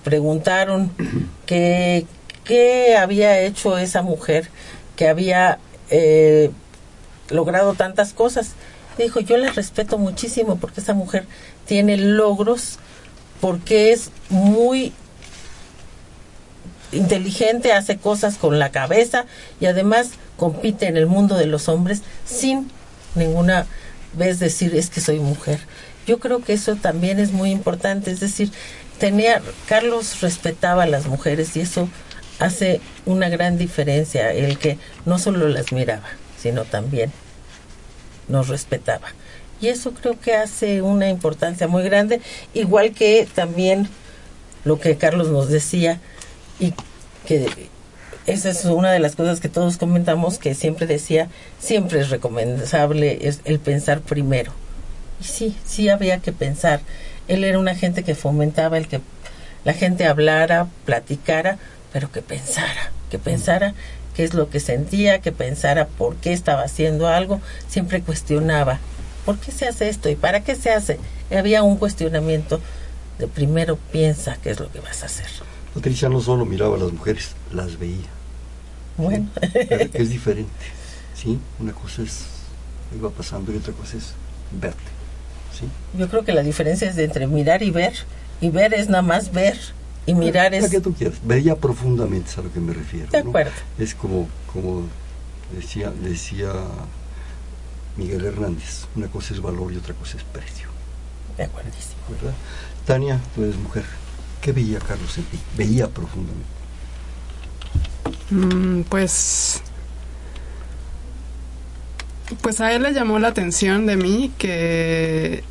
preguntaron 0.06 0.92
qué, 1.46 2.06
había 2.96 3.40
hecho 3.40 3.76
esa 3.76 4.02
mujer 4.02 4.48
que 4.94 5.08
había 5.08 5.58
eh, 5.90 6.52
logrado 7.28 7.74
tantas 7.74 8.12
cosas. 8.12 8.52
Dijo, 8.98 9.18
yo 9.18 9.36
la 9.36 9.50
respeto 9.50 9.98
muchísimo 9.98 10.58
porque 10.58 10.80
esa 10.80 10.94
mujer 10.94 11.26
tiene 11.66 11.96
logros, 11.96 12.78
porque 13.40 13.90
es 13.90 14.12
muy 14.28 14.92
inteligente, 16.92 17.72
hace 17.72 17.96
cosas 17.98 18.36
con 18.36 18.60
la 18.60 18.70
cabeza 18.70 19.24
y 19.58 19.66
además 19.66 20.10
compite 20.36 20.86
en 20.86 20.96
el 20.96 21.06
mundo 21.06 21.36
de 21.36 21.46
los 21.46 21.68
hombres 21.68 22.02
sin 22.24 22.70
ninguna 23.16 23.66
vez 24.12 24.38
decir 24.38 24.76
es 24.76 24.88
que 24.88 25.00
soy 25.00 25.18
mujer. 25.18 25.58
Yo 26.06 26.20
creo 26.20 26.42
que 26.42 26.52
eso 26.52 26.76
también 26.76 27.18
es 27.18 27.32
muy 27.32 27.50
importante, 27.50 28.12
es 28.12 28.20
decir, 28.20 28.52
tenía 28.98 29.42
Carlos 29.66 30.20
respetaba 30.20 30.84
a 30.84 30.86
las 30.86 31.06
mujeres 31.06 31.56
y 31.56 31.60
eso 31.60 31.88
hace 32.38 32.80
una 33.04 33.28
gran 33.28 33.58
diferencia 33.58 34.32
el 34.32 34.58
que 34.58 34.78
no 35.04 35.18
solo 35.18 35.48
las 35.48 35.72
miraba, 35.72 36.08
sino 36.38 36.64
también 36.64 37.12
nos 38.28 38.48
respetaba. 38.48 39.08
Y 39.60 39.68
eso 39.68 39.92
creo 39.92 40.20
que 40.20 40.34
hace 40.34 40.82
una 40.82 41.08
importancia 41.08 41.66
muy 41.66 41.82
grande, 41.82 42.20
igual 42.52 42.92
que 42.92 43.26
también 43.34 43.88
lo 44.64 44.78
que 44.78 44.96
Carlos 44.96 45.28
nos 45.28 45.48
decía 45.48 46.00
y 46.58 46.74
que 47.26 47.48
esa 48.26 48.50
es 48.50 48.64
una 48.64 48.92
de 48.92 48.98
las 48.98 49.14
cosas 49.14 49.40
que 49.40 49.48
todos 49.48 49.76
comentamos 49.76 50.38
que 50.38 50.54
siempre 50.54 50.86
decía, 50.86 51.28
siempre 51.58 52.00
es 52.00 52.10
recomendable 52.10 53.28
es 53.28 53.40
el 53.44 53.60
pensar 53.60 54.00
primero. 54.00 54.52
Y 55.20 55.24
sí, 55.24 55.56
sí 55.64 55.88
había 55.88 56.18
que 56.18 56.32
pensar. 56.32 56.80
Él 57.28 57.44
era 57.44 57.58
una 57.58 57.74
gente 57.74 58.04
que 58.04 58.14
fomentaba 58.14 58.78
el 58.78 58.88
que 58.88 59.00
la 59.64 59.72
gente 59.72 60.06
hablara, 60.06 60.68
platicara, 60.84 61.58
pero 61.92 62.10
que 62.12 62.22
pensara, 62.22 62.92
que 63.10 63.18
pensara 63.18 63.74
qué 64.14 64.24
es 64.24 64.32
lo 64.32 64.48
que 64.48 64.60
sentía, 64.60 65.20
que 65.20 65.32
pensara 65.32 65.86
por 65.86 66.16
qué 66.16 66.32
estaba 66.32 66.62
haciendo 66.62 67.08
algo, 67.08 67.40
siempre 67.68 68.00
cuestionaba, 68.00 68.78
¿por 69.24 69.38
qué 69.38 69.52
se 69.52 69.66
hace 69.66 69.88
esto 69.88 70.08
y 70.08 70.14
para 70.14 70.42
qué 70.44 70.54
se 70.56 70.70
hace? 70.70 70.98
había 71.34 71.62
un 71.62 71.76
cuestionamiento 71.76 72.60
de 73.18 73.26
primero 73.26 73.76
piensa 73.90 74.36
qué 74.42 74.50
es 74.50 74.60
lo 74.60 74.70
que 74.70 74.80
vas 74.80 75.02
a 75.02 75.06
hacer. 75.06 75.26
Patricia 75.74 76.08
no 76.08 76.20
solo 76.20 76.44
miraba 76.44 76.76
a 76.76 76.78
las 76.78 76.92
mujeres, 76.92 77.32
las 77.52 77.78
veía. 77.78 78.06
Bueno. 78.96 79.28
Es 79.92 80.08
diferente, 80.08 80.50
¿sí? 81.14 81.38
Una 81.58 81.72
cosa 81.72 82.02
es, 82.02 82.24
iba 82.94 83.10
pasando 83.10 83.52
y 83.52 83.56
otra 83.56 83.72
cosa 83.72 83.96
es 83.96 84.14
verte, 84.52 84.90
¿sí? 85.58 85.66
Yo 85.98 86.08
creo 86.08 86.24
que 86.24 86.32
la 86.32 86.42
diferencia 86.42 86.88
es 86.88 86.96
de 86.96 87.04
entre 87.04 87.26
mirar 87.26 87.62
y 87.62 87.70
ver, 87.70 87.94
y 88.40 88.50
ver 88.50 88.74
es 88.74 88.88
nada 88.88 89.02
más 89.02 89.32
ver, 89.32 89.58
y 90.06 90.14
mirar 90.14 90.54
es... 90.54 90.70
que 90.70 90.80
tú 90.80 90.94
quieras, 90.94 91.18
veía 91.24 91.56
profundamente, 91.56 92.30
es 92.30 92.38
a 92.38 92.42
lo 92.42 92.52
que 92.52 92.60
me 92.60 92.72
refiero. 92.72 93.10
De 93.10 93.18
acuerdo. 93.18 93.52
Es 93.78 93.94
como, 93.94 94.28
como 94.52 94.84
decía, 95.54 95.92
decía 96.02 96.52
Miguel 97.96 98.24
Hernández, 98.24 98.86
una 98.94 99.08
cosa 99.08 99.34
es 99.34 99.40
valor 99.40 99.72
y 99.72 99.76
otra 99.76 99.94
cosa 99.94 100.16
es 100.16 100.22
precio. 100.24 100.68
De 101.36 101.44
acuerdísimo. 101.44 101.96
¿Verdad? 102.10 102.34
Tania, 102.86 103.20
tú 103.34 103.42
eres 103.42 103.56
mujer. 103.56 103.84
¿Qué 104.40 104.52
veía 104.52 104.78
Carlos 104.78 105.18
en 105.18 105.24
ti? 105.24 105.38
Veía 105.56 105.88
profundamente. 105.88 106.56
Mm, 108.30 108.82
pues 108.82 109.62
pues 112.40 112.60
a 112.60 112.72
él 112.72 112.82
le 112.82 112.92
llamó 112.92 113.18
la 113.18 113.28
atención 113.28 113.86
de 113.86 113.96
mí 113.96 114.32
que 114.38 115.44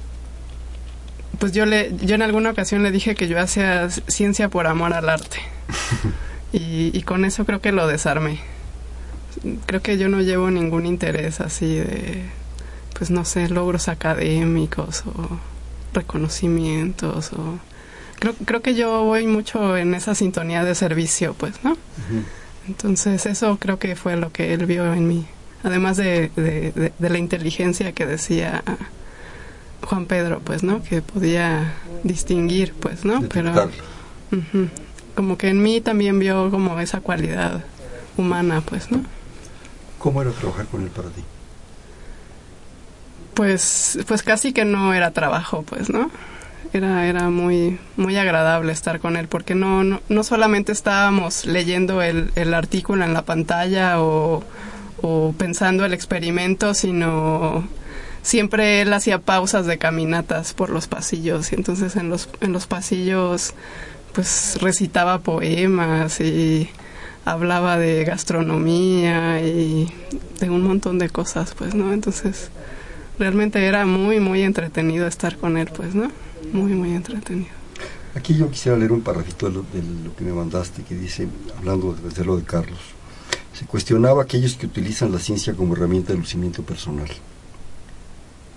pues 1.40 1.52
yo 1.52 1.66
le 1.66 1.96
yo 2.02 2.16
en 2.16 2.22
alguna 2.22 2.52
ocasión 2.52 2.84
le 2.84 2.92
dije 2.92 3.16
que 3.16 3.28
yo 3.28 3.40
hacía 3.40 3.90
ciencia 3.90 4.50
por 4.50 4.68
amor 4.68 4.94
al 4.94 5.10
arte. 5.10 5.40
Y, 6.54 6.98
y, 6.98 7.02
con 7.02 7.26
eso 7.26 7.44
creo 7.44 7.60
que 7.60 7.74
lo 7.74 7.86
desarmé. 7.86 8.40
Creo 9.66 9.82
que 9.82 9.98
yo 9.98 10.08
no 10.08 10.22
llevo 10.22 10.50
ningún 10.52 10.86
interés 10.86 11.42
así 11.42 11.76
de 11.76 12.24
pues 12.98 13.12
no 13.12 13.26
sé 13.26 13.50
logros 13.50 13.90
académicos 13.90 15.04
o 15.06 15.38
reconocimientos 15.94 17.34
o 17.34 17.60
creo 18.20 18.34
creo 18.46 18.62
que 18.62 18.74
yo 18.74 19.04
voy 19.04 19.28
mucho 19.28 19.76
en 19.76 19.94
esa 19.94 20.16
sintonía 20.16 20.64
de 20.64 20.76
servicio 20.76 21.34
pues 21.34 21.62
no 21.64 21.78
entonces 22.68 23.26
eso 23.26 23.58
creo 23.60 23.78
que 23.78 23.96
fue 23.96 24.16
lo 24.16 24.32
que 24.32 24.54
él 24.54 24.66
vio 24.66 24.92
en 24.94 25.08
mí, 25.08 25.28
además 25.64 25.98
de, 25.98 26.30
de, 26.36 27.10
la 27.10 27.18
inteligencia 27.18 27.92
que 27.92 28.06
decía 28.06 28.64
Juan 29.84 30.06
Pedro, 30.06 30.40
pues, 30.40 30.64
¿no? 30.64 30.84
Que 30.84 31.02
podía 31.02 31.74
distinguir, 32.04 32.74
pues, 32.74 33.06
¿no? 33.06 33.22
Pero 33.24 33.70
como 35.16 35.38
que 35.38 35.50
en 35.50 35.62
mí 35.62 35.82
también 35.82 36.20
vio 36.20 36.52
como 36.52 36.80
esa 36.80 37.02
cualidad 37.02 37.64
humana, 38.18 38.62
pues, 38.62 38.92
¿no? 38.92 39.04
¿Cómo 40.00 40.22
era 40.22 40.32
trabajar 40.32 40.66
con 40.68 40.84
él 40.84 40.90
para 40.90 41.10
ti? 41.10 41.24
Pues, 43.34 44.00
pues 44.08 44.24
casi 44.24 44.54
que 44.54 44.66
no 44.66 44.94
era 44.94 45.12
trabajo, 45.12 45.64
pues, 45.64 45.90
¿no? 45.90 46.10
era, 46.78 47.08
era 47.08 47.30
muy, 47.30 47.80
muy 47.96 48.18
agradable 48.18 48.72
estar 48.72 49.00
con 49.00 49.18
él, 49.18 49.28
porque 49.28 49.56
no, 49.56 49.84
no, 49.84 50.02
no 50.10 50.24
solamente 50.24 50.72
estábamos 50.72 51.46
leyendo 51.46 52.02
el, 52.02 52.32
el, 52.36 52.54
artículo 52.54 53.04
en 53.04 53.14
la 53.14 53.24
pantalla 53.24 54.02
o, 54.02 54.44
o 55.06 55.34
pensando 55.38 55.86
el 55.86 55.94
experimento, 55.94 56.74
sino 56.74 57.68
siempre 58.24 58.82
él 58.82 58.92
hacía 58.94 59.20
pausas 59.20 59.68
de 59.68 59.78
caminatas 59.78 60.54
por 60.54 60.70
los 60.70 60.88
pasillos 60.88 61.52
y 61.52 61.56
entonces 61.56 61.96
en 61.96 62.10
los, 62.10 62.28
en 62.42 62.52
los 62.54 62.66
pasillos 62.66 63.54
pues 64.14 64.58
recitaba 64.62 65.20
poemas 65.20 66.20
y 66.22 66.70
hablaba 67.26 67.78
de 67.78 68.04
gastronomía 68.06 69.42
y 69.42 69.92
de 70.40 70.50
un 70.50 70.64
montón 70.64 71.00
de 71.00 71.10
cosas, 71.10 71.54
pues, 71.58 71.76
¿no? 71.76 71.92
Entonces, 71.92 72.50
realmente 73.20 73.66
era 73.66 73.86
muy, 73.86 74.20
muy 74.20 74.44
entretenido 74.44 75.08
estar 75.08 75.38
con 75.38 75.58
él, 75.58 75.70
pues, 75.76 75.96
¿no? 75.96 76.12
muy, 76.54 76.74
muy 76.74 76.94
entretenido. 76.94 77.50
Aquí 78.16 78.36
yo 78.38 78.50
quisiera 78.50 78.78
leer 78.78 78.92
un 78.92 79.02
parrafito 79.02 79.48
de 79.50 79.54
lo, 79.54 79.66
que 80.16 80.24
me 80.24 80.32
mandaste 80.32 80.84
que 80.84 80.96
dice, 80.96 81.28
hablando 81.58 81.94
de 81.94 82.26
lo 82.26 82.38
de 82.38 82.44
Carlos, 82.44 82.80
se 83.58 83.66
cuestionaba 83.66 84.22
a 84.22 84.26
aquellos 84.26 84.56
que 84.56 84.66
utilizan 84.66 85.14
la 85.14 85.20
ciencia 85.20 85.54
como 85.54 85.76
herramienta 85.76 86.12
de 86.12 86.20
lucimiento 86.20 86.64
personal. 86.64 87.10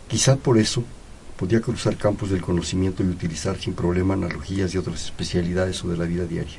Quizá 0.08 0.36
por 0.36 0.58
eso 0.58 0.82
podía 1.36 1.60
cruzar 1.60 1.96
campos 1.96 2.30
del 2.30 2.42
conocimiento 2.42 3.04
y 3.04 3.06
utilizar 3.06 3.60
sin 3.60 3.74
problema 3.74 4.14
analogías 4.14 4.72
de 4.72 4.80
otras 4.80 5.04
especialidades 5.04 5.84
o 5.84 5.88
de 5.88 5.96
la 5.96 6.04
vida 6.04 6.26
diaria, 6.26 6.58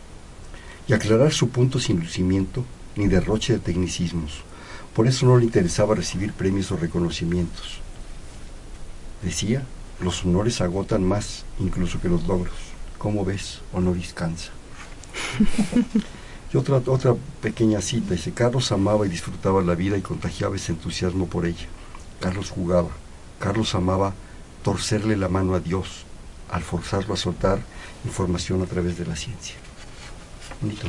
y 0.87 0.93
aclarar 0.93 1.33
su 1.33 1.49
punto 1.49 1.79
sin 1.79 1.99
lucimiento 1.99 2.63
ni 2.95 3.07
derroche 3.07 3.53
de 3.53 3.59
tecnicismos. 3.59 4.43
Por 4.93 5.05
eso 5.05 5.25
no 5.25 5.37
le 5.37 5.45
interesaba 5.45 5.95
recibir 5.95 6.31
premios 6.31 6.71
o 6.71 6.77
reconocimientos. 6.77 7.81
Decía 9.21 9.65
los 9.99 10.23
honores 10.23 10.61
agotan 10.61 11.03
más 11.03 11.43
incluso 11.59 11.99
que 11.99 12.07
los 12.07 12.25
logros. 12.25 12.55
¿Cómo 12.97 13.25
ves, 13.25 13.59
honoris 13.73 14.13
causa? 14.13 14.51
y 16.51 16.57
otra, 16.57 16.81
otra 16.85 17.15
pequeña 17.41 17.81
cita, 17.81 18.13
dice, 18.13 18.31
Carlos 18.31 18.71
amaba 18.71 19.05
y 19.05 19.09
disfrutaba 19.09 19.61
la 19.61 19.75
vida 19.75 19.97
y 19.97 20.01
contagiaba 20.01 20.55
ese 20.55 20.71
entusiasmo 20.71 21.27
por 21.27 21.45
ella. 21.45 21.67
Carlos 22.19 22.49
jugaba, 22.49 22.89
Carlos 23.39 23.75
amaba 23.75 24.13
torcerle 24.63 25.15
la 25.15 25.29
mano 25.29 25.53
a 25.53 25.59
Dios 25.59 26.05
al 26.49 26.63
forzarlo 26.63 27.13
a 27.13 27.17
soltar 27.17 27.59
información 28.05 28.61
a 28.61 28.65
través 28.65 28.97
de 28.97 29.05
la 29.05 29.15
ciencia. 29.15 29.55
Bonito, 30.61 30.87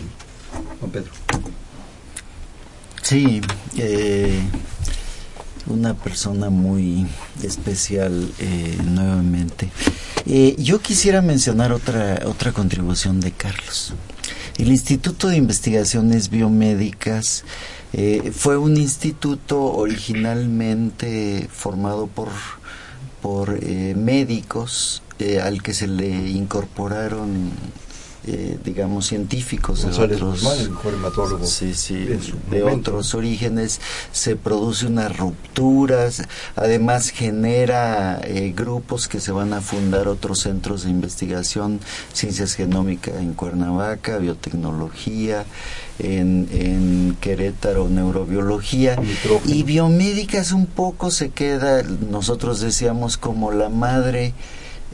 Juan 0.81 0.91
Pedro. 0.91 1.11
Sí, 3.03 3.41
eh, 3.77 4.41
una 5.67 5.95
persona 5.95 6.51
muy 6.51 7.07
especial 7.43 8.33
eh, 8.39 8.79
nuevamente. 8.85 9.71
Eh, 10.27 10.55
yo 10.59 10.81
quisiera 10.81 11.23
mencionar 11.23 11.73
otra, 11.73 12.23
otra 12.25 12.53
contribución 12.53 13.21
de 13.21 13.33
Carlos. 13.33 13.95
El 14.61 14.69
Instituto 14.69 15.29
de 15.29 15.39
Investigaciones 15.39 16.29
Biomédicas 16.29 17.45
eh, 17.95 18.31
fue 18.31 18.59
un 18.59 18.77
instituto 18.77 19.59
originalmente 19.63 21.49
formado 21.51 22.09
por, 22.09 22.29
por 23.23 23.59
médicos 23.65 25.03
eh, 25.19 25.41
al 25.41 25.63
que 25.63 25.73
se 25.73 25.87
le 25.87 26.11
incorporaron 26.11 27.53
eh, 28.27 28.59
digamos 28.65 29.07
científicos 29.07 29.83
de 29.83 30.05
otros 30.05 30.45
sí, 31.49 31.75
sí, 31.75 32.07
de 32.51 32.63
otros 32.63 33.15
orígenes. 33.15 33.81
Se 34.13 34.37
produce 34.37 34.87
una 34.87 35.09
ruptura 35.09 36.09
además 36.57 37.11
genera 37.11 38.21
eh, 38.25 38.53
grupos 38.55 39.09
que 39.09 39.21
se 39.21 39.33
van 39.33 39.53
a 39.53 39.61
fundar 39.61 40.09
otros 40.09 40.41
centros 40.41 40.85
de 40.85 40.91
investigación 40.91 41.81
ciencias 42.13 42.55
genómicas 42.55 43.15
en 43.17 43.35
Cuernavaca 43.35 44.19
biotecnología 44.19 45.45
en, 45.99 46.49
en 46.53 47.17
Querétaro 47.21 47.89
neurobiología. 47.89 48.97
Y 49.45 49.63
biomédicas 49.63 50.53
un 50.53 50.67
poco 50.67 51.11
se 51.11 51.31
queda 51.31 51.83
nosotros 51.83 52.61
decíamos 52.61 53.17
como 53.17 53.53
la 53.53 53.69
madre 53.69 54.35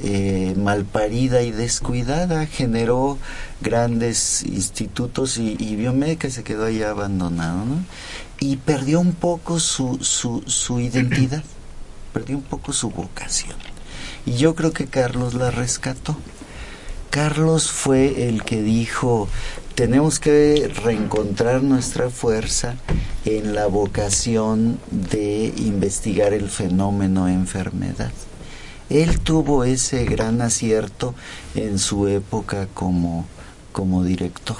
eh, 0.02 0.54
malparida 0.56 1.42
y 1.42 1.50
descuidada, 1.50 2.46
generó 2.46 3.18
grandes 3.60 4.42
institutos 4.42 5.38
y, 5.38 5.54
biomédica 5.76 6.28
se 6.30 6.44
quedó 6.44 6.66
ahí 6.66 6.82
abandonado, 6.82 7.64
Y 8.38 8.56
perdió 8.56 9.00
un 9.00 9.12
poco 9.12 9.58
su, 9.58 9.98
su, 10.02 10.42
su 10.46 10.80
identidad, 10.80 11.42
perdió 12.12 12.36
un 12.36 12.42
poco 12.42 12.72
su 12.72 12.90
vocación. 12.90 13.56
Y 14.26 14.34
yo 14.36 14.54
creo 14.54 14.72
que 14.72 14.86
Carlos 14.86 15.34
la 15.34 15.50
rescató. 15.50 16.16
Carlos 17.10 17.70
fue 17.70 18.28
el 18.28 18.42
que 18.42 18.60
dijo, 18.60 19.28
tenemos 19.74 20.18
que 20.18 20.70
reencontrar 20.84 21.62
nuestra 21.62 22.10
fuerza 22.10 22.74
en 23.24 23.54
la 23.54 23.66
vocación 23.66 24.78
de 24.90 25.54
investigar 25.56 26.34
el 26.34 26.50
fenómeno 26.50 27.28
enfermedad. 27.28 28.10
Él 28.90 29.20
tuvo 29.20 29.64
ese 29.64 30.04
gran 30.04 30.40
acierto 30.40 31.14
en 31.54 31.78
su 31.78 32.06
época 32.06 32.68
como, 32.72 33.26
como 33.72 34.04
director. 34.04 34.58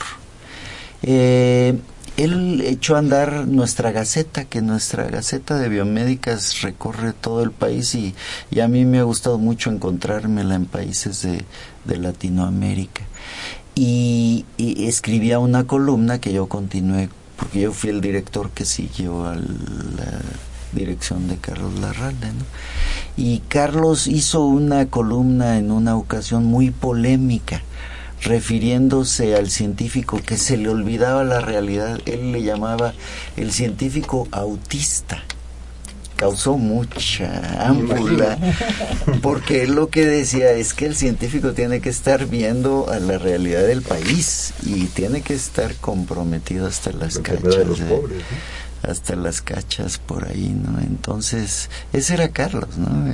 Eh, 1.03 1.79
él 2.17 2.63
echó 2.65 2.97
a 2.97 3.01
andar 3.01 3.47
nuestra 3.47 3.93
gaceta, 3.93 4.47
que 4.47 4.63
nuestra 4.63 5.05
gaceta 5.05 5.59
de 5.59 5.69
biomédicas 5.69 6.63
recorre 6.63 7.13
todo 7.13 7.43
el 7.43 7.51
país 7.51 7.95
y, 7.95 8.15
a 8.59 8.69
mí 8.69 8.87
me 8.87 8.99
ha 8.99 9.03
gustado 9.03 9.39
mucho 9.39 9.71
encontrármela 9.71 10.55
en 10.55 10.65
países 10.67 11.23
de, 11.23 11.45
Latinoamérica. 11.99 13.03
Y, 13.75 14.47
y, 14.57 14.87
escribía 14.87 15.39
una 15.39 15.67
columna 15.67 16.19
que 16.19 16.33
yo 16.33 16.49
continué, 16.49 17.11
porque 17.37 17.61
yo 17.61 17.73
fui 17.73 17.91
el 17.91 18.01
director 18.01 18.51
que 18.51 18.65
siguió 18.65 19.27
a 19.27 19.35
la 19.35 19.43
dirección 20.77 21.27
de 21.27 21.37
Carlos 21.37 21.79
Larralde. 21.81 22.29
¿no? 22.29 22.45
Y 23.17 23.41
Carlos 23.49 24.07
hizo 24.07 24.45
una 24.45 24.87
columna 24.87 25.59
en 25.59 25.71
una 25.71 25.97
ocasión 25.97 26.45
muy 26.45 26.71
polémica, 26.71 27.63
refiriéndose 28.23 29.35
al 29.35 29.51
científico 29.51 30.21
que 30.25 30.37
se 30.37 30.57
le 30.57 30.69
olvidaba 30.69 31.25
la 31.25 31.41
realidad. 31.41 31.99
Él 32.07 32.33
le 32.33 32.43
llamaba 32.43 32.93
el 33.37 33.53
científico 33.53 34.29
autista. 34.31 35.23
Causó 36.17 36.57
mucha 36.57 37.69
ámpula, 37.69 38.39
porque 39.23 39.65
él 39.65 39.75
lo 39.75 39.91
que 39.91 40.07
decía 40.07 40.53
es 40.53 40.73
que 40.73 40.87
el 40.87 40.97
científico 40.97 41.53
tiene 41.53 41.81
que 41.83 41.91
estar 41.91 42.25
viendo 42.25 42.89
a 42.91 42.99
la 43.01 43.19
realidad 43.19 43.67
del 43.67 43.83
país 43.83 44.55
y 44.63 44.87
tiene 44.87 45.21
que 45.21 45.35
estar 45.35 45.75
comprometido 45.75 46.67
hasta 46.67 46.93
las 46.93 47.19
cachas. 47.19 47.59
De 47.59 47.65
los 47.67 47.81
pobres, 47.81 48.23
hasta 48.87 49.17
las 49.17 49.43
cachas 49.43 49.99
por 49.99 50.29
ahí, 50.29 50.49
¿no? 50.49 50.79
Entonces, 50.81 51.69
ese 51.93 52.15
era 52.15 52.29
Carlos, 52.29 52.77
¿no? 52.77 53.13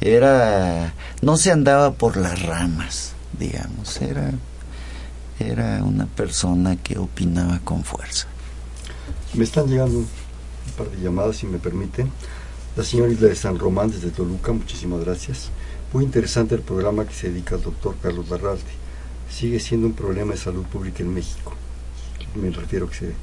Era, 0.00 0.94
no 1.22 1.36
se 1.36 1.50
andaba 1.50 1.92
por 1.92 2.16
las 2.16 2.42
ramas, 2.42 3.12
digamos, 3.38 4.00
era, 4.00 4.30
era 5.38 5.82
una 5.82 6.06
persona 6.06 6.76
que 6.76 6.98
opinaba 6.98 7.60
con 7.64 7.84
fuerza. 7.84 8.26
Me 9.34 9.44
están 9.44 9.66
llegando 9.66 9.98
un 9.98 10.08
par 10.76 10.88
de 10.90 11.02
llamadas, 11.02 11.36
si 11.36 11.46
me 11.46 11.58
permiten. 11.58 12.10
La 12.76 12.84
señora 12.84 13.12
Isla 13.12 13.28
de 13.28 13.36
San 13.36 13.58
Román, 13.58 13.90
desde 13.90 14.10
Toluca, 14.10 14.52
muchísimas 14.52 15.00
gracias. 15.00 15.50
Muy 15.92 16.04
interesante 16.04 16.54
el 16.54 16.62
programa 16.62 17.04
que 17.04 17.14
se 17.14 17.30
dedica 17.30 17.54
al 17.56 17.62
doctor 17.62 17.96
Carlos 18.02 18.28
Barralde. 18.28 18.62
Sigue 19.30 19.60
siendo 19.60 19.86
un 19.86 19.92
problema 19.92 20.32
de 20.32 20.38
salud 20.38 20.64
pública 20.64 21.02
en 21.02 21.14
México. 21.14 21.52
Me 22.34 22.50
refiero 22.50 22.88
que 22.88 22.94
se 22.96 23.14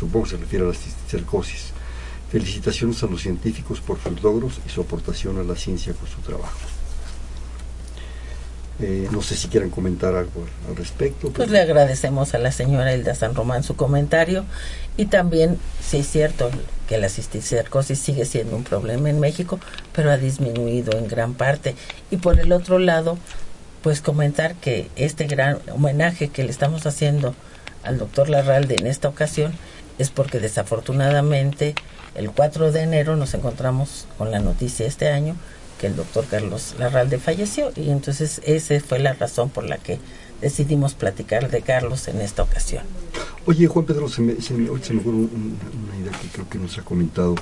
supongo 0.00 0.24
que 0.24 0.30
se 0.30 0.36
refiere 0.38 0.64
a 0.64 0.68
la 0.68 0.74
cisticercosis. 0.74 1.72
Felicitaciones 2.30 3.02
a 3.02 3.06
los 3.06 3.20
científicos 3.20 3.80
por 3.80 4.00
sus 4.00 4.22
logros 4.22 4.60
y 4.66 4.70
su 4.70 4.80
aportación 4.80 5.38
a 5.38 5.42
la 5.42 5.56
ciencia 5.56 5.92
con 5.92 6.08
su 6.08 6.20
trabajo. 6.20 6.58
Eh, 8.82 9.08
no 9.10 9.20
sé 9.20 9.36
si 9.36 9.48
quieren 9.48 9.68
comentar 9.68 10.14
algo 10.14 10.46
al 10.66 10.76
respecto. 10.76 11.30
Pues 11.30 11.50
le 11.50 11.60
agradecemos 11.60 12.34
a 12.34 12.38
la 12.38 12.50
señora 12.50 12.94
Hilda 12.94 13.14
San 13.14 13.34
Román 13.34 13.62
su 13.62 13.76
comentario 13.76 14.46
y 14.96 15.06
también, 15.06 15.58
si 15.86 15.98
es 15.98 16.08
cierto 16.08 16.50
que 16.88 16.96
la 16.96 17.10
cisticercosis 17.10 17.98
sigue 17.98 18.24
siendo 18.24 18.56
un 18.56 18.64
problema 18.64 19.10
en 19.10 19.20
México, 19.20 19.60
pero 19.92 20.10
ha 20.10 20.16
disminuido 20.16 20.96
en 20.96 21.08
gran 21.08 21.34
parte. 21.34 21.74
Y 22.10 22.16
por 22.16 22.40
el 22.40 22.52
otro 22.52 22.78
lado, 22.78 23.18
pues 23.82 24.00
comentar 24.00 24.54
que 24.54 24.88
este 24.96 25.26
gran 25.26 25.58
homenaje 25.70 26.28
que 26.28 26.44
le 26.44 26.50
estamos 26.50 26.86
haciendo 26.86 27.34
al 27.82 27.98
doctor 27.98 28.30
Larralde 28.30 28.76
en 28.78 28.86
esta 28.86 29.08
ocasión 29.08 29.52
es 30.00 30.08
porque 30.08 30.40
desafortunadamente 30.40 31.74
el 32.14 32.30
4 32.30 32.72
de 32.72 32.82
enero 32.82 33.16
nos 33.16 33.34
encontramos 33.34 34.06
con 34.16 34.30
la 34.30 34.40
noticia 34.40 34.86
este 34.86 35.08
año 35.08 35.36
que 35.78 35.88
el 35.88 35.96
doctor 35.96 36.24
Carlos 36.26 36.74
Larralde 36.78 37.18
falleció 37.18 37.70
y 37.76 37.90
entonces 37.90 38.40
esa 38.46 38.80
fue 38.80 38.98
la 38.98 39.12
razón 39.12 39.50
por 39.50 39.64
la 39.68 39.76
que 39.76 39.98
decidimos 40.40 40.94
platicar 40.94 41.50
de 41.50 41.60
Carlos 41.60 42.08
en 42.08 42.22
esta 42.22 42.42
ocasión. 42.42 42.84
Oye, 43.44 43.66
Juan 43.66 43.84
Pedro, 43.84 44.08
se 44.08 44.22
me, 44.22 44.40
se 44.40 44.54
me, 44.54 44.70
una 44.70 45.96
idea 46.00 46.12
que 46.18 46.28
creo 46.32 46.48
que 46.48 46.58
nos 46.58 46.78
ha 46.78 46.82
comentado. 46.82 47.34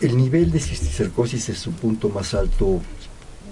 El 0.00 0.16
nivel 0.16 0.50
de 0.50 0.58
cisticercosis 0.58 1.50
es 1.50 1.58
su 1.58 1.70
punto 1.70 2.08
más 2.08 2.34
alto. 2.34 2.80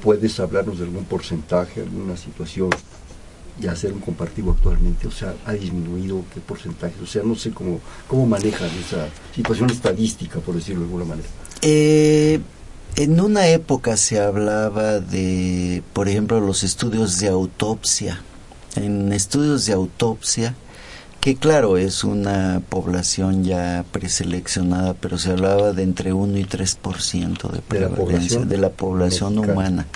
¿Puedes 0.03 0.41
hablarnos 0.41 0.79
de 0.79 0.85
algún 0.87 1.05
porcentaje, 1.05 1.83
alguna 1.83 2.17
situación 2.17 2.71
y 3.61 3.67
hacer 3.67 3.93
un 3.93 4.01
compartido 4.01 4.53
actualmente? 4.53 5.07
O 5.07 5.11
sea, 5.11 5.35
¿ha 5.47 5.53
disminuido 5.53 6.25
qué 6.33 6.41
porcentaje? 6.41 6.95
O 7.03 7.07
sea, 7.07 7.23
no 7.23 7.35
sé 7.35 7.51
cómo, 7.51 7.81
cómo 8.07 8.27
manejan 8.27 8.71
esa 8.79 9.09
situación 9.35 9.71
estadística, 9.71 10.41
por 10.41 10.55
decirlo 10.55 10.81
de 10.81 10.87
alguna 10.87 11.05
manera. 11.05 11.29
Eh, 11.63 12.41
en 12.97 13.21
una 13.21 13.47
época 13.49 13.97
se 13.97 14.21
hablaba 14.21 15.01
de, 15.01 15.83
por 15.93 16.09
ejemplo, 16.09 16.41
los 16.41 16.65
estudios 16.65 17.19
de 17.21 17.29
autopsia. 17.29 18.23
En 18.75 19.13
estudios 19.13 19.67
de 19.67 19.73
autopsia, 19.73 20.55
que 21.21 21.37
claro, 21.37 21.79
es 21.79 22.05
una 22.05 22.63
población 22.69 23.45
ya 23.45 23.85
preseleccionada, 23.91 24.95
pero 24.95 25.19
se 25.19 25.31
hablaba 25.31 25.73
de 25.73 25.83
entre 25.83 26.13
1 26.13 26.39
y 26.39 26.45
3% 26.45 27.51
de 27.51 27.61
prevalencia 27.61 28.41
de 28.41 28.57
la 28.57 28.71
población, 28.71 29.39
humana. 29.39 29.87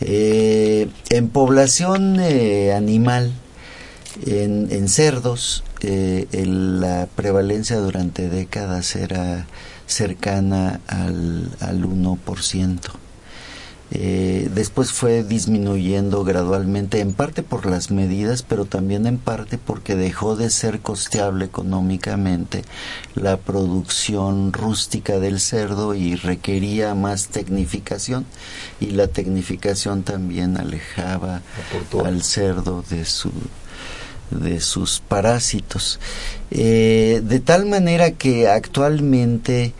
Eh, 0.00 0.88
en 1.10 1.28
población 1.28 2.18
eh, 2.20 2.72
animal, 2.72 3.32
en, 4.26 4.88
cerdos, 4.88 5.62
eh, 5.82 6.26
la 6.46 7.06
prevalencia 7.14 7.76
durante 7.76 8.28
décadas 8.28 8.96
era 8.96 9.46
cercana 9.86 10.80
al, 10.88 11.50
al 11.60 11.84
1%. 11.84 12.78
Eh, 13.92 14.48
después 14.54 14.92
fue 14.92 15.24
disminuyendo 15.24 16.22
gradualmente, 16.22 17.00
en 17.00 17.12
parte 17.12 17.42
por 17.42 17.66
las 17.66 17.90
medidas, 17.90 18.42
pero 18.42 18.64
también 18.64 19.06
en 19.06 19.18
parte 19.18 19.58
porque 19.58 19.96
dejó 19.96 20.36
de 20.36 20.50
ser 20.50 20.80
costeable 20.80 21.46
económicamente 21.46 22.62
la 23.16 23.36
producción 23.36 24.52
rústica 24.52 25.18
del 25.18 25.40
cerdo 25.40 25.94
y 25.94 26.14
requería 26.14 26.94
más 26.94 27.28
tecnificación 27.28 28.26
y 28.78 28.90
la 28.90 29.08
tecnificación 29.08 30.04
también 30.04 30.56
alejaba 30.56 31.42
al 32.04 32.22
cerdo 32.22 32.84
de 32.90 33.04
su 33.04 33.32
de 34.30 34.60
sus 34.60 35.00
parásitos. 35.00 35.98
Eh, 36.52 37.20
de 37.24 37.40
tal 37.40 37.66
manera 37.66 38.12
que 38.12 38.46
actualmente 38.46 39.74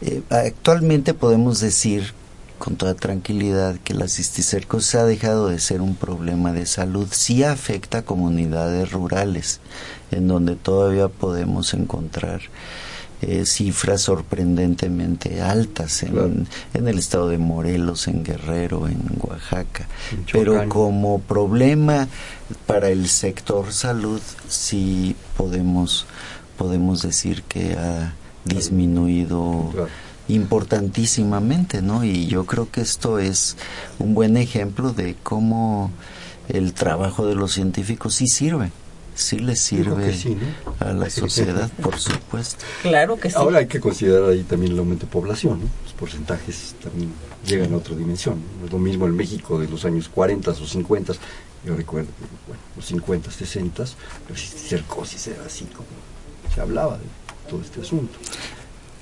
eh, 0.00 0.22
actualmente 0.30 1.12
podemos 1.12 1.58
decir 1.58 2.14
con 2.58 2.76
toda 2.76 2.94
tranquilidad 2.94 3.76
que 3.76 3.94
la 3.94 4.08
cisticercosis 4.08 4.94
ha 4.96 5.04
dejado 5.04 5.48
de 5.48 5.58
ser 5.58 5.80
un 5.80 5.94
problema 5.94 6.52
de 6.52 6.66
salud. 6.66 7.08
Sí 7.10 7.44
afecta 7.44 7.98
a 7.98 8.02
comunidades 8.02 8.92
rurales, 8.92 9.60
en 10.10 10.28
donde 10.28 10.56
todavía 10.56 11.08
podemos 11.08 11.74
encontrar 11.74 12.40
eh, 13.22 13.46
cifras 13.46 14.02
sorprendentemente 14.02 15.40
altas 15.40 16.02
en, 16.02 16.46
en, 16.74 16.88
el 16.88 16.98
estado 16.98 17.28
de 17.28 17.38
Morelos, 17.38 18.08
en 18.08 18.22
Guerrero, 18.22 18.88
en 18.88 19.00
Oaxaca. 19.20 19.88
Pero 20.30 20.68
como 20.68 21.20
problema 21.20 22.08
para 22.66 22.90
el 22.90 23.08
sector 23.08 23.72
salud, 23.72 24.20
sí 24.48 25.16
podemos, 25.36 26.06
podemos 26.58 27.00
decir 27.02 27.42
que 27.44 27.72
ha 27.72 28.12
disminuido 28.44 29.72
importantísimamente, 30.28 31.82
¿no? 31.82 32.04
Y 32.04 32.26
yo 32.26 32.46
creo 32.46 32.70
que 32.70 32.80
esto 32.80 33.18
es 33.18 33.56
un 33.98 34.14
buen 34.14 34.36
ejemplo 34.36 34.92
de 34.92 35.16
cómo 35.22 35.90
el 36.48 36.72
trabajo 36.72 37.26
de 37.26 37.34
los 37.34 37.52
científicos 37.52 38.14
sí 38.14 38.26
sirve 38.26 38.70
sí 39.16 39.38
les 39.38 39.58
sirve 39.58 40.14
a 40.78 40.92
la 40.92 41.10
sociedad, 41.10 41.70
por 41.82 41.98
supuesto. 41.98 42.64
Claro 42.82 43.18
que 43.18 43.30
sí. 43.30 43.36
Ahora 43.36 43.58
hay 43.58 43.66
que 43.66 43.80
considerar 43.80 44.30
ahí 44.30 44.42
también 44.42 44.72
el 44.72 44.78
aumento 44.78 45.06
de 45.06 45.12
población, 45.12 45.60
los 45.84 45.92
porcentajes 45.94 46.74
también 46.82 47.10
llegan 47.46 47.72
a 47.72 47.78
otra 47.78 47.96
dimensión. 47.96 48.40
No 48.60 48.66
es 48.66 48.72
lo 48.72 48.78
mismo 48.78 49.06
en 49.06 49.16
México 49.16 49.58
de 49.58 49.68
los 49.68 49.84
años 49.84 50.08
40 50.08 50.50
o 50.50 50.54
50, 50.54 51.14
yo 51.64 51.74
recuerdo, 51.74 52.10
bueno, 52.46 52.62
los 52.76 52.86
50, 52.86 53.30
60, 53.30 53.84
pero 54.26 54.38
cercosis 54.38 55.26
era 55.28 55.44
así 55.44 55.64
como 55.64 55.88
se 56.54 56.60
hablaba 56.60 56.98
de 56.98 57.04
todo 57.50 57.60
este 57.60 57.80
asunto. 57.80 58.18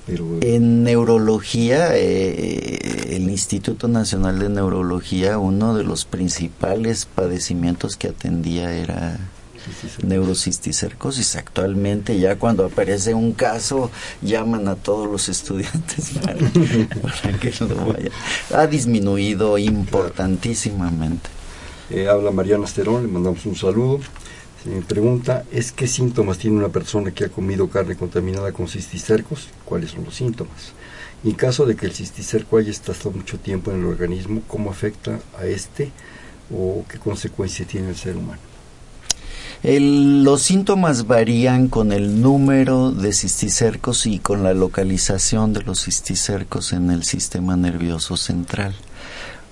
Pero, 0.05 0.25
en 0.41 0.83
neurología, 0.83 1.95
eh, 1.95 3.15
el 3.15 3.29
Instituto 3.29 3.87
Nacional 3.87 4.39
de 4.39 4.49
Neurología, 4.49 5.39
uno 5.39 5.75
de 5.75 5.83
los 5.83 6.05
principales 6.05 7.05
padecimientos 7.05 7.97
que 7.97 8.09
atendía 8.09 8.71
era 8.73 9.19
neurocisticercosis. 10.03 11.35
Actualmente 11.35 12.19
ya 12.19 12.37
cuando 12.37 12.65
aparece 12.65 13.13
un 13.13 13.33
caso 13.33 13.91
llaman 14.21 14.67
a 14.67 14.75
todos 14.75 15.09
los 15.09 15.29
estudiantes 15.29 16.11
para, 16.21 17.39
que 17.39 17.53
no 17.61 17.93
vaya. 17.93 18.11
Ha 18.53 18.67
disminuido 18.67 19.57
importantísimamente. 19.57 21.29
Eh, 21.89 22.07
habla 22.07 22.31
Mariana 22.31 22.65
Asterón, 22.65 23.03
le 23.03 23.11
mandamos 23.11 23.45
un 23.45 23.55
saludo. 23.55 23.99
Me 24.65 24.81
pregunta, 24.81 25.43
¿es 25.51 25.71
qué 25.71 25.85
síntomas 25.85 26.39
tiene 26.39 26.57
una 26.57 26.69
persona 26.69 27.11
que 27.11 27.25
ha 27.25 27.29
comido 27.29 27.69
carne 27.69 27.95
contaminada 27.95 28.51
con 28.51 28.67
cisticercos? 28.67 29.49
¿Cuáles 29.63 29.91
son 29.91 30.05
los 30.05 30.15
síntomas? 30.15 30.73
Y 31.23 31.29
en 31.29 31.35
caso 31.35 31.67
de 31.67 31.75
que 31.75 31.85
el 31.85 31.93
cisticerco 31.93 32.57
haya 32.57 32.71
estado 32.71 33.11
mucho 33.11 33.37
tiempo 33.37 33.69
en 33.69 33.81
el 33.81 33.85
organismo, 33.85 34.41
¿cómo 34.47 34.71
afecta 34.71 35.19
a 35.39 35.45
este 35.45 35.91
o 36.51 36.83
qué 36.89 36.97
consecuencia 36.97 37.65
tiene 37.65 37.89
el 37.89 37.95
ser 37.95 38.17
humano? 38.17 38.41
los 39.63 40.43
síntomas 40.43 41.07
varían 41.07 41.69
con 41.69 41.91
el 41.91 42.21
número 42.21 42.91
de 42.91 43.13
cisticercos 43.13 44.05
y 44.05 44.19
con 44.19 44.43
la 44.43 44.53
localización 44.53 45.53
de 45.53 45.63
los 45.63 45.85
cisticercos 45.85 46.71
en 46.71 46.91
el 46.91 47.03
sistema 47.03 47.55
nervioso 47.55 48.15
central 48.15 48.75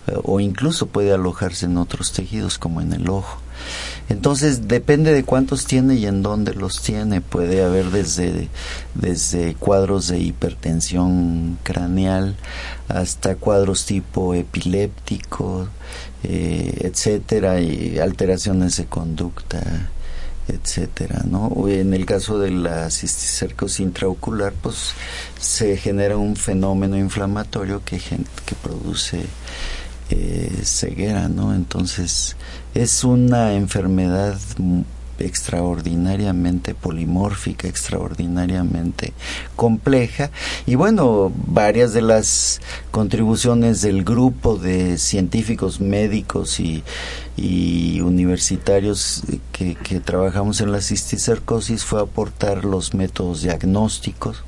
eh, 0.05 0.13
o 0.23 0.39
incluso 0.39 0.85
puede 0.85 1.13
alojarse 1.13 1.65
en 1.65 1.77
otros 1.77 2.11
tejidos 2.11 2.59
como 2.59 2.81
en 2.81 2.93
el 2.93 3.09
ojo. 3.09 3.42
Entonces 4.09 4.67
depende 4.67 5.13
de 5.13 5.23
cuántos 5.23 5.65
tiene 5.65 5.95
y 5.95 6.05
en 6.05 6.21
dónde 6.21 6.53
los 6.53 6.81
tiene. 6.81 7.21
Puede 7.21 7.63
haber 7.63 7.89
desde, 7.91 8.49
desde 8.95 9.55
cuadros 9.55 10.07
de 10.07 10.19
hipertensión 10.19 11.57
craneal 11.63 12.35
hasta 12.87 13.35
cuadros 13.35 13.85
tipo 13.85 14.33
epiléptico, 14.33 15.67
eh, 16.23 16.79
etcétera, 16.81 17.59
y 17.61 17.99
alteraciones 17.99 18.77
de 18.77 18.85
conducta 18.85 19.89
etcétera, 20.47 21.21
¿no? 21.25 21.67
En 21.67 21.93
el 21.93 22.05
caso 22.05 22.37
de 22.39 22.51
la 22.51 22.89
cisticercosis 22.89 23.79
intraocular, 23.79 24.53
pues 24.53 24.93
se 25.39 25.77
genera 25.77 26.17
un 26.17 26.35
fenómeno 26.35 26.97
inflamatorio 26.97 27.81
que, 27.83 27.97
que 27.97 28.55
produce 28.61 29.25
eh, 30.15 30.61
ceguera, 30.63 31.27
¿no? 31.27 31.55
Entonces 31.55 32.35
es 32.75 33.03
una 33.03 33.55
enfermedad 33.55 34.37
extraordinariamente 35.17 36.75
polimórfica, 36.75 37.67
extraordinariamente 37.67 39.13
compleja. 39.55 40.29
Y 40.67 40.75
bueno, 40.75 41.31
varias 41.47 41.93
de 41.93 42.03
las 42.03 42.61
contribuciones 42.91 43.81
del 43.81 44.03
grupo 44.03 44.57
de 44.57 44.99
científicos 44.99 45.81
médicos 45.81 46.59
y, 46.59 46.83
universitarios 48.01 49.23
que, 49.51 49.73
que 49.73 49.99
trabajamos 49.99 50.61
en 50.61 50.71
la 50.71 50.81
cisticercosis 50.81 51.83
fue 51.83 52.01
aportar 52.01 52.65
los 52.65 52.93
métodos 52.93 53.41
diagnósticos, 53.41 54.43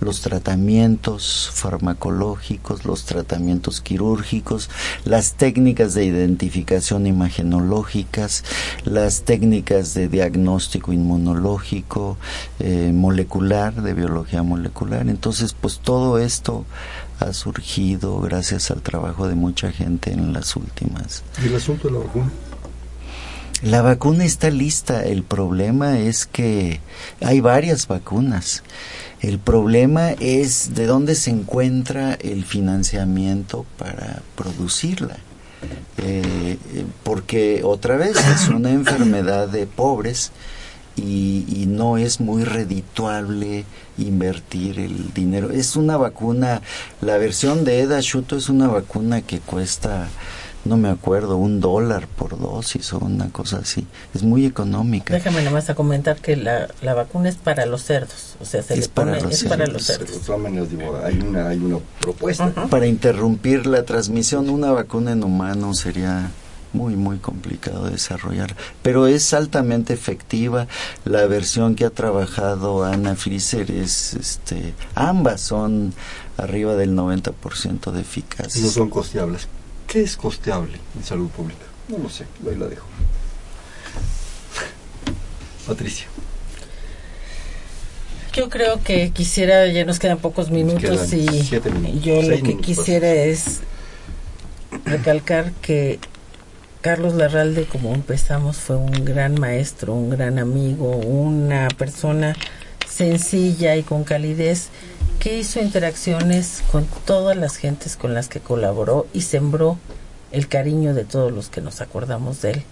los 0.00 0.20
tratamientos 0.20 1.50
farmacológicos, 1.52 2.84
los 2.84 3.04
tratamientos 3.04 3.80
quirúrgicos, 3.80 4.70
las 5.04 5.34
técnicas 5.34 5.94
de 5.94 6.04
identificación 6.04 7.06
imagenológicas, 7.06 8.44
las 8.84 9.22
técnicas 9.22 9.94
de 9.94 10.08
diagnóstico 10.08 10.92
inmunológico, 10.92 12.16
eh, 12.58 12.92
molecular, 12.92 13.74
de 13.82 13.94
biología 13.94 14.42
molecular. 14.42 15.08
Entonces, 15.08 15.54
pues 15.54 15.78
todo 15.78 16.18
esto 16.18 16.64
ha 17.20 17.32
surgido 17.32 18.20
gracias 18.20 18.70
al 18.70 18.82
trabajo 18.82 19.28
de 19.28 19.34
mucha 19.34 19.72
gente 19.72 20.12
en 20.12 20.32
las 20.32 20.56
últimas. 20.56 21.22
¿Y 21.42 21.46
el 21.46 21.56
asunto 21.56 21.88
de 21.88 21.94
la 21.94 22.00
vacuna? 22.00 22.30
La 23.62 23.82
vacuna 23.82 24.24
está 24.24 24.50
lista. 24.50 25.04
El 25.04 25.22
problema 25.22 25.98
es 25.98 26.26
que 26.26 26.80
hay 27.20 27.40
varias 27.40 27.88
vacunas. 27.88 28.62
El 29.20 29.38
problema 29.38 30.10
es 30.12 30.74
de 30.74 30.86
dónde 30.86 31.14
se 31.14 31.30
encuentra 31.30 32.14
el 32.14 32.44
financiamiento 32.44 33.64
para 33.78 34.22
producirla. 34.34 35.16
Eh, 35.98 36.58
porque 37.02 37.62
otra 37.64 37.96
vez 37.96 38.16
es 38.16 38.48
una 38.48 38.70
enfermedad 38.72 39.48
de 39.48 39.66
pobres 39.66 40.32
y, 40.96 41.64
no 41.66 41.98
es 41.98 42.20
muy 42.20 42.44
redituable 42.44 43.64
invertir 43.98 44.78
el 44.78 45.12
dinero. 45.12 45.50
Es 45.50 45.76
una 45.76 45.96
vacuna, 45.96 46.62
la 47.00 47.18
versión 47.18 47.64
de 47.64 47.80
Eda 47.80 48.00
Shuto 48.00 48.36
es 48.36 48.48
una 48.48 48.68
vacuna 48.68 49.20
que 49.20 49.40
cuesta 49.40 50.08
no 50.66 50.76
me 50.76 50.88
acuerdo, 50.88 51.36
un 51.36 51.60
dólar 51.60 52.06
por 52.08 52.38
dosis 52.38 52.92
o 52.92 52.98
una 52.98 53.30
cosa 53.30 53.58
así. 53.58 53.86
Es 54.14 54.22
muy 54.22 54.46
económica. 54.46 55.14
Déjame 55.14 55.42
nomás 55.42 55.70
a 55.70 55.74
comentar 55.74 56.16
que 56.16 56.36
la, 56.36 56.68
la 56.82 56.94
vacuna 56.94 57.28
es 57.28 57.36
para 57.36 57.66
los 57.66 57.82
cerdos, 57.82 58.36
o 58.40 58.44
sea, 58.44 58.62
se 58.62 58.78
es 58.78 58.88
para 58.88 59.20
los 59.20 59.32
es 59.32 59.40
cerdos. 59.40 59.56
para 59.56 59.66
los 59.66 59.84
cerdos. 59.84 60.30
Hay 61.04 61.18
una, 61.20 61.48
hay 61.48 61.58
una 61.58 61.78
propuesta. 62.00 62.52
Para 62.68 62.86
interrumpir 62.86 63.66
la 63.66 63.84
transmisión, 63.84 64.50
una 64.50 64.72
vacuna 64.72 65.12
en 65.12 65.24
humano 65.24 65.74
sería 65.74 66.30
muy 66.72 66.94
muy 66.96 67.18
complicado 67.18 67.88
desarrollar, 67.88 68.54
pero 68.82 69.06
es 69.06 69.32
altamente 69.32 69.94
efectiva. 69.94 70.66
La 71.04 71.26
versión 71.26 71.74
que 71.74 71.86
ha 71.86 71.90
trabajado 71.90 72.84
Ana 72.84 73.16
Friser 73.16 73.70
es 73.70 74.14
este 74.14 74.74
ambas 74.94 75.40
son 75.40 75.94
arriba 76.36 76.74
del 76.74 76.94
90% 76.94 77.90
de 77.90 78.00
eficacia. 78.00 78.62
No 78.62 78.68
son 78.68 78.90
costeables. 78.90 79.48
¿Qué 79.96 80.02
es 80.02 80.18
costeable 80.18 80.78
en 80.94 81.02
salud 81.02 81.30
pública? 81.30 81.64
No 81.88 81.96
lo 81.96 82.10
sé, 82.10 82.26
ahí 82.46 82.54
la 82.54 82.66
dejo. 82.66 82.86
Patricia. 85.66 86.06
Yo 88.34 88.50
creo 88.50 88.82
que 88.84 89.10
quisiera, 89.12 89.66
ya 89.68 89.86
nos 89.86 89.98
quedan 89.98 90.18
pocos 90.18 90.50
minutos 90.50 91.14
y 91.14 91.48
yo 92.02 92.20
lo 92.20 92.42
que 92.42 92.58
quisiera 92.58 93.10
es 93.10 93.60
recalcar 94.84 95.52
que 95.62 95.98
Carlos 96.82 97.14
Larralde, 97.14 97.64
como 97.64 97.94
empezamos, 97.94 98.58
fue 98.58 98.76
un 98.76 99.02
gran 99.02 99.40
maestro, 99.40 99.94
un 99.94 100.10
gran 100.10 100.38
amigo, 100.38 100.94
una 100.94 101.68
persona 101.68 102.36
sencilla 102.86 103.76
y 103.76 103.82
con 103.82 104.04
calidez 104.04 104.68
que 105.16 105.36
hizo 105.38 105.60
interacciones 105.60 106.62
con 106.70 106.86
todas 107.04 107.36
las 107.36 107.56
gentes 107.56 107.96
con 107.96 108.14
las 108.14 108.28
que 108.28 108.40
colaboró 108.40 109.06
y 109.12 109.22
sembró 109.22 109.78
el 110.32 110.48
cariño 110.48 110.94
de 110.94 111.04
todos 111.04 111.32
los 111.32 111.48
que 111.48 111.60
nos 111.60 111.80
acordamos 111.80 112.42
de 112.42 112.52
él. 112.52 112.62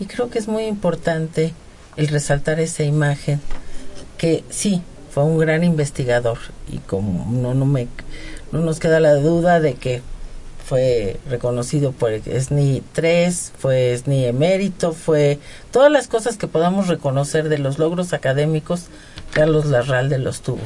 Y 0.00 0.06
creo 0.06 0.30
que 0.30 0.38
es 0.38 0.48
muy 0.48 0.64
importante 0.64 1.52
el 1.96 2.08
resaltar 2.08 2.60
esa 2.60 2.82
imagen 2.82 3.40
que 4.18 4.44
sí, 4.50 4.82
fue 5.10 5.24
un 5.24 5.38
gran 5.38 5.64
investigador 5.64 6.38
y 6.70 6.78
como 6.78 7.30
no, 7.32 7.54
no, 7.54 7.64
me, 7.64 7.88
no 8.52 8.60
nos 8.60 8.78
queda 8.80 9.00
la 9.00 9.14
duda 9.14 9.60
de 9.60 9.74
que 9.74 10.02
fue 10.66 11.18
reconocido 11.30 11.92
por 11.92 12.10
SNI 12.12 12.82
3, 12.92 13.52
fue 13.56 13.96
SNI 13.96 14.26
emérito, 14.26 14.92
fue 14.92 15.38
todas 15.70 15.90
las 15.90 16.08
cosas 16.08 16.36
que 16.36 16.48
podamos 16.48 16.88
reconocer 16.88 17.48
de 17.48 17.58
los 17.58 17.78
logros 17.78 18.12
académicos, 18.12 18.86
Carlos 19.32 19.66
Larralde 19.66 20.18
los 20.18 20.40
tuvo 20.42 20.60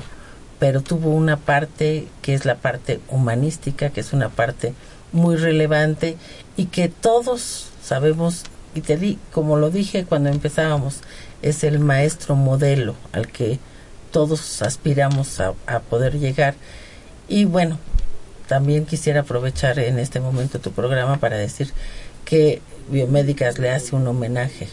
pero 0.61 0.83
tuvo 0.83 1.11
una 1.11 1.39
parte 1.39 2.07
que 2.23 2.35
es 2.35 2.45
la 2.45 2.57
parte 2.57 3.01
humanística, 3.09 3.91
que 3.91 4.01
es 4.01 4.13
una 4.13 4.29
parte 4.29 4.75
muy 5.11 5.35
relevante 5.37 6.17
y 6.57 6.67
que 6.67 6.89
todos 6.89 7.71
sabemos, 7.83 8.45
y 8.75 8.83
te 8.83 8.97
di, 8.97 9.19
como 9.33 9.57
lo 9.57 9.71
dije 9.71 10.05
cuando 10.05 10.29
empezábamos, 10.29 11.01
es 11.43 11.65
el 11.65 11.81
maestro 11.81 12.37
modelo 12.37 12.95
al 13.13 13.27
que 13.27 13.59
todos 14.13 14.61
aspiramos 14.61 15.41
a, 15.41 15.55
a 15.67 15.81
poder 15.81 16.19
llegar. 16.19 16.55
Y 17.27 17.47
bueno, 17.47 17.79
también 18.47 18.85
quisiera 18.85 19.21
aprovechar 19.23 19.79
en 19.79 19.99
este 19.99 20.21
momento 20.21 20.61
tu 20.61 20.73
programa 20.73 21.17
para 21.17 21.39
decir 21.39 21.73
que 22.27 22.61
Biomédicas 22.91 23.59
le 23.59 23.71
hace 23.71 23.97
un 23.97 24.07
homenaje 24.07 24.69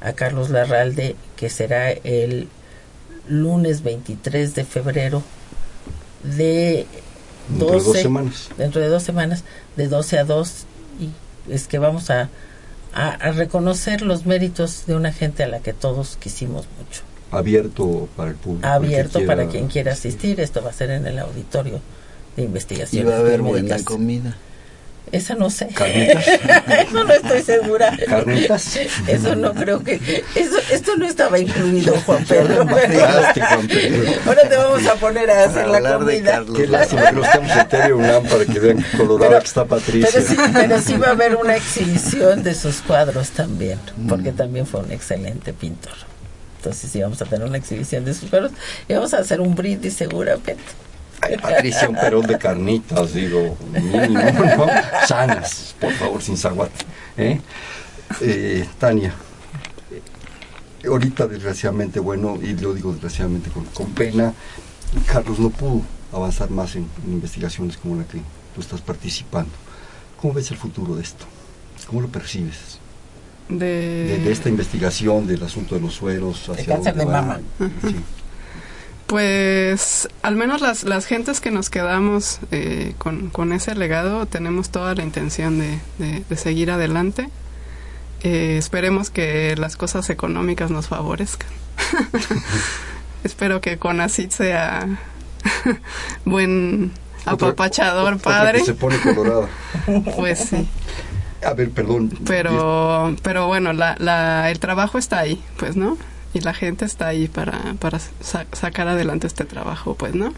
a 0.00 0.12
Carlos 0.12 0.50
Larralde, 0.50 1.16
que 1.36 1.48
será 1.48 1.90
el 1.90 2.48
lunes 3.28 3.82
23 3.82 4.54
de 4.54 4.64
febrero 4.64 5.22
de 6.22 6.86
Dentro 7.48 7.78
de 7.78 7.84
dos 7.84 7.96
semanas. 7.96 8.48
Dentro 8.56 8.80
de 8.80 8.88
dos 8.88 9.02
semanas, 9.02 9.44
de 9.76 9.88
12 9.88 10.18
a 10.18 10.24
2. 10.24 10.64
Y 11.00 11.52
es 11.52 11.68
que 11.68 11.78
vamos 11.78 12.10
a, 12.10 12.28
a, 12.92 13.30
reconocer 13.32 14.02
los 14.02 14.26
méritos 14.26 14.84
de 14.86 14.96
una 14.96 15.12
gente 15.12 15.44
a 15.44 15.48
la 15.48 15.60
que 15.60 15.72
todos 15.72 16.16
quisimos 16.16 16.66
mucho. 16.78 17.02
Abierto 17.30 18.08
para 18.16 18.30
el 18.30 18.36
público. 18.36 18.66
Abierto 18.66 19.24
para 19.26 19.46
quien 19.46 19.68
quiera 19.68 19.92
asistir. 19.92 20.40
Esto 20.40 20.62
va 20.62 20.70
a 20.70 20.72
ser 20.72 20.90
en 20.90 21.06
el 21.06 21.18
auditorio 21.18 21.80
de 22.36 22.42
investigación. 22.42 23.06
Y 23.06 23.08
va 23.08 23.16
a 23.16 23.20
haber 23.20 23.42
buena 23.42 23.82
comida. 23.84 24.36
Esa 25.12 25.34
no 25.34 25.50
sé. 25.50 25.68
¿Carnitas? 25.68 26.26
eso 26.28 27.04
no 27.04 27.12
estoy 27.12 27.42
segura. 27.42 27.96
¿Carnitas? 28.06 28.76
Eso 29.06 29.36
no 29.36 29.54
creo 29.54 29.82
que... 29.82 29.94
Eso, 30.34 30.56
esto 30.72 30.96
no 30.96 31.06
estaba 31.06 31.38
incluido, 31.38 31.94
Juan 32.04 32.24
Pedro. 32.24 32.66
Ahora 34.26 34.48
te 34.48 34.56
vamos 34.56 34.86
a 34.86 34.94
poner 34.94 35.30
a 35.30 35.44
hacer 35.44 35.68
la 35.68 35.96
comida. 35.96 36.44
Qué 36.54 36.66
lástima 36.66 37.06
que 37.06 37.12
no 37.12 37.24
estamos 37.24 37.50
en 37.50 37.68
Tele 37.68 37.94
UNAM 37.94 38.24
para 38.24 38.44
que 38.44 38.58
vean 38.58 38.82
que 38.82 38.96
colorada 38.96 39.38
que 39.40 39.46
está 39.46 39.64
Patricia. 39.64 40.08
Pero 40.12 40.26
sí, 40.26 40.36
pero 40.52 40.80
sí 40.80 40.96
va 40.96 41.08
a 41.08 41.10
haber 41.10 41.36
una 41.36 41.56
exhibición 41.56 42.42
de 42.42 42.54
sus 42.54 42.82
cuadros 42.82 43.30
también, 43.30 43.78
porque 44.08 44.32
mm. 44.32 44.36
también 44.36 44.66
fue 44.66 44.80
un 44.80 44.92
excelente 44.92 45.52
pintor. 45.52 45.94
Entonces 46.58 46.90
sí 46.90 47.00
vamos 47.00 47.22
a 47.22 47.26
tener 47.26 47.46
una 47.46 47.58
exhibición 47.58 48.04
de 48.04 48.12
sus 48.12 48.28
cuadros 48.28 48.52
y 48.88 48.94
vamos 48.94 49.14
a 49.14 49.18
hacer 49.18 49.40
un 49.40 49.54
brindis 49.54 49.94
seguramente. 49.94 50.56
Patricia, 51.40 51.88
un 51.88 51.96
perón 51.96 52.26
de 52.26 52.38
carnitas, 52.38 53.14
digo, 53.14 53.56
mínimo, 53.72 54.20
¿no? 54.20 54.66
Sanas, 55.06 55.74
por 55.80 55.92
favor, 55.92 56.22
sin 56.22 56.36
zaguate. 56.36 56.84
¿eh? 57.16 57.40
Eh, 58.20 58.66
Tania, 58.78 59.14
eh, 59.90 60.88
ahorita 60.88 61.26
desgraciadamente, 61.26 62.00
bueno, 62.00 62.38
y 62.40 62.54
lo 62.54 62.74
digo 62.74 62.92
desgraciadamente 62.92 63.50
con, 63.50 63.90
pena, 63.90 64.32
Carlos 65.06 65.38
no 65.38 65.50
pudo 65.50 65.82
avanzar 66.12 66.50
más 66.50 66.76
en, 66.76 66.88
investigaciones 67.06 67.76
como 67.76 67.96
la 67.96 68.04
que 68.04 68.20
tú 68.54 68.60
estás 68.60 68.80
participando. 68.80 69.50
¿Cómo 70.20 70.34
ves 70.34 70.50
el 70.50 70.56
futuro 70.56 70.94
de 70.94 71.02
esto? 71.02 71.24
¿Cómo 71.86 72.00
lo 72.00 72.08
percibes? 72.08 72.78
De, 73.48 74.20
de, 74.24 74.32
esta 74.32 74.48
investigación 74.48 75.26
del 75.26 75.42
asunto 75.44 75.76
de 75.76 75.80
los 75.80 75.94
sueros 75.94 76.48
hacia 76.48 76.74
cáncer 76.74 76.96
de 76.96 77.06
mama. 77.06 77.40
Sí. 77.58 77.94
Pues 79.06 80.08
al 80.22 80.34
menos 80.34 80.60
las, 80.60 80.82
las 80.82 81.06
gentes 81.06 81.40
que 81.40 81.52
nos 81.52 81.70
quedamos 81.70 82.40
eh, 82.50 82.94
con, 82.98 83.30
con, 83.30 83.52
ese 83.52 83.76
legado 83.76 84.26
tenemos 84.26 84.70
toda 84.70 84.96
la 84.96 85.04
intención 85.04 85.60
de, 85.60 85.78
de, 85.98 86.36
seguir 86.36 86.72
adelante. 86.72 87.28
Eh, 88.24 88.56
esperemos 88.58 89.10
que 89.10 89.54
las 89.56 89.76
cosas 89.76 90.10
económicas 90.10 90.72
nos 90.72 90.88
favorezcan. 90.88 91.48
Espero 93.24 93.60
que 93.60 93.78
con 93.78 94.00
así 94.00 94.28
sea 94.28 94.98
buen 96.24 96.90
apapachador 97.26 98.18
padre. 98.18 98.64
se 98.64 98.74
pone 98.74 98.98
colorado. 98.98 99.48
pues 100.16 100.48
sí. 100.50 100.68
A 101.44 101.52
ver, 101.52 101.70
perdón. 101.70 102.10
Pero, 102.26 103.14
pero 103.22 103.46
bueno, 103.46 103.72
la, 103.72 103.94
la, 103.98 104.50
el 104.50 104.58
trabajo 104.58 104.98
está 104.98 105.20
ahí, 105.20 105.40
pues, 105.58 105.76
¿no? 105.76 105.96
Y 106.36 106.40
la 106.40 106.52
gente 106.52 106.84
está 106.84 107.08
ahí 107.08 107.28
para, 107.28 107.74
para 107.80 107.98
sacar 108.52 108.88
adelante 108.88 109.26
este 109.26 109.44
trabajo, 109.44 109.94
pues, 109.94 110.14
¿no? 110.14 110.34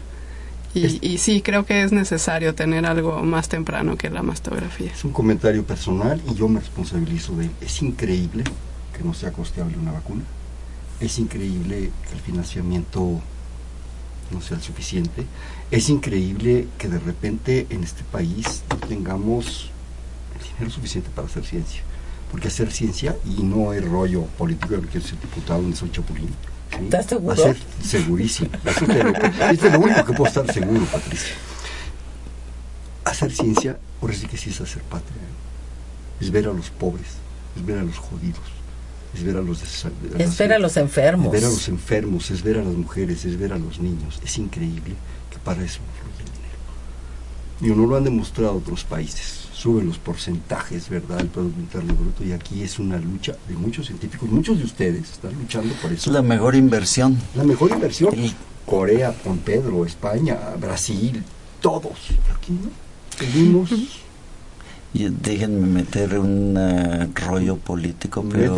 Y, 0.73 1.05
y, 1.05 1.17
sí, 1.17 1.41
creo 1.41 1.65
que 1.65 1.81
es 1.81 1.91
necesario 1.91 2.55
tener 2.55 2.85
algo 2.85 3.21
más 3.23 3.49
temprano 3.49 3.97
que 3.97 4.09
la 4.09 4.21
mastografía. 4.21 4.91
Es 4.91 5.03
un 5.03 5.11
comentario 5.11 5.65
personal 5.65 6.21
y 6.29 6.35
yo 6.35 6.47
me 6.47 6.59
responsabilizo 6.59 7.35
de 7.35 7.45
él. 7.45 7.51
Es 7.59 7.81
increíble 7.81 8.43
que 8.95 9.03
no 9.03 9.13
sea 9.13 9.33
costeable 9.33 9.77
una 9.77 9.91
vacuna. 9.91 10.21
Es 11.01 11.17
increíble 11.17 11.91
que 12.07 12.13
el 12.13 12.21
financiamiento 12.21 13.19
no 14.31 14.41
sea 14.41 14.57
el 14.57 14.63
suficiente. 14.63 15.25
Es 15.71 15.89
increíble 15.89 16.67
que 16.77 16.87
de 16.87 16.99
repente 16.99 17.65
en 17.71 17.83
este 17.83 18.03
país 18.03 18.63
no 18.69 18.77
tengamos 18.77 19.71
el 20.39 20.47
dinero 20.53 20.69
suficiente 20.69 21.09
para 21.13 21.27
hacer 21.27 21.43
ciencia 21.43 21.81
porque 22.31 22.47
hacer 22.47 22.71
ciencia 22.71 23.15
y 23.25 23.41
no 23.43 23.73
es 23.73 23.83
rollo 23.83 24.23
político, 24.37 24.75
yo 24.75 24.81
quiero 24.81 25.05
ser 25.05 25.19
diputado, 25.19 25.61
no 25.61 25.75
soy 25.75 25.91
chapulín. 25.91 26.29
¿Estás 26.71 27.07
seguro? 27.07 27.27
Va 27.27 27.33
a 27.33 27.37
ser 27.37 27.57
segurísimo. 27.83 28.49
Esto 29.51 29.67
es 29.67 29.73
lo 29.73 29.79
único 29.79 30.05
que 30.05 30.13
puedo 30.13 30.27
estar 30.27 30.51
seguro, 30.53 30.85
Patricia. 30.85 31.33
Hacer 33.05 33.31
ciencia, 33.31 33.79
por 33.99 34.13
sí 34.13 34.27
que 34.27 34.37
sí 34.37 34.51
es 34.51 34.61
hacer 34.61 34.83
patria. 34.83 35.17
Es 36.21 36.29
ver 36.29 36.47
a 36.47 36.53
los 36.53 36.69
pobres, 36.69 37.07
es 37.55 37.65
ver 37.65 37.79
a 37.79 37.83
los 37.83 37.97
jodidos, 37.97 38.39
es 39.15 39.23
ver 39.23 39.37
a 39.37 39.41
los... 39.41 39.63
es 39.63 40.37
ver 40.37 40.53
a 40.53 40.59
los 40.59 40.77
enfermos. 40.77 41.33
Es 41.33 41.41
ver 41.41 41.45
a 41.45 41.49
los 41.49 41.67
enfermos, 41.67 42.29
es 42.29 42.43
ver 42.43 42.57
a 42.57 42.63
las 42.63 42.75
mujeres, 42.75 43.25
es 43.25 43.39
ver 43.39 43.53
a 43.53 43.57
los 43.57 43.79
niños. 43.79 44.19
Es 44.23 44.37
increíble 44.37 44.95
que 45.31 45.39
para 45.43 45.63
eso 45.63 45.79
fluye 45.99 46.29
el 46.29 46.31
dinero. 46.35 47.75
Y 47.75 47.79
no 47.79 47.87
lo 47.87 47.97
han 47.97 48.03
demostrado 48.03 48.57
otros 48.57 48.83
países 48.83 49.48
suben 49.59 49.87
los 49.87 49.97
porcentajes, 49.97 50.87
¿verdad?, 50.89 51.17
del 51.17 51.27
Producto 51.27 51.59
Interno 51.59 51.93
Bruto 51.93 52.23
y 52.23 52.31
aquí 52.31 52.63
es 52.63 52.79
una 52.79 52.97
lucha 52.97 53.35
de 53.47 53.55
muchos 53.55 53.87
científicos, 53.87 54.29
muchos 54.29 54.57
de 54.57 54.63
ustedes 54.63 55.11
están 55.11 55.33
luchando 55.33 55.73
por 55.75 55.91
eso. 55.91 56.09
Es 56.09 56.13
la 56.13 56.21
mejor 56.21 56.55
inversión. 56.55 57.17
La 57.35 57.43
mejor 57.43 57.71
inversión. 57.71 58.15
Corea, 58.65 59.13
con 59.21 59.39
Pedro, 59.39 59.85
España, 59.85 60.37
Brasil, 60.59 61.21
todos. 61.59 61.91
Aquí 62.33 62.53
no. 62.53 62.69
Pedimos... 63.17 63.69
Y 64.91 65.07
déjenme 65.07 65.67
meter 65.67 66.17
un 66.17 67.13
rollo 67.13 67.57
político, 67.57 68.25
pero 68.27 68.55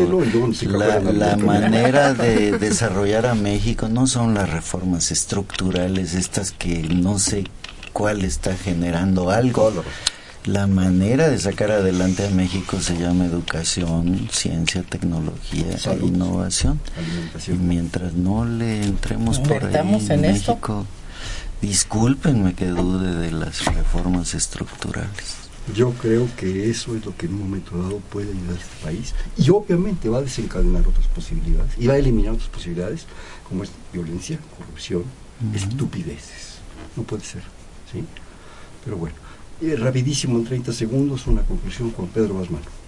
la, 0.64 1.00
la 1.02 1.36
manera 1.36 2.14
de 2.14 2.58
desarrollar 2.60 3.26
a 3.26 3.36
México 3.36 3.90
no 3.90 4.08
son 4.08 4.36
las 4.36 4.50
reformas 4.50 5.12
estructurales, 5.12 6.14
estas 6.14 6.54
que 6.54 6.84
no 6.84 7.20
sé 7.20 7.44
cuál 7.92 8.24
está 8.24 8.56
generando 8.56 9.30
algo. 9.30 9.74
La 10.46 10.66
manera 10.66 11.30
de 11.30 11.38
sacar 11.38 11.70
adelante 11.70 12.26
a 12.26 12.32
México 12.32 12.80
se 12.80 12.98
llama 12.98 13.26
educación, 13.26 14.28
ciencia, 14.32 14.82
tecnología 14.82 15.78
e 15.86 16.06
innovación. 16.06 16.80
Y 17.48 17.52
mientras 17.52 18.14
no 18.14 18.46
le 18.46 18.82
entremos 18.82 19.40
por 19.40 19.64
ahí 19.64 19.76
en, 20.10 20.22
México, 20.22 20.88
discúlpenme 21.62 22.56
que 22.56 22.66
dude 22.66 23.16
de 23.18 23.30
las 23.30 23.64
reformas 23.66 24.34
estructurales. 24.34 25.42
Yo 25.76 25.92
creo 25.92 26.28
que 26.36 26.72
eso 26.72 26.96
es 26.96 27.06
lo 27.06 27.16
que 27.16 27.28
en 27.28 27.36
un 27.36 27.42
momento 27.42 27.78
dado 27.78 28.00
puede 28.00 28.32
ayudar 28.32 28.58
a 28.58 28.60
este 28.60 28.84
país 28.84 29.14
y 29.38 29.52
obviamente 29.52 30.10
va 30.10 30.18
a 30.18 30.22
desencadenar 30.22 30.88
otras 30.88 31.06
posibilidades 31.08 31.74
y 31.78 31.86
va 31.86 31.94
a 31.94 31.98
eliminar 31.98 32.34
otras 32.34 32.50
posibilidades 32.50 33.06
como 33.48 33.64
es 33.64 33.70
violencia, 33.94 34.40
corrupción, 34.58 35.04
estupideces. 35.54 36.58
No 36.96 37.04
puede 37.04 37.24
ser, 37.24 37.44
¿sí? 37.92 38.04
Pero 38.84 38.98
bueno, 38.98 39.16
rapidísimo, 39.78 40.38
en 40.38 40.46
30 40.46 40.74
segundos, 40.74 41.28
una 41.28 41.44
conclusión 41.44 41.92
con 41.92 42.08
Pedro 42.08 42.36
Basmano. 42.36 42.81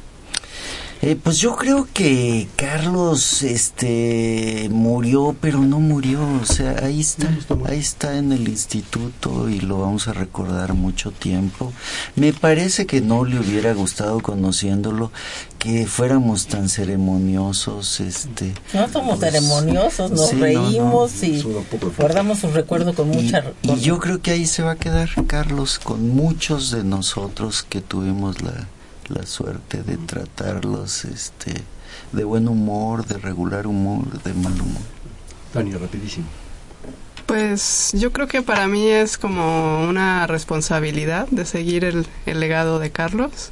Eh, 1.05 1.17
pues 1.21 1.37
yo 1.39 1.57
creo 1.57 1.85
que 1.93 2.47
Carlos 2.55 3.43
este 3.43 4.69
murió, 4.71 5.35
pero 5.41 5.59
no 5.59 5.81
murió, 5.81 6.21
o 6.41 6.45
sea, 6.45 6.77
ahí 6.81 7.01
está, 7.01 7.27
ahí 7.65 7.79
está 7.79 8.17
en 8.17 8.31
el 8.31 8.47
instituto 8.47 9.49
y 9.49 9.59
lo 9.59 9.79
vamos 9.79 10.07
a 10.07 10.13
recordar 10.13 10.75
mucho 10.75 11.11
tiempo. 11.11 11.73
Me 12.15 12.31
parece 12.31 12.85
que 12.85 13.01
no 13.01 13.25
le 13.25 13.37
hubiera 13.37 13.73
gustado 13.73 14.21
conociéndolo 14.21 15.11
que 15.59 15.87
fuéramos 15.87 16.47
tan 16.47 16.69
ceremoniosos, 16.69 17.99
este. 17.99 18.53
No 18.73 18.87
somos 18.87 19.19
pues, 19.19 19.33
ceremoniosos, 19.33 20.09
nos 20.09 20.39
reímos 20.39 21.21
y 21.21 21.43
guardamos 21.97 22.39
su 22.39 22.47
recuerdo 22.47 22.93
con 22.93 23.09
mucha. 23.09 23.43
y 23.61 23.75
yo 23.81 23.99
creo 23.99 24.21
que 24.21 24.31
ahí 24.31 24.45
se 24.45 24.63
va 24.63 24.71
a 24.71 24.77
quedar 24.77 25.09
Carlos 25.27 25.79
con 25.79 26.11
muchos 26.11 26.71
de 26.71 26.85
nosotros 26.85 27.65
que 27.67 27.81
tuvimos 27.81 28.41
la 28.41 28.69
la 29.09 29.25
suerte 29.25 29.83
de 29.83 29.97
tratarlos 29.97 31.05
este 31.05 31.63
de 32.11 32.23
buen 32.23 32.47
humor, 32.47 33.05
de 33.05 33.17
regular 33.17 33.67
humor, 33.67 34.05
de 34.23 34.33
mal 34.33 34.53
humor. 34.53 34.81
Tania, 35.51 35.77
rapidísimo. 35.77 36.25
Pues 37.25 37.91
yo 37.93 38.11
creo 38.11 38.27
que 38.27 38.41
para 38.41 38.67
mí 38.67 38.87
es 38.87 39.17
como 39.17 39.87
una 39.87 40.27
responsabilidad 40.27 41.27
de 41.29 41.45
seguir 41.45 41.85
el, 41.85 42.05
el 42.25 42.39
legado 42.39 42.79
de 42.79 42.91
Carlos, 42.91 43.51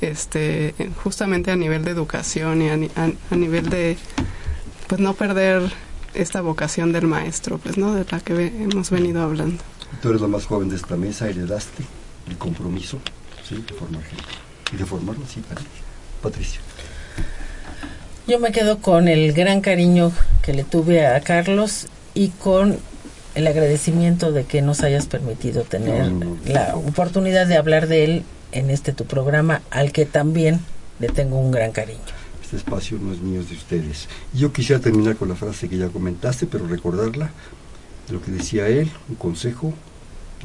este, 0.00 0.74
justamente 1.04 1.50
a 1.50 1.56
nivel 1.56 1.84
de 1.84 1.90
educación 1.90 2.62
y 2.62 2.70
a, 2.70 2.74
a, 2.74 3.36
nivel 3.36 3.68
de, 3.68 3.98
pues 4.88 5.00
no 5.00 5.14
perder 5.14 5.70
esta 6.14 6.40
vocación 6.40 6.92
del 6.92 7.06
maestro, 7.06 7.58
pues 7.58 7.76
no, 7.76 7.94
de 7.94 8.06
la 8.10 8.20
que 8.20 8.46
hemos 8.46 8.90
venido 8.90 9.22
hablando. 9.22 9.62
Tú 10.00 10.08
eres 10.08 10.22
la 10.22 10.28
más 10.28 10.46
joven 10.46 10.68
de 10.70 10.76
esta 10.76 10.96
mesa, 10.96 11.28
heredaste 11.28 11.84
el 12.28 12.38
compromiso, 12.38 12.98
¿sí? 13.46 13.56
de 13.56 13.74
formar 13.74 14.02
gente 14.02 14.49
y 14.72 14.76
de 14.76 14.86
formarlo 14.86 15.24
así, 15.24 15.42
Patricia. 16.22 16.60
Yo 18.26 18.38
me 18.38 18.52
quedo 18.52 18.78
con 18.78 19.08
el 19.08 19.32
gran 19.32 19.60
cariño 19.60 20.12
que 20.42 20.52
le 20.52 20.64
tuve 20.64 21.06
a 21.06 21.20
Carlos 21.20 21.88
y 22.14 22.28
con 22.28 22.78
el 23.34 23.46
agradecimiento 23.46 24.32
de 24.32 24.44
que 24.44 24.62
nos 24.62 24.82
hayas 24.82 25.06
permitido 25.06 25.62
tener 25.62 26.12
la 26.46 26.76
oportunidad 26.76 27.46
de 27.46 27.56
hablar 27.56 27.88
de 27.88 28.04
él 28.04 28.24
en 28.52 28.70
este 28.70 28.92
tu 28.92 29.04
programa, 29.04 29.62
al 29.70 29.92
que 29.92 30.06
también 30.06 30.60
le 30.98 31.08
tengo 31.08 31.38
un 31.38 31.50
gran 31.50 31.72
cariño. 31.72 32.00
Este 32.42 32.56
espacio 32.56 32.98
no 33.00 33.12
es 33.12 33.20
mío, 33.20 33.40
es 33.40 33.48
de 33.48 33.56
ustedes. 33.56 34.08
Yo 34.32 34.52
quisiera 34.52 34.80
terminar 34.80 35.16
con 35.16 35.28
la 35.28 35.36
frase 35.36 35.68
que 35.68 35.78
ya 35.78 35.88
comentaste, 35.88 36.46
pero 36.46 36.66
recordarla, 36.66 37.30
lo 38.10 38.20
que 38.20 38.32
decía 38.32 38.66
él, 38.66 38.90
un 39.08 39.14
consejo, 39.14 39.72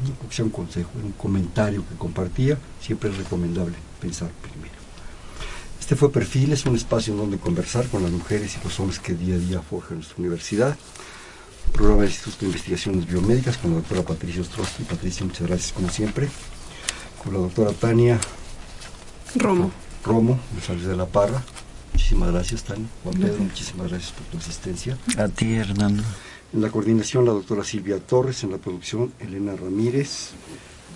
no 0.02 0.32
sea 0.32 0.44
un 0.44 0.50
consejo, 0.50 0.90
un 1.02 1.12
comentario 1.12 1.84
que 1.88 1.96
compartía, 1.96 2.58
siempre 2.80 3.10
es 3.10 3.16
recomendable 3.16 3.74
pensar 4.06 4.30
primero. 4.42 4.76
Este 5.80 5.96
fue 5.96 6.12
Perfil, 6.12 6.52
es 6.52 6.64
un 6.64 6.76
espacio 6.76 7.12
en 7.12 7.18
donde 7.18 7.38
conversar 7.38 7.86
con 7.88 8.02
las 8.02 8.12
mujeres 8.12 8.56
y 8.56 8.64
los 8.64 8.78
hombres 8.78 9.00
que 9.00 9.14
día 9.14 9.34
a 9.34 9.38
día 9.38 9.60
forjan 9.60 9.98
nuestra 9.98 10.16
universidad. 10.18 10.76
Programa 11.72 12.02
del 12.02 12.10
Instituto 12.10 12.40
de 12.40 12.46
Investigaciones 12.46 13.06
Biomédicas 13.06 13.56
con 13.58 13.72
la 13.72 13.78
doctora 13.78 14.02
Patricia 14.02 14.42
Ostrowski. 14.42 14.84
Patricia, 14.84 15.26
muchas 15.26 15.46
gracias 15.48 15.72
como 15.72 15.88
siempre. 15.90 16.28
Con 17.22 17.32
la 17.34 17.40
doctora 17.40 17.72
Tania 17.72 18.20
Romo. 19.34 19.72
Romo, 20.04 20.38
González 20.52 20.84
de 20.84 20.96
la 20.96 21.06
Parra. 21.06 21.42
Muchísimas 21.92 22.30
gracias, 22.30 22.62
Tania. 22.62 22.86
Juan 23.02 23.16
Pedro, 23.16 23.38
muchísimas 23.40 23.88
gracias 23.88 24.12
por 24.12 24.26
tu 24.26 24.38
asistencia. 24.38 24.96
A 25.18 25.28
ti, 25.28 25.54
Hernando. 25.54 26.04
En 26.52 26.62
la 26.62 26.70
coordinación, 26.70 27.24
la 27.24 27.32
doctora 27.32 27.64
Silvia 27.64 27.98
Torres. 27.98 28.44
En 28.44 28.52
la 28.52 28.58
producción, 28.58 29.12
Elena 29.18 29.56
Ramírez. 29.56 30.30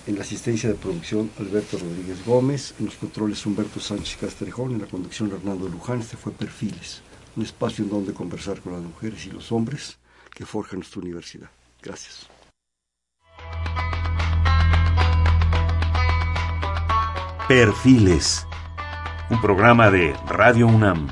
En 0.07 0.15
la 0.15 0.21
asistencia 0.21 0.67
de 0.67 0.75
producción, 0.75 1.29
Alberto 1.39 1.77
Rodríguez 1.77 2.25
Gómez. 2.25 2.73
En 2.79 2.85
los 2.85 2.95
controles, 2.95 3.45
Humberto 3.45 3.79
Sánchez 3.79 4.17
Castrejón. 4.19 4.71
En 4.71 4.81
la 4.81 4.87
conducción, 4.87 5.31
Hernando 5.31 5.67
Luján. 5.67 5.99
Este 5.99 6.17
fue 6.17 6.31
Perfiles, 6.31 7.03
un 7.35 7.43
espacio 7.43 7.83
en 7.83 7.91
donde 7.91 8.13
conversar 8.13 8.59
con 8.61 8.73
las 8.73 8.81
mujeres 8.81 9.25
y 9.27 9.31
los 9.31 9.51
hombres 9.51 9.99
que 10.33 10.45
forjan 10.45 10.79
nuestra 10.79 11.01
universidad. 11.01 11.49
Gracias. 11.83 12.27
Perfiles, 17.47 18.47
un 19.29 19.39
programa 19.41 19.91
de 19.91 20.15
Radio 20.27 20.67
UNAM. 20.67 21.09